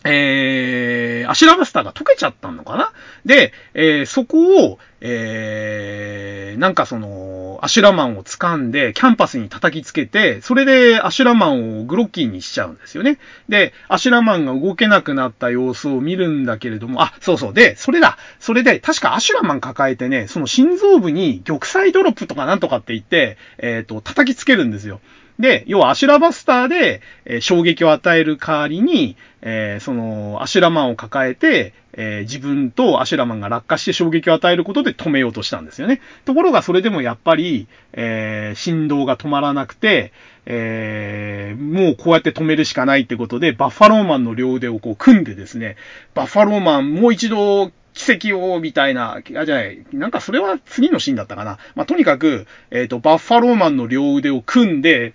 [0.04, 2.92] えー、アシュラバスターが溶けちゃったのかな？
[3.26, 13.20] で、えー、そこを、えー、なんかその、アシュラマンを掴んで、キャンバスに叩きつけて、それでアシュラマンをグロッキーにしちゃうんですよね。
[13.48, 17.54] で、アシュラマンが動けなくなった様子を見るんだけれども、あ、そうそう。
[17.54, 18.18] で、それだ。
[18.40, 25.00] それで、確かアシュラマン抱えてね、その心臓部に玉砕ドロップとかなんとかって言って、えっ、ー、と、叩きつけるんですよ。
[25.40, 36.02] で、要はアシュラバスターで、えー、衝撃を与える代わりに、えー、その、アシュラマンを抱えて、えー、自分とアシュラマンが落下して衝撃を与えることで止めようとしたんですよね。
[36.26, 40.14] ところがそれでもやっぱり、えー、振動が止まらなくて、
[40.46, 45.76] えー、もうこうやって止めるしかないってことで、バッファローマンの両腕をこう組んでですね、
[46.14, 51.58] バッファローマンもう一度奇跡を、みたいな、あ、じゃない、なんかそれは次のシーンだったかな。
[51.76, 55.14] まあ、とにかく、えっ、ー、と、バッファローマンの両腕を組んで、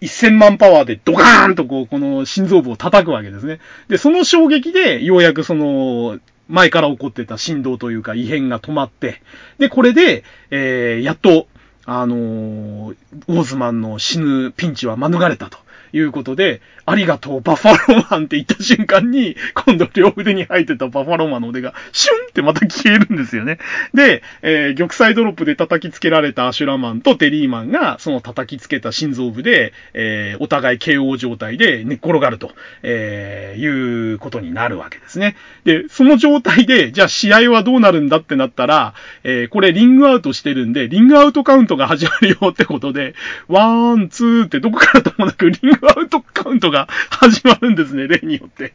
[0.00, 3.60] 1000万パワーでドカーンとこう、この心臓部を叩くわけですね。
[3.88, 9.20] で、その衝撃で、ようやくその、前から起こってた振動というか異変が止まって、
[9.58, 11.48] で、これで、えー、やっと、
[11.84, 12.96] あのー、
[13.28, 15.58] ウォーズマンの死ぬピンチは免れたと。
[15.96, 23.58] いうことで、ありがとう、バッファローマンって言った瞬間に、今度両腕に入ってたバッファローマンの腕が、シュンってまた消えるんですよね。
[23.94, 32.52] で、えー、玉砕ドロップで叩きつけられたアシュラマンとテリーマンが、その叩きつけた心臓部で、えー、お互い KO 状態で寝っ転がると、
[32.82, 35.36] えー、いうことになるわけですね。
[35.64, 38.94] で、その状態で、じゃあ試合はどうなるんだってなったら、
[39.24, 43.14] えー、これリングアウトしてるんで、リングアウトカウントが始まるよってことで、
[43.48, 48.74] ワン、ツーってどこからともなくリングアウトカウントが始まるんですね、例によって。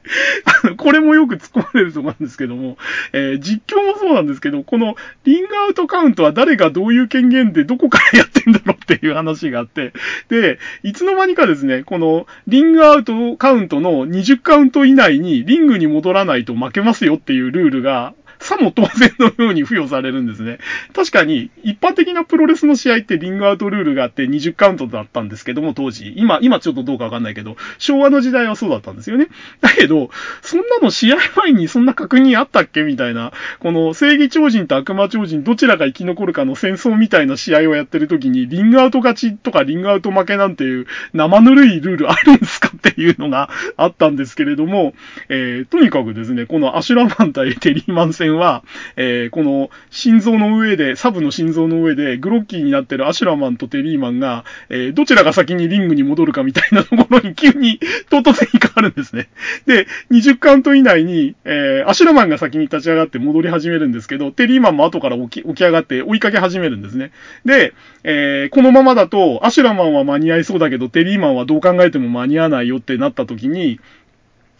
[0.63, 2.77] あの、これもよく突っ込まれるところなんですけども、
[3.13, 9.93] えー、実況もそうなんですけど、このリングアウトカウントは誰がどういう権限でどこからやってんだろうっていう話があって、
[10.29, 20.59] で、いつの間にかですね、このリングアウトカウントの20カウント以内にリングに戻らないと負けますよっていうルールがさも当然のように付与されるんですね。
[20.93, 26.13] 確かに、一般的なプロレスの試合ってリングアウトルールがあって20カウントだったんですけども、当時。
[26.17, 29.27] 今、今ちょっとどうかわかんないけど、昭和の時代はそうだったんですよね。
[29.61, 30.09] だけど、
[30.41, 44.93] そんなの試合前にそんな確認あったっけみたいな、この正義超人と悪魔超人どちらが生き残るかの戦争みたいな試合をやってる時に、リングアウト勝ちとかリングアウト負けなんていう生ぬるいルールあるんですかっていうのがあったんですけれども、
[45.29, 48.63] えー、とにかくですね、このアシュラマン対テリーマン戦戦は、
[48.95, 57.79] えー、この心臓の上で、サブの心臓の上で、グロッキーになってるアシュラマンとテリーマンが、えー、どちらが先にリングに戻るかみたいなところに急に
[58.09, 59.29] 唐突に変わるんですね。
[59.65, 67.11] で、20カウント以内に、えー、アシュラマンが先に立ち上がって戻り始めるんですけど、テリーマンも後から起き起き上がって追いかけ始めるんですね。
[67.45, 73.79] で、えー、このままだと、アシュラマンは間に合いそうだけど、テリーマンはどう考えても間に合わないよってなった時に、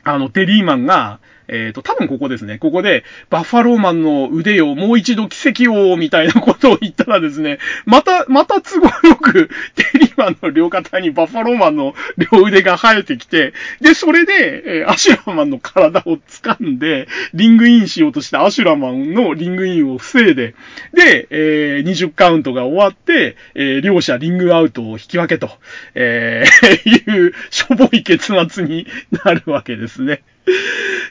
[0.03, 2.57] あの、テリーマンが、えっ、ー、と、多分ここですね。
[2.57, 11.93] ここで、バッファローマンの腕をもう一度奇跡を、みたいなことを言ったらですね、また、また都合よく、テリマンの両肩にバッファローマンの
[12.31, 20.55] 両腕が生えてきて、で、それで、えー、アシュラマンの体を掴んで、リングインしようとしたアシュラマンのリングインを防いで、
[20.93, 25.49] で、えー、20カウントが終わって、えー、両者リングアウトを引き分けと、
[25.95, 28.88] えー、 いう、しょぼい結末に
[29.23, 30.22] なるわけですね。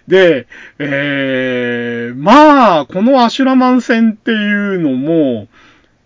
[0.09, 0.47] で、
[0.79, 5.49] えー、まあ、このアシュラマン戦っていうのも、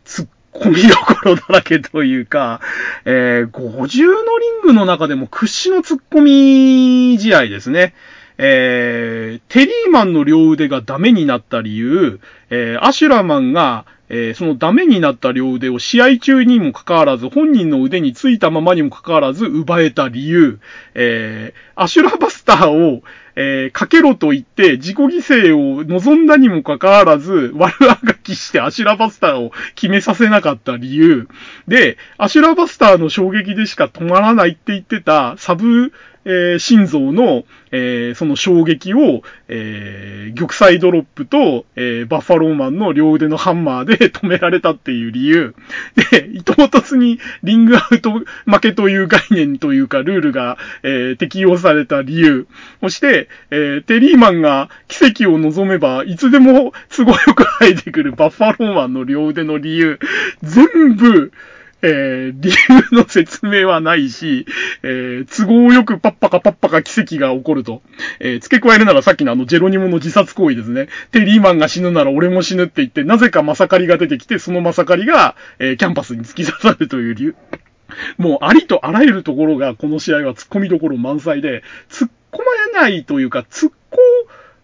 [0.05, 2.61] 突っ込みどころだらけというか、
[3.05, 7.95] えー、50のリングの中でも屈指の突っ込み試合ですね。
[8.37, 12.21] えー、テリーマンの両腕がダメになった理由、
[12.51, 20.61] えー、アシュラマンが、えー、そのダメになった両腕を試合中にもかかわらず、本人の腕についたままにもかかわらず奪えた理由、
[20.95, 23.03] えー、アシュラバスターを、
[23.37, 31.29] えー、かけろと言って自己犠牲を望んだにもかかわらず、悪あがきしてアシュラバスターを決めさせなかった理由。
[31.67, 35.93] で、アシュラバスターの衝撃でしか止まらないって言ってたサブ、
[36.25, 45.55] えー、心臓の、えー、その衝撃を、えー、玉砕ドロップと、えー、バッファローマンの両腕のハンマーで 止められたっていう理由。
[46.11, 48.25] で、伊藤突にリングアウト負
[48.61, 52.47] けという概念というかルールが、えー、適用された理由。
[52.81, 59.99] そして、えー、テリーマンが奇跡を望めば、いつでも都合よく生えてくるバッファローマンの両腕の理由。
[60.43, 61.33] 全部、
[61.83, 64.47] えー、理由の説明はないし、
[64.83, 67.83] えー、都合よくパッパカパッパカ奇跡が起こると。
[68.21, 70.89] えー、付け加えるならさっきのあのジェロニモの自殺行為ですね。
[71.11, 77.37] テリーマンが死ぬなら俺も死ぬって言って、なぜかマサカリが出てきて、そのマサカリが、えー、キャンパスに突き刺さるという理由。
[78.19, 82.39] もうありとあらゆるところがこの試合は突っ込みどころ満載で、突っ込
[82.73, 83.97] まないというか、突っ込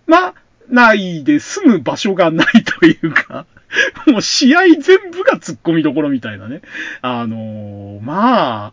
[0.06, 0.34] ま
[0.68, 3.46] ないで済む場所がないというか、
[4.06, 6.62] もう試合全部が突っ込みどころみたいなね。
[7.02, 8.72] あのー、まあ、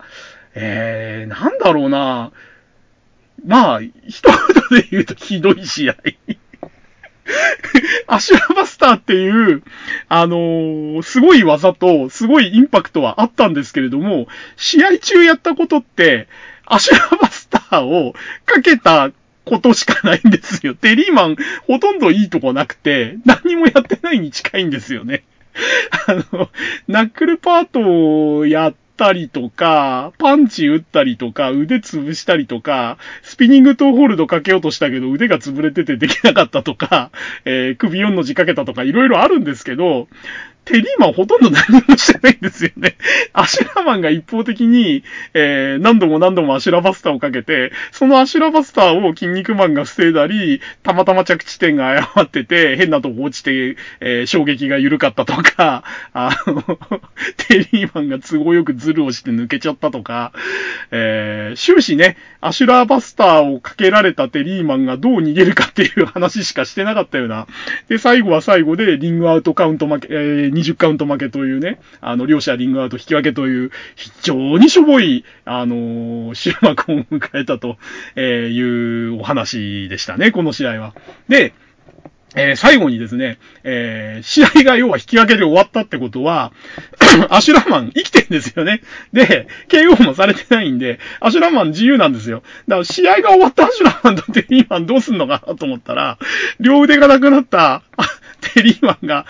[0.55, 2.31] えー、なんだろうな。
[3.45, 3.91] まあ、一
[4.71, 5.95] 言で言うとひどい試合。
[8.07, 9.63] アシュラバスターっていう、
[10.07, 16.27] あのー、すごい技と、すごいインパクトはあったんですけれども、試合中やったことって、
[16.65, 18.13] アシュラバスターを
[18.45, 19.11] かけた
[19.47, 20.75] ことしかないんですよ。
[20.79, 25.23] テリーマン、ほとんどいいとこなくて、何もやってないに近いんですよね。
[26.07, 26.49] あの、
[26.87, 37.11] ナックルパートをやったりとか、パンチ打ったりとか、腕潰したりとか、スピニングトーホールドかけようとしたけど腕が潰れててできなかったとか、
[37.45, 40.07] えー、首4の字かけたとかいろいろあるんですけど、
[40.67, 42.97] テリーマンほとんど何もしてないんですよね。
[43.33, 45.03] アシュラマンが一方的に、
[45.33, 55.83] えー、何度も何度もアシュラバスターをかけて、そのアシュラバスターを筋肉マンが防いだり、たまたま着地点が誤ってて、変なとこ落ちて、えー、衝撃が緩かったとか、
[56.13, 56.61] あの、
[57.37, 60.33] テリーマンが都合よくズルをして抜けちゃったとか、
[60.91, 67.47] えー、終始ね、アシュラバスターをかけられたテリーマンがどう逃げるかっていう話しかしてなかったような。
[67.87, 77.77] で、最後は最後でリングアウトカウント負け、えー、20カウント負けというね、あの、両者リングアウト引き分けという、非常にしょぼい、あのー、終幕を迎えたと
[78.19, 80.93] いうお話でしたね、この試合は。
[81.29, 81.53] で、
[82.35, 86.51] えー、最後にですね、えー、試合が要は引き分けで終わったってことは、
[87.29, 88.81] アシュラマン生きてんですよね。
[89.13, 92.43] で、KO もされてないんで、アシュラマン自由なんですよ。
[92.67, 96.19] だから試合が終わったアシュラマンとテリーマンどうすんのかなと思ったら、
[96.59, 97.81] 両腕がなくなった、
[98.41, 99.25] テリーマンが、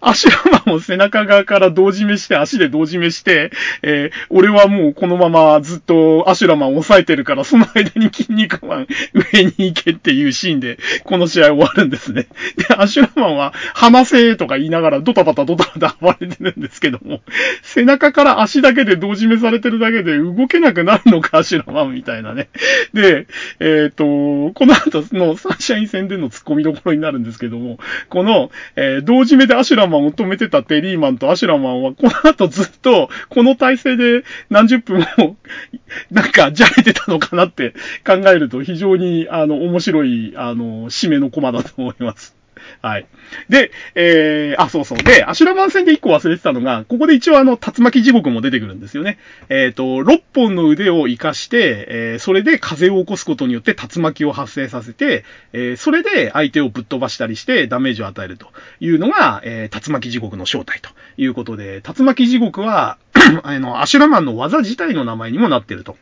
[0.00, 3.50] アシュラマンを背中側から胴締めして、足で胴締めして、
[3.82, 12.28] えー、俺はもうこのままずっとアシュラマンを抑えてるから、その間にキン肉マン上に行けっていうシーンで、この試合終わるんですね。
[12.56, 17.20] で、アシュラマンは、離せとか言いながらドタバタドタバタ暴れてるんですけども、
[17.62, 22.48] 背中から足だけで同時めされてるだけで動けなくなるのか、アシュラマンみたいなね。
[22.92, 23.26] で、
[23.60, 35.36] えっ、ー、と、この後のサンシャイン戦での突っ込みどころになるんですけども、この、のえー、同時目でアシュラマンを止めてたテリーマンとアシュラマンは、この後ずっと、この体勢で何十分も、
[36.10, 37.72] なんか、じゃれてたのかなって
[38.04, 42.35] 考えると、非常に、あの、面白い、あの、締めのコマだと思います。
[42.82, 43.06] はい。
[43.48, 44.98] で、えー、あ、そうそう。
[44.98, 49.18] で、アシュラマン戦で一個忘れてたのが、ここで一応あの、竜巻地獄も出てくるんですよね。
[49.48, 58.48] えっ、ー、と、6本の腕を活かして、えー、それで風を起こすことによって竜巻を発生させて、えー、それで相手をぶっ飛ばしたりしてダメージを与えると
[58.80, 62.98] いうのが、えー、竜巻地獄の正体ということで、竜巻地獄は
[63.42, 65.96] あの、アシュラマンの技自体の名前にもなってると。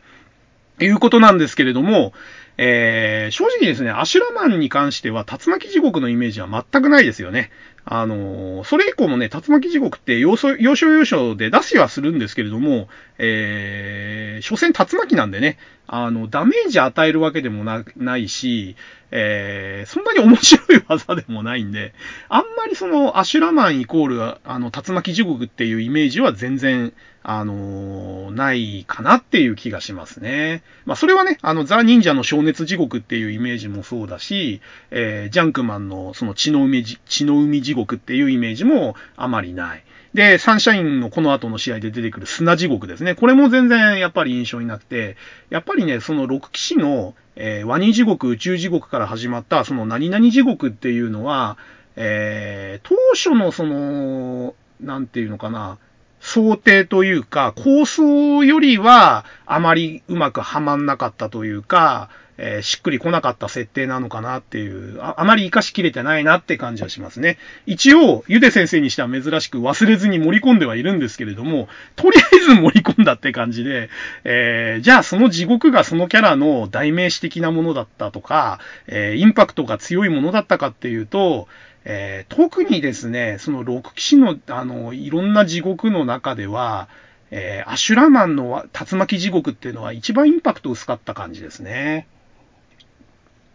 [0.83, 2.13] いうことなんですけれども、
[2.57, 7.51] えー、正直ですね、アシュラマンに関しては竜巻地獄のイメージは全くないですよね。
[7.87, 12.87] あのー、それ以降もね、竜巻地獄って要所要所要所で出しはするんですけれども、
[13.17, 15.57] えー、所詮竜巻なんでね、
[15.87, 18.75] あの、ダメージ与えるわけでもなないし、
[19.11, 21.93] えー、そんなに面白い技でもないんで、
[22.27, 26.91] あんまりその、アシュラマンイコール、あの、竜巻地獄っていうイメージは全然、
[27.27, 30.61] あの、ないかなっていう気がしますね。
[30.85, 34.61] まあ、それはね、あの、ザ・忍者の消熱地獄っていうイメージもそうだし、
[34.91, 39.83] えー、ジャンクマンのその血の海、血の海地獄っていうイメージもあまりない。
[40.13, 43.15] で、サンシャインのこの後の試合で出てくる砂地獄ですね。
[43.15, 45.17] これも全然やっぱり印象になくて、
[45.49, 51.57] やっぱりね、その6騎士の、えー、ワニ地獄、宇宙地獄から始まった、その何々地獄っていうのは、
[51.95, 55.79] えー、当初のその、なんていうのかな、
[56.25, 67.37] 想定というか、構想よりはあまりうまくはまんなかったというか、えー、しっくり来なかった設定なのかなっていうあ、あまり活かしきれてないなって感じはしますね。
[67.67, 73.91] 一応、ゆで先生にしては珍しく忘れずに盛り込んではいるんですけれども、とりあえず盛り込んだって感じで、
[74.23, 81.47] えー、じゃあその地獄がそのキャラの代名詞的なものだったとか、えー、インパクトが強いものだったかっていうと、
[81.85, 86.89] えー、特にですね、その6騎士の、あの、いろんな地獄の中では、
[87.29, 92.07] えー、アシュラマンの竜巻地獄っていうのは一番インパクト薄かった感じですね。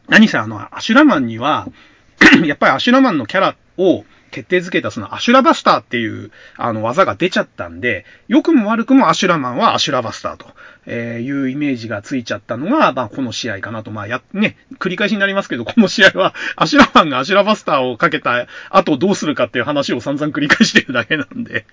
[0.09, 1.69] 何せあの、アシュラマンには
[2.47, 13.91] やっぱりアシュラマンのキャラを決定づけたそのアシュラバスターっていうあの技が出ちゃったんで、良くも悪くもアシュラマンはアシュラバスターというイメージがついちゃったのが、まあこの試合かなと。
[13.91, 21.67] まあや、ね、繰り返しになりますけど、この試合はアシュラマンがアシュラバスターをかけた後どうするかっていう話を散々繰り返してるだけなんで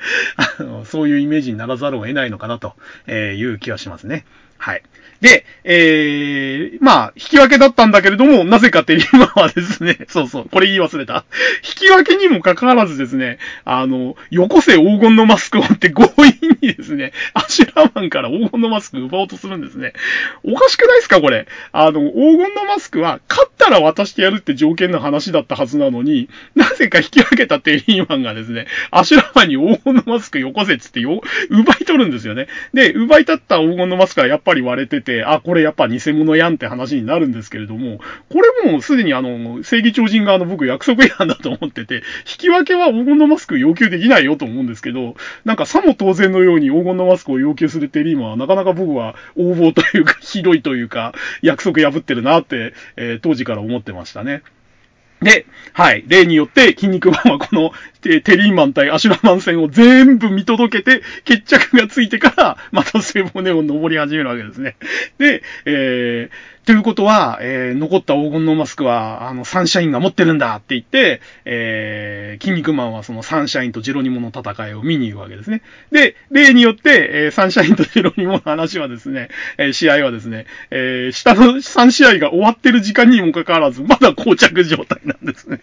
[0.59, 2.75] あの、そういうイメージにならざるを得ないのかなと
[3.11, 4.25] いう気はしますね。
[4.57, 4.83] はい。
[5.21, 11.25] で、えー、まあ、引き分けだったんだけれども、なぜかテリマはですね、 そうそう、これ言い忘れた。
[11.63, 19.93] 引き分けにもかかわらずですね、あの、よこせ黄金のマスクをって強引にですね、アシュラマンから黄金のマスク奪おうとするんですね。
[20.43, 21.47] おかしくないですかこれ。
[21.71, 32.47] あの、黄金のマスクは、勝ったら渡してやるって条件の話だったはずなのに、なぜか引き分けたテリーマンがですね、アシュラマンに黄金のマスクよこせっつってよ、奪い取るんですよね。
[32.73, 37.99] で、奪い取った黄金のマスクはやっぱぱり割れてて、あ、これやっぱ偽物やんって話になるんですけれども、
[38.29, 42.01] これもすでにあの、正義超人側の僕約束違反だと思ってて、引
[42.37, 54.43] き分けは黄金のマスク要求できないよと思うんですけど、なんかさも当然のように黄金のマスクを要求するテリーマンはなかなか僕は横暴というか、ひどいというか、約束破ってるなって、えー、当時から思ってましたね。
[55.21, 56.03] で、はい。
[56.07, 57.71] 例によって、筋肉マンはこの、
[58.09, 64.75] えテリーマン対アシュラマン戦を全部見届けて、決着がついてから、また背骨を登り始めるわけですね。
[65.17, 75.61] で、えー、ということは、えー、残った黄金のマスクは、あの、サンシャインが持ってるんだって言って、えー、筋肉マンはそのサンシャインとジェロニモの戦いを見に行くわけですね。
[75.93, 85.61] で、例によって、えー、サンシャインとジェロニモの話はですね、えー、試合はですね、えー、下の3試合が終わってる時間にもかかわらず、まだ膠着状態なんですね。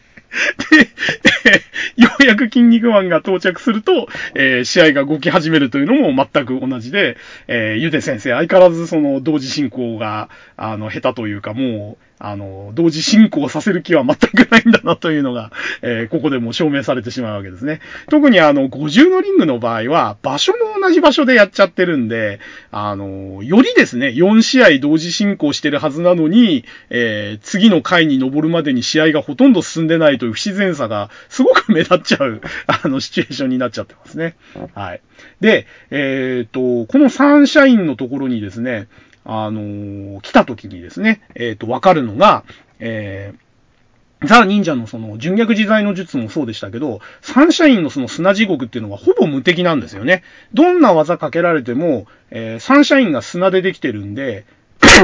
[0.70, 1.62] で、
[1.97, 7.16] ようやく筋肉マンが到着すると、えー、試合が動き始めるというのも全く同じで、
[7.47, 15.51] えー、ゆで先生、相変わらずその同時進行が、あの、下手というか、もう、あの、同時進行させる気は全くないんだなというのが、
[15.82, 17.81] えー、ここでも証明されてしまうわけですね。
[18.09, 22.39] 特にあの、50のリングの場合は、場所も同じ場所でやっちゃってるんで、
[22.70, 34.36] あの、よりですね、4試合同時進行してるはずなのに、えー、次の回に登るまでに試合がほとんど進んでないという不自然さがすごく目立っちゃう、 あの、シチュエーションになっちゃってますね。
[34.74, 35.01] はい。
[35.41, 38.86] で、えっ、と、このサンシャインのところにですね、
[39.24, 42.44] あのー、来た時にですね、えっ、ー、と、わかるのが、
[42.78, 50.22] えー、ザ・忍者のその、純逆自在の術もそうでしたけど、サンシャインのその砂地獄っていうのはほぼ無敵なんですよね。
[50.52, 54.44] どんな技かけられても、えー、サンシャインが砂でできてるんで、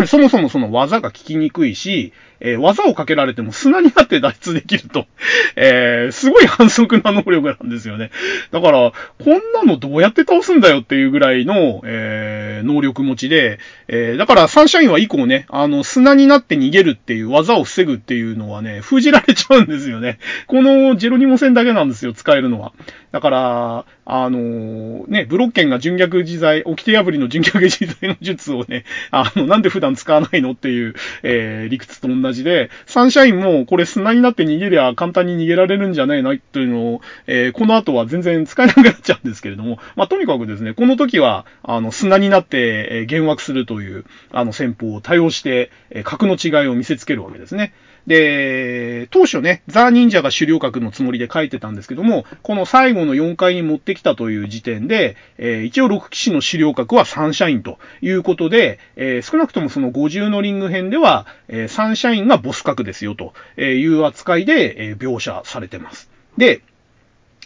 [0.06, 5.06] そもそもその技が効きにくいし、えー、技をかけられても砂になって脱出できると、
[5.56, 8.10] えー、すごい反則な能力なんですよね。
[8.50, 8.92] だから、
[9.22, 13.58] こんなのどうやって倒すんだよっていうぐらいの、えー、能力持ちで、
[13.88, 20.18] え、だからサンシャインは以降ね、あの、砂になって逃げるっていう技を防ぐっていうのはね、封じられちゃうんですよね。
[20.46, 22.72] このジェロニモ戦だけなんですよ、使えるのは。
[23.12, 42.58] だから、あの、ね、ブロッケンが純逆自在、掟破りの純逆自在の術をね、あの、なんで普段使わないのっていう、えー、理屈と同じで、サンシャインもこれ砂になって逃げりゃ簡単に逃げられるんじゃないなというのを、えー、この後は全然使えなくなっちゃうんですけれども、まあ、とにかくですね、この時は、あの、砂になって、
[42.90, 47.72] えー、幻惑するという、あの、戦法を多用して、えー、格の違いを見せつけるわけですね。
[48.10, 66.10] で、当初ね、ザ・忍者が狩猟格のつもりで書いてたんですけども、この最後の4回に持ってきたという時点で、えー、一応6騎士の狩猟格はサンシャインということで、えー、少なくともその50のリング編では、えー、サンシャインがボス格ですよという扱いで、え描写されてます。
[66.36, 66.62] で、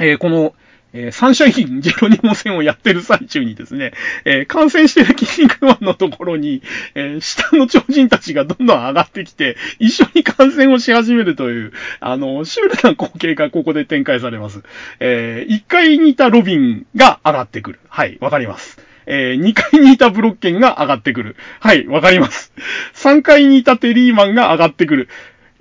[0.01, 0.55] えこの、
[0.94, 3.92] えー、サンシャインジェロニモ戦をやってる最中にですね、
[4.24, 6.62] えー、感染してる筋肉マンのところに、
[6.94, 14.62] えー、下の超人たちがどんどん上がってきて、一緒に感染をし始めるという、あの、シュールな光景がここで展開されます。
[15.00, 17.80] えー、1階にいたロビンが上がってくる。
[17.88, 18.78] はい、わかります。
[19.06, 21.36] えー、2階にいたブロッケンが上がってくる。
[21.60, 22.52] はい、わかります。
[22.94, 25.08] 3階にいたテリーマンが上がってくる。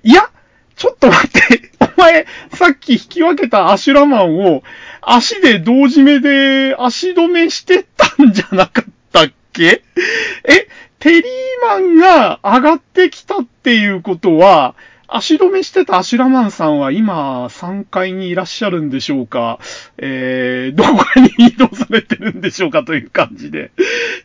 [0.04, 0.30] いや、
[0.76, 4.64] ちょっと待って、前、さっき引き分けたアシュラマンを、
[5.02, 9.82] 足で同時目で足止めしてたんじゃなかったっけ？
[10.48, 10.68] え、
[11.00, 11.24] テリー
[11.68, 14.76] マンが上がってきたっていうことは、
[15.16, 19.60] 足止めしてたアシュラマンさんは今3階にいらっしゃるんでしょうか？
[20.00, 21.06] えー、どこ
[21.38, 23.70] に移動されてるんでしょうかという感じで。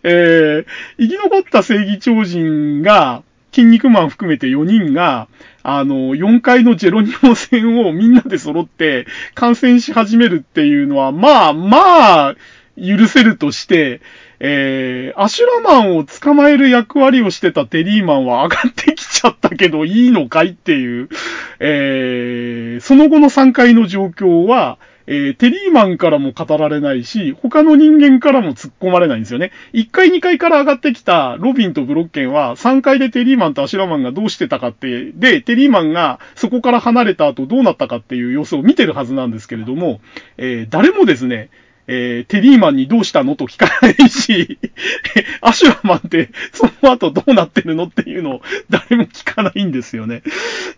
[0.02, 0.66] えー、
[0.98, 3.22] 生き残った正義超人が、
[3.52, 5.28] 筋肉マン含めて4人が、
[5.70, 12.36] あの、4階のジェロニモ戦をみんなで揃って観戦し始めるっていうのは、まあ、まあ、
[12.76, 14.00] 許せるとして、
[14.40, 21.10] えー、アシュラマンを捕まえる役割をしてたテリーマンは上がってきちゃったけどいいのかいっていう、
[21.60, 24.78] えー、その後の3階の状況は、
[25.10, 29.52] えー、テリーマンからも語られないし、他の人間からも突っ込まれないんですよね。
[29.72, 40.00] 1階2階から上がってきたロビンとブロッケンは、3階でテリーマンとアシュラマンがどうしてたかって、で、テリーマンがそこから離れた後どうなったかっていう様子を見てるはずなんですけれども、
[40.36, 41.48] えー、誰もですね、
[41.88, 43.34] えー、テリーマンにどうしたの？
[43.34, 44.58] と聞かないし、
[45.40, 47.84] アシュラマンってその後どうなってるの？
[47.84, 50.22] っていうのを誰も聞かないんですよね。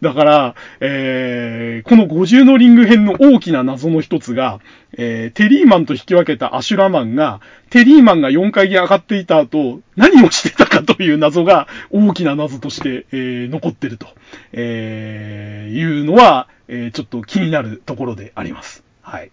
[0.01, 4.61] だから、えー、この50のリング編の大きな謎の一つが、
[4.97, 14.07] えー、テリーマンと引き分けたアシュラマンが、テリーマンが4階に上がっていた後、何をしてたかという謎が大きな謎として、えー、残ってると、
[14.53, 18.85] えー、いうのは、えー、ちょっと気になるところであります。
[19.03, 19.31] はい。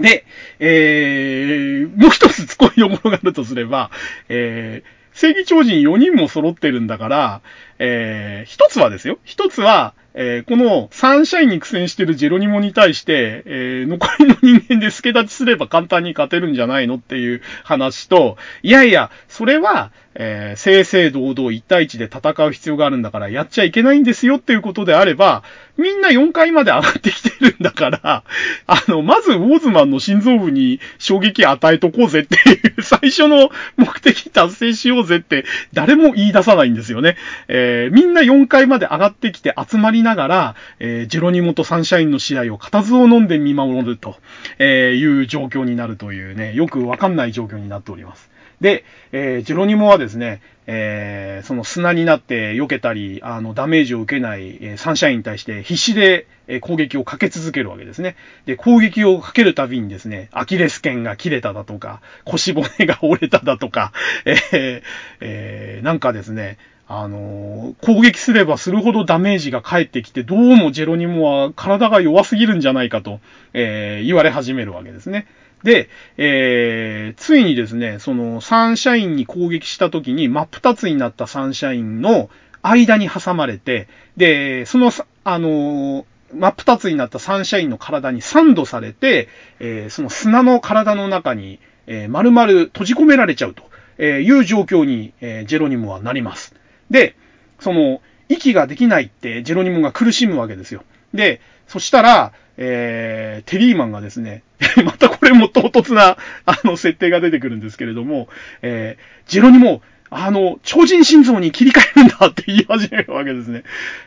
[0.00, 0.24] で、
[0.58, 3.90] えー、もう一つ突っ込みどころがあるとすれば、
[4.28, 7.40] えー、正義超人4人も揃ってるんだから、
[7.78, 9.18] えー、一つはですよ。
[9.24, 25.44] 一つは、えー、このサンシャインに苦戦してるジェロニモに対して、えー、残りの人間で助立ちすれば簡単に勝てるんじゃないのっていう話と、いやいや、それは、えー、正々堂々1対1で戦う必要があるんだからやっちゃいけないんですよっていうことであれば、
[25.76, 28.24] みんな4階まで上がってきてるんだから、
[28.66, 37.16] あの、まずウォーズマンの心臓部に衝撃与えとこうぜっていう 最初の目的達成しようぜって誰も言い出さないんですよね。
[37.46, 44.16] えー、みんな4階まで上がってきて集まりながら、えー、ジェロニモとサンシャインの試合を固唾を飲んで見守ると、
[44.58, 48.36] えいう状況になるというね、よくわかんない状況になっております。
[48.60, 58.16] で、えー、ジェロニモはですね、えー、その砂になって避けたり、あの、ダメージを受けない、えー、サンシャインに対して必死で、え、攻撃をかけ続けるわけですね。
[58.46, 63.92] で、攻撃をかけるたびにですね、アキレス腱が切れただとか、腰骨が折れただとか、
[64.24, 64.82] え、
[65.20, 73.20] えー、なんかですね、あのー、攻撃すればするほどダメージが返ってきて、どうもジェロニモは体が弱すぎるんじゃないかと、
[73.52, 75.26] えー、言われ始めるわけですね。
[75.62, 82.30] で、えー、ついにですね、そのサンシャインに攻撃した時に真っ二つになったサンシャインの
[82.62, 84.92] 間に挟まれて、で、その、
[85.24, 89.28] あの真っ二つになったサンシャインの体にサンドされて、
[89.60, 96.54] えー、その砂の体の中に、えー、丸々閉じ込められちゃうという状況に、え、ジェロニモはなります。
[96.90, 97.16] で、
[97.58, 100.84] その、息ができないってジェロニモが苦しむわけですよ。
[101.14, 104.42] で、そしたら、えー、テリーマンがですね、
[104.84, 106.16] またこれも唐突な、
[106.46, 108.28] あの、設定が出てくるんですけれども、
[108.62, 113.62] えー、ジェロニモ、あの、超人心臓に切り替えるんだって言い始めるわけですね。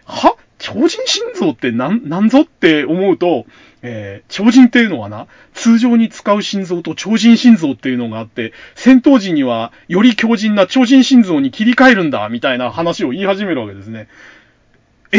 [0.06, 0.36] は？
[0.62, 3.48] 超人心臓ってなん、なんぞって思うと、
[3.82, 14.08] えー、超人っていうのはな、通常に使う心臓と超人心臓っていうのがあって、戦闘時にはより強靭な超人心臓に切り替えるんだ、みたいな話を言い始めるわけですね。
[15.12, 15.18] え？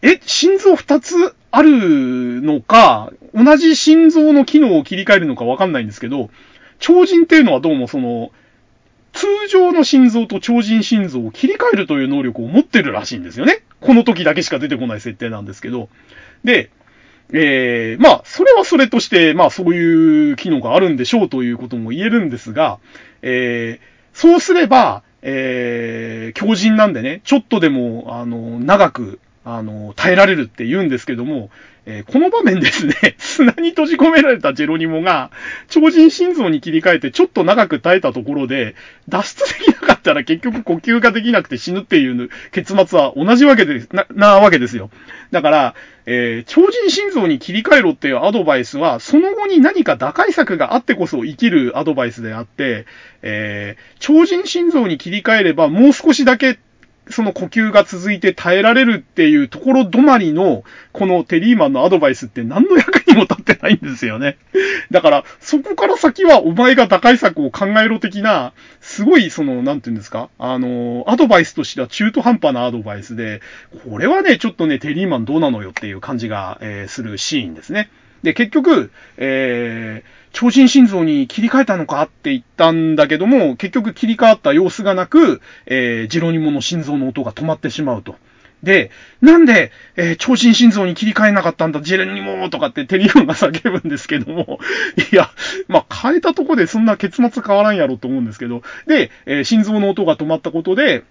[0.00, 6.28] え、心臓二つあるのか、同じ心臓の機能を切り替えるのかわかんないんですけど、
[6.78, 8.30] 超人っていうのはどうもその、
[9.14, 13.62] 通常の心臓と超人心臓を切り替えるという能力を持ってるらしいんですよね。
[13.80, 15.88] この時だけしか出てこない設定なんですけど。
[16.44, 16.68] で、
[17.32, 22.78] えー、まあ、それはそれとして、まあ、そういう機能があるんでしょうということも言えるんですが、
[23.22, 31.50] えー、そうすれば、えー、強靭なんでね、ちょっとでも、あの、長く、あの、耐えられるって言うんですけども、
[31.86, 35.30] えー、この場面ですね、 砂に閉じ込められたジェロニモが、
[35.68, 38.74] 超人心臓に切り替えてちょっと長く耐えたところで、
[39.08, 44.90] 脱出できなかったら結局呼吸ができなくて死ぬっていう結末は同じわけです、な、なわけですよ。
[45.30, 45.74] だから、
[46.06, 52.86] えー、超人心臓に切り替えろっていうアドバイスは、その後に何か打開策があってこそ生きるアドバイスであって、
[53.22, 56.58] えー、超人心臓に切り替えればもう少しだけ
[57.08, 64.38] その呼吸が続いて耐えられるっていうところ止まりの、このテリーマンのアドバイスって何の役にも立ってないんですよね。
[64.90, 73.40] だから、そこから先はお前が打開策を考えろ的な、すごいその、なんていうんですか、あの、アドバイスとしては中途半端なアドバイスで、
[73.88, 77.88] これはね、ちょっとね、テリーマンどうなのよっていう感じが、えー、するシーンですね。
[78.26, 88.16] で、結局、えー、超人心臓に切り替えたのかって言ったんだけども、結局切り替わった様子がなく、えー、ジロニモの心臓の音が止まってしまうと。
[88.64, 88.90] で、
[89.20, 94.58] なんで、えー、超人心臓に切り替えなかったんだ、ジェレニモとかってテリオンが叫ぶんですけども、
[95.12, 95.30] いや、
[95.68, 101.04] まあ、変えたとこでそんな結末変わらんやろと思うんですけど、で、えー、心臓の音が止まったことで、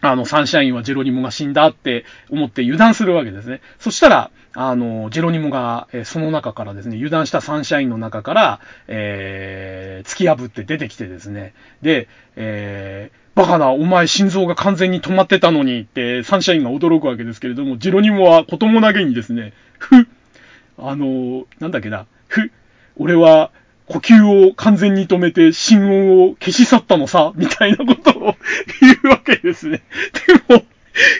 [0.00, 3.60] あの、サンシャインはジェロニモが死んだって思って油断するわけですね。
[3.78, 20.04] そしたら、あの、ジェロニモが、え、その中からですね、油断したサンシャインの中から、えー、突き破って出てきてですね、で、えー、バカな、お前心臓が完全に止まってたのにって、サンシャインが驚くわけですけれども、ジェロニモはことも投げにですね、ふっ、
[20.78, 22.52] あの、なんだっけな、ふ、
[22.96, 23.50] 俺は、
[23.86, 28.34] 呼吸を完全に止めて心音を消し去ったのさ、みたいなことを
[28.80, 29.82] 言うわけですね。
[30.48, 30.64] でも、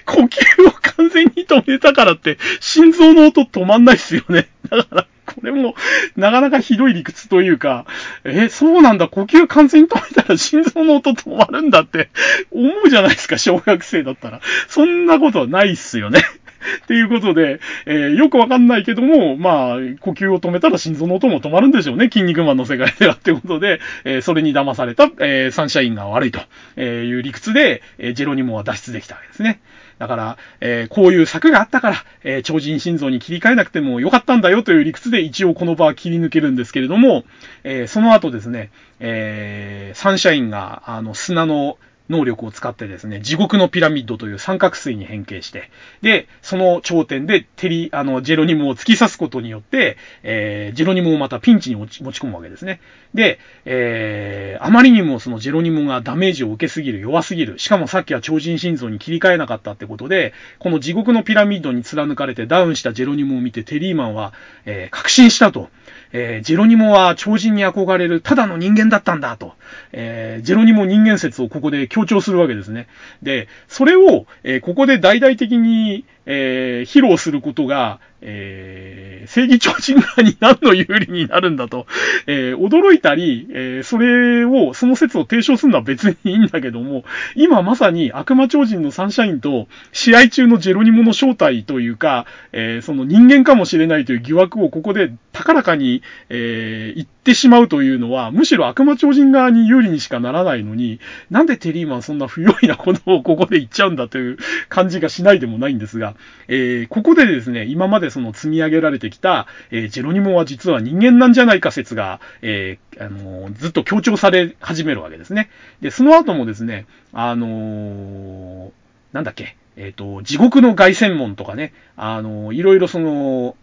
[0.06, 4.48] 呼吸を完全に止めたからって、心臓の音止まんないっすよね。
[4.70, 5.74] だから、これも、
[6.16, 7.86] なかなかひどい理屈というか、
[8.24, 12.08] え、そうなんだ、呼吸完全に止めたら心臓の音止まるんだって
[12.50, 14.40] 思うじゃないですか、小学生だったら。
[14.68, 16.22] そんなことはないっすよね。
[16.84, 22.08] っていうことで、えー、よくわかんないけども、まあ、呼吸を止めたら心臓の音も止まるんでしょうね。
[22.10, 26.40] 筋肉マンの世界ではってことで、えー、それに騙された、えー、サンシャインが悪いと
[26.80, 29.60] いう理屈で、えジェロニモは脱出できたわけですね。
[29.98, 37.24] だから、えこういう策があったから、え超人心臓に切り替えなくてもよかったんだよという理屈で一応この場は切り抜けるんですけれども、
[37.62, 38.70] えその後ですね、
[39.00, 41.78] えサンシャインが、あの、砂の、
[42.10, 45.70] 能力を使ってですね、地獄のピラミッドという三角錐に変形して、
[46.02, 52.80] で、その頂点でテリ、あの、ジェロニモを突き刺すことによって、えー、ジェロニモをまたピンチに持ち込むわけですね。
[53.14, 64.34] で、えー、あまりにもそのジェロニモがダメージを受けすぎる、弱すぎる、しかもさっきは超人心臓に切り替えなかったってことで、この地獄のピラミッドに貫かれてダウンしたジェロニモを見てテリーマンは、
[64.66, 65.70] えー、確信したと。
[66.12, 69.54] えー、ジェロニモは超人に憧れるただの人間だったんだと、
[69.92, 72.88] えー、ジェロニモ人間説をここで強調するわけですね。
[73.22, 81.86] で、それを、えー、ここで大々的に、えー、披露することが、えー、正義超人側に何の有利になるんだと、
[82.26, 87.04] えー、驚いたり、えー、それを、その説を提唱するのは別にいいんだけども、
[87.36, 104.38] 今まさに悪魔超人のサンシャインと試合中のジェロニモの正体というか、えー、その人間かもしれないという疑惑をここで高らかに、えー、言ってしまうというのは、むしろ悪魔超人側に有利にしかならないのに、なんでテリーマンそんな不用意なことをここで言っちゃうんだという
[104.68, 106.14] 感じがしないでもないんですが、
[106.48, 115.50] えー、ここでですね、今までその積み上げられてきた、えー、ジェロニモは実は人間なんじゃないか説が、えー、あのー、ずっと強調され始めるわけですね。
[115.80, 118.72] で、その後もですね、あの、
[119.12, 123.56] なんだっけ、えっ、と、地獄の凱旋門とかね、あのいろいろその、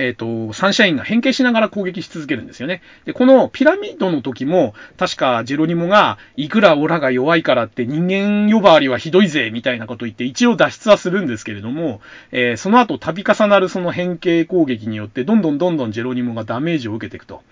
[0.00, 2.82] えっ、ー、と、サンシャインが変形しながら攻撃し続けるんですよね。
[3.04, 12.00] で、このピラミッドの時も、確かジェロニモが、いくらオラが弱いからって人間呼ばわりはひどいぜ、みたいなこと言って一応脱出はするんですけれども、
[12.32, 17.42] えー、その後度重なるその変形攻撃によって、どんどんどんどんジェロニモがダメージを受けていくと。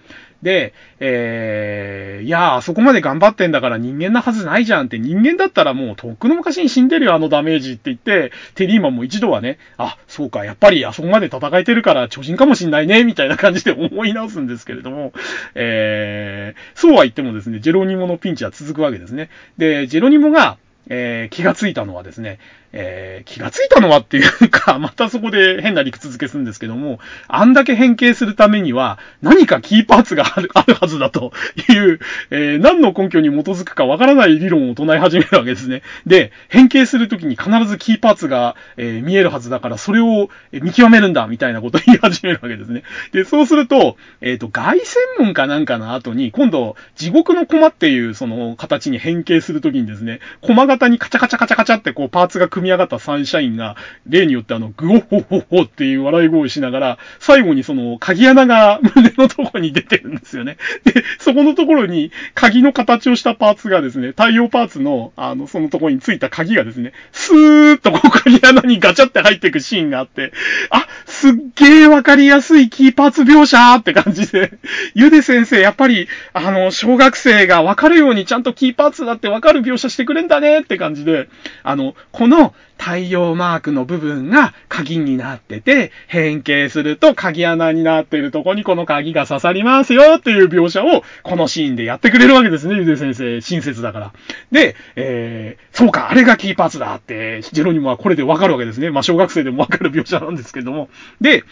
[0.43, 15.13] で、えー、いやあそこまで頑張ってんだから人間なはずないじゃんって、人間だったらもうとっくの昔に死んでるよ、あのダメージって言って、テリーマンも一度はね、あ、そうか、やっぱりあそこまで戦えてるから超人かもしんないね、みたいな感じで思い直すんですけれども、
[15.55, 19.31] えー、そうは言ってもですね、ジェロニモのピンチは続くわけですね。
[19.57, 20.59] で、ジェロニモが、
[20.91, 22.39] えー、気がついたのはですね、
[22.73, 31.33] えー、気がついたのはっていうか、またそこで変な理屈付けするんですけども、あんだけ変形するためには、何かキーパーツがある、 あるはずだと
[31.71, 32.01] いう、
[32.31, 35.83] えー、何の根拠に基づくかわからない理論を唱え始めるわけですね。
[36.07, 42.83] で、変形するときに必ずキーパーツが、えー、見えるはずだから、それを見極めるんだ、みたいなことを言い始めるわけですね。
[43.13, 53.77] で、そうすると、えっ、と、外専門かなんかの後に、今度、地獄の駒っていう、その、形に変形するときにですね、駒型にカチャカチャカチャカチャってこう、パーツが組み上がったサンシャインが、
[54.07, 60.57] 例によってあの、グオホホホっていう笑い声をしながら、最後にその、鍵穴が胸のところに出てるんですよね。
[60.85, 70.33] で、そこのところに、鍵の形をしたパーツがですね、太陽パーツの、あの、そのところについた鍵がですね、スーッとこう鍵穴にガチャって入っていくシーンがあって、
[70.71, 74.53] あ、すっげーわかりやすいキーパーツ描写って感じで、
[74.95, 81.29] ゆで先生、やっぱり、あの、小学生がわかるようにちゃんとキーパーツだってわかる描写してくれんだねって感じで、
[81.63, 82.48] あの、この、
[82.79, 93.41] 太陽マークの部分が鍵になってて、変形すると鍵穴になっているとこにこの鍵が刺さりますよっていう描写をこのシーンでやってくれるわけですね、ゆで先生。
[93.41, 94.13] 親切だから。
[94.53, 98.91] で、えー、そうか、あれがキーパーツだって、ジェロニモはこれでわかるわけですね。
[98.91, 100.89] まあ、小学生でもわかる描写なんですけども。
[101.21, 101.45] で、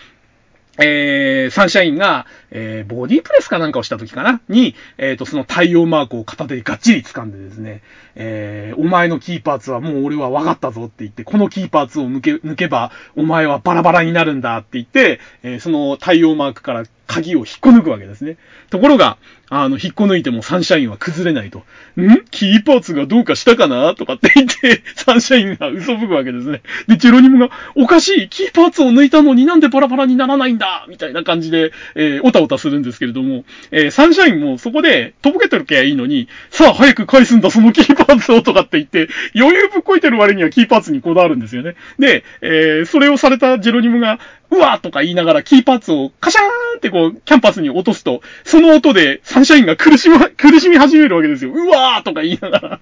[0.78, 4.40] えー、サンシャインが、えー、ボディープレスかなんかをした時かな？
[4.48, 7.82] に、えっ、ー、と、その太陽マークを片手でがっちり掴んでですね、
[8.14, 18.36] えー、お前のキーパーツはもう俺は分かったぞって言って、このキーパーツを抜け、抜けば、お前はバラバラになるんだって言って、え、その太陽マークから鍵を引っこ抜くわけですね。
[18.70, 19.16] ところが、
[19.48, 21.60] あの、引っこ抜いてもサンシャインは崩れないと。
[22.00, 22.24] ん？
[22.32, 23.94] キーパーツがどうかしたかな？
[23.94, 26.62] とかって言って、サンシャインが嘘吹くわけですね。
[26.88, 41.74] で、ジェロニムが、おかしいキーパーツを抜いたのになんでバラバラにならないんだみたいな感じで、えー、おたおたするんですけれども、えー、サンシャインもそこで、とぼけておけばいいのに、さあ早く返すんだそのキーパーツをとかって言って、余裕ぶっこいてる割にはキーパーツにこだわるんですよね。
[41.98, 44.18] で、えー、それをされたジェロニムが、
[44.50, 46.48] うわーとか言いながらキーパーツをカシャーン
[46.78, 51.52] ってこう、キャンバスに落とすと、その音でサンシャインが苦しま、苦しみ始めるわけですよ。
[51.52, 52.80] うわーとか言いながら。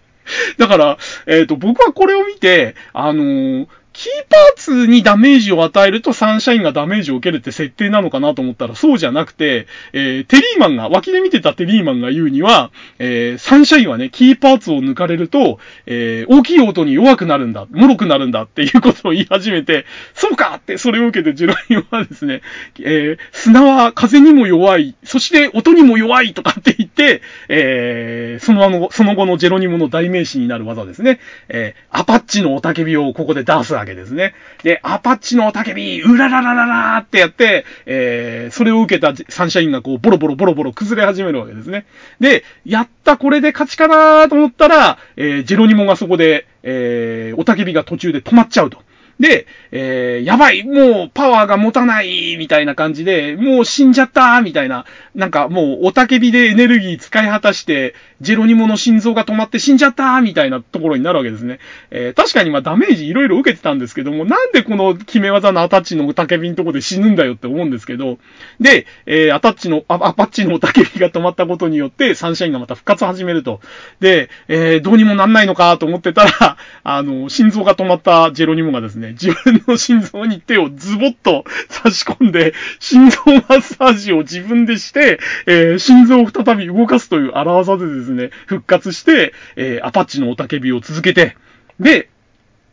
[0.59, 22.43] だから、えっ、ー、と、僕はこれを見て、あのー、キーパーツにダメージを与えるとサンシャインがダメージを受けるって設定なのかなと思ったらそうじゃなくて、えー、テリーマンが、脇で見てたテリーマンが言うには、えー、サンシャインはね、キーパーツを抜かれると、えー、大きい音に弱くなるんだ、脆くなるんだっていうことを言い始めて、そうかってそれを受けてジェロニオはですね、
[22.81, 34.35] えー、砂は風にも弱い、そして音にも弱いとかって言って、えー、そのあの、その後のジェロニモの代名詞になる技ですね、えー、アパッチの雄たけびをここで出すわけですね。
[34.63, 41.87] で、アパッチの焚き火、うらららららってやって、えー、それを受けたサンシャインがこう、ボロボロボロボロ崩れ始めるわけですね。
[42.19, 48.79] で、やったこれで勝ちかなと思ったら、えー、ジェロニモがそこで、えー、お焚き火が途中で止まっちゃうと。
[49.21, 54.85] で、えー、やばい、もうパワーが持たない、みたいな感じで、もう死んじゃった、みたいな、
[55.15, 61.59] なんかもうおたけびでエネルギー使い果たして、ジェロニモの心臓が止まって死んじゃった、みたいなところになるわけですね。
[61.91, 68.19] えー、確かにまあダメージいろいろ受けてたんですけども、なんでこの決め技のアタッチのおたけびのとこで死ぬんだよって思うんですけど、
[68.61, 73.61] で、えー、アタッチの、アパッチのおたけびが止まったことによって、サンシャインがまた復活始めると。
[74.01, 91.37] で、えー、どうにもなんないのかと思ってたら、あの、心臓が止まったジェロニモがですね、ね、自分の心臓に手をズボッと差し込んで、心臓マッサージを自分でして、えー、心臓を再び動かすという荒技でですね、復活して、えー、アパッチの雄たけびを続けて、
[91.79, 92.09] で、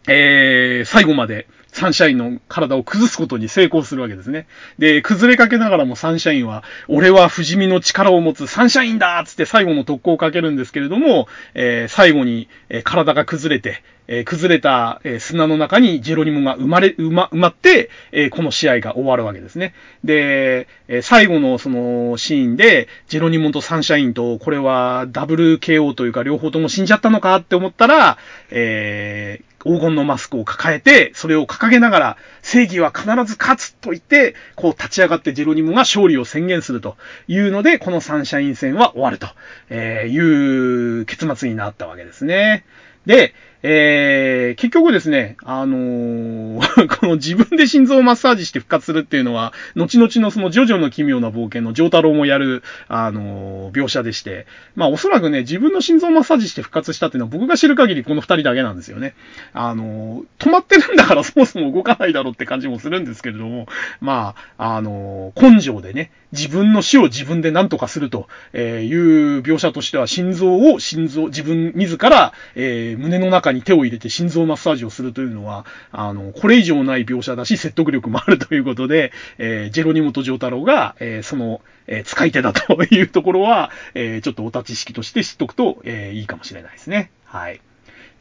[0.07, 4.45] えー、最後までサンシャインの体を崩すことに成功するわけですね。
[4.77, 19.73] で、崩れかけながらもサンシャインは、俺は不死身の力を持つサンシャインだつって最後の特攻をかけるんですけれども、えー、最後に、えー、体が崩れて、えー、崩れた、え砂の中にジェロニモが生まれ、埋ま、埋まって、えこの試合が終わるわけですね。
[20.03, 28.17] で、え最後のそのシーンで、ジェロニモとサンシャインと、これはダブル KO というか両方とも死んじゃったのかって思ったら、
[28.49, 36.97] えー、黄金のマスクを抱えて、それを掲げながら、正義は必ず勝つと言って、こう立ち上がってジェロニモが勝利を宣言すると
[37.27, 39.27] いうので、このサンシャイン戦は終わると
[39.73, 42.65] いう結末になったわけですね。
[43.05, 43.33] で、
[43.63, 59.13] えー、結局ですね、あのー、 この自分で心臓をマッサージして復活するっていうのは、後々のそのジョジョの奇妙な冒険のジョータロウもやる、あのー、描写でして、まあおそらくね、自分の心臓マッサージして復活したっていうのは僕が知る限りこの二人だけなんですよね。
[59.53, 63.67] あのー、止まってるんだからそもそも動かないだろうって感じもするんですけれども、
[63.99, 87.11] まあ、あの根性でね、自分の死を自分で何とかするという描写としては、心臓を心臓、自分自ら、え胸の中に手を入れて心臓マッサージをするというのは、あの、これ以上ない描写だし、説得力もあるということで、え、ジェロニモとジョータロが、え、その、え、使い手だというところは、え、ちょっとお立ち式として知っとくと、え、いいかもしれないですね。
[87.25, 87.59] はい。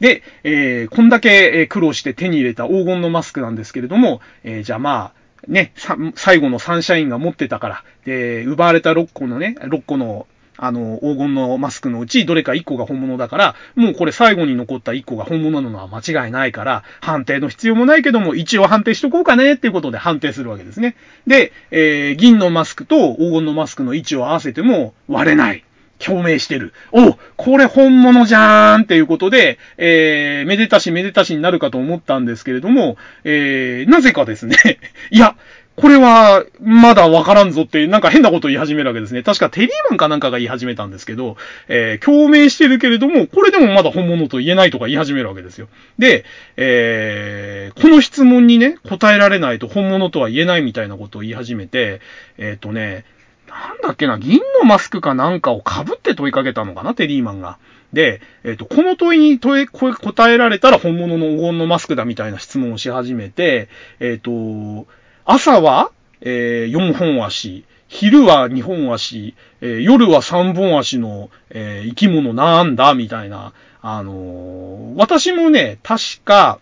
[0.01, 5.73] で、えー、こんだけ苦労して手に入れた黄金のマスクなんですけれども、えー、じゃあまあ、ね、
[6.15, 10.27] 最後のサンシャインが持ってたから、で、奪われた6個のね、6個の
[10.63, 20.95] あの、黄金のマスクのうちどれか1個が本物だから、もうこれ最後に残った1個が本物なのは間違いないから、判定の必要もないけども、一応判定しとこうかねっていうことで判定するわけですね。
[21.25, 25.63] で、えー、銀のマスクと黄金のマスクの位置を合わせても割れない。
[26.01, 26.73] 共鳴してる。
[26.91, 34.55] おこれ本物じゃーんっていうことで、えー、めでたしめでたしになるかと思ったんですけれども、えー、なぜかですね、
[35.11, 35.35] いや、
[35.77, 39.23] これは、まだわからんぞって、なんか変なこと言い始めるわけですね。
[39.23, 41.37] 確かテリーマンかなんかが言い始めたんですけど、
[41.69, 45.69] えー、共鳴してるけれども、これでもまだ本物と言えないとか言い始めるわけですよ。
[45.97, 46.25] で、
[46.57, 52.01] えー、この質問にね、答えられないと本物とは言えないみたいなことを言い始めて、
[52.37, 53.05] えっ、ー、とね、
[53.51, 57.57] なんだっけな、銀のマスクかなんかを被って問いかけたのかな、テリーマンが。
[57.93, 63.67] で、えっ、ー、と、この問いに問い、答えられたら本物の黄金のマスクだみたいな質問をし始めて、
[63.99, 64.87] えっ、ー、と、
[65.25, 65.91] 朝は、
[66.21, 73.53] えー、4本足、昼は2本足、えー、夜は3本足の、え、生き物なんだみたいな。
[73.81, 76.59] あの、私もね、確か、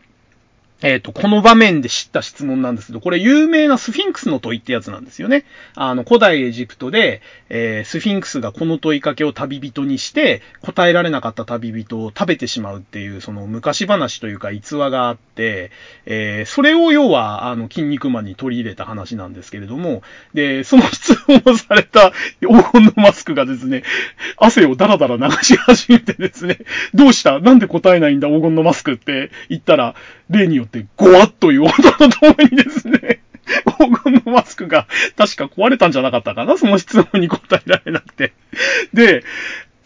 [0.81, 5.43] えっ、と、この場面で知った質問なんですけど、これ有名なスフィンクスの問いってやつなんですよね。
[5.76, 15.72] あの、古代エジプトで、えー、スフィンクスがこの問いかけを旅人にして、答えられなかった旅人を食べてしまうっていう、その昔話というか逸話があって、
[16.06, 20.01] えー、それを要は、あの、筋肉マンに取り入れた話なんですけれども、
[20.34, 23.84] で、その質問をされた黄金のマスクがですね、
[24.38, 26.60] 汗をダラダラ流し始めてですね、
[26.93, 27.39] どうした？
[27.39, 28.30] なんで答えないんだ？
[28.30, 29.95] 黄金のマスクって言ったら、
[30.30, 33.22] 例によってゴワッという音とともにですね、
[33.77, 34.88] 黄金のマスクが
[35.18, 38.34] 確か壊れたんじゃなかったかなその質問に答えられなくて。
[38.93, 39.23] で、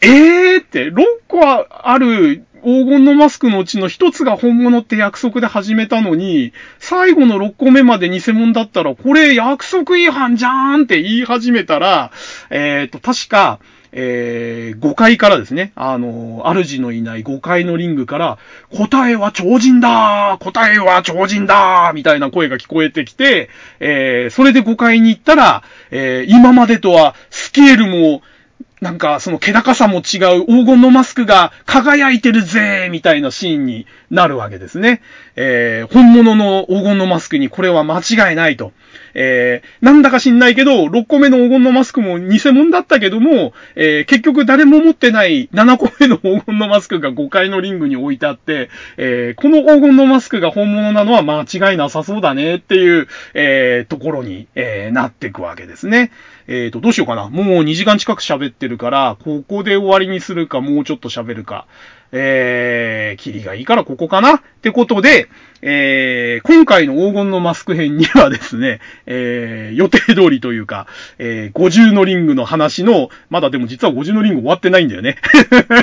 [0.01, 1.39] えーって、6個
[1.69, 12.11] ある黄金のマスクのうちの1つが本物って約束で始めたのに、最後の6個目まで偽物だったら、これ約束違反じゃーんって言い始めたら、
[12.49, 13.59] えっ、ー、と、確か、
[13.91, 18.37] えー、5階からですね、あの、主のいない5階のリングから、
[18.75, 23.49] 答えは超人だ答えは超人だーみたいな声が聞こえてきて、
[23.79, 28.21] えー、それで5階に行ったら、えー、今までとはスケールも、
[28.83, 35.01] なんか、その気高さも違う黄金のマスクが輝いてるぜみたいなシーンになるわけですね。
[35.37, 38.73] えー、本物の黄金のマスクにこれは間違いないと。
[39.13, 56.11] えー、なんだか知んないけど、6個目の黄金のマスクも偽物だったけども、えー、結局誰も持ってない7個目の黄金のマスクが5階のリングに置いてあって、えー、この黄金のマスクが本物なのは間違いなさそうだねっていう、えー、ところに、えー、なっていくわけですね。
[56.47, 57.29] えっ、ー、と、どうしようかな。
[57.29, 61.67] もう2時間近く喋ってるから、ここで終わりにするか、もうちょっと喋るか。
[62.13, 64.35] えー、キリがいいからここかな？
[64.35, 65.27] ってことで、
[65.61, 70.87] えー、今回の黄金のマスク編にはですね、えー、予定通りというか、
[71.17, 75.17] えー、50のリングの話の、まだでも実は50のリング終わってないんだよね。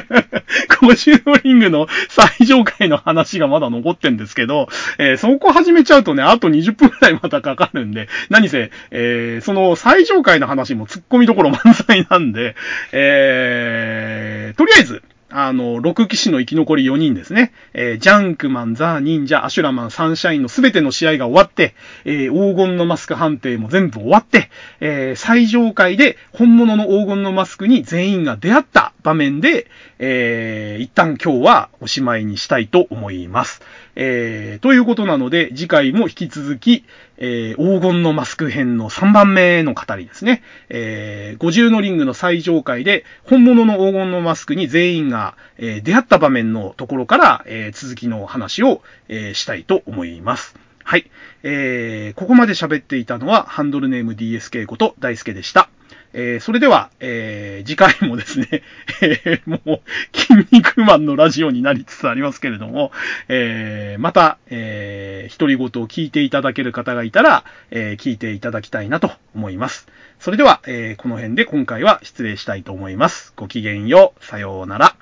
[0.80, 12.54] 50のリングの最上階の話がまだ残ってんですけど、えー、そこ始めちゃうとね、あと20分くらいまたかかるんで、何せ、えー、その最上階の話も突っ込みどころ満載なんで、
[12.92, 15.02] えー、とりあえず、
[15.32, 17.52] あの、6騎士の生き残り4人ですね。
[17.72, 21.74] えー、ジャンクマン、ザ・忍者、アシュラマン、サンシャインの全ての試合が終わって、
[22.04, 24.50] えー、黄金のマスク判定も全部終わって、
[24.80, 33.62] えー、最上階で本物の黄金のマスクに全員が出会った場面で、えー、一旦今日はおしまいにしたいと思います。
[34.02, 36.86] えー、ということなので、次回も引き続き、
[37.18, 40.42] えー、黄金のマスク編の3番目の語りですね。
[40.70, 50.56] えー、50のリングの最上階で、本物の黄金のマスクに全員が、えー、出会った場面のところから、えー、続きの話を、えー、したいと思います。
[50.82, 51.10] はい。
[51.42, 55.68] えー、ここまで喋っていたのは、ハンドルネーム DSK こと大輔でした。
[56.12, 58.48] えー、それでは、えー、次回もですね、
[59.02, 59.80] えー、もう、
[60.16, 62.92] 筋肉マンのラジオになりつつありますけれども、
[63.28, 69.88] えー、また、えー、独り言を聞いていただける方がいたら、えー、聞いていただきたいなと思います。
[70.18, 73.32] それでは、えー、この辺で今回は失礼したいと思います。
[73.36, 74.24] ごきげんよう。
[74.24, 74.99] さようなら。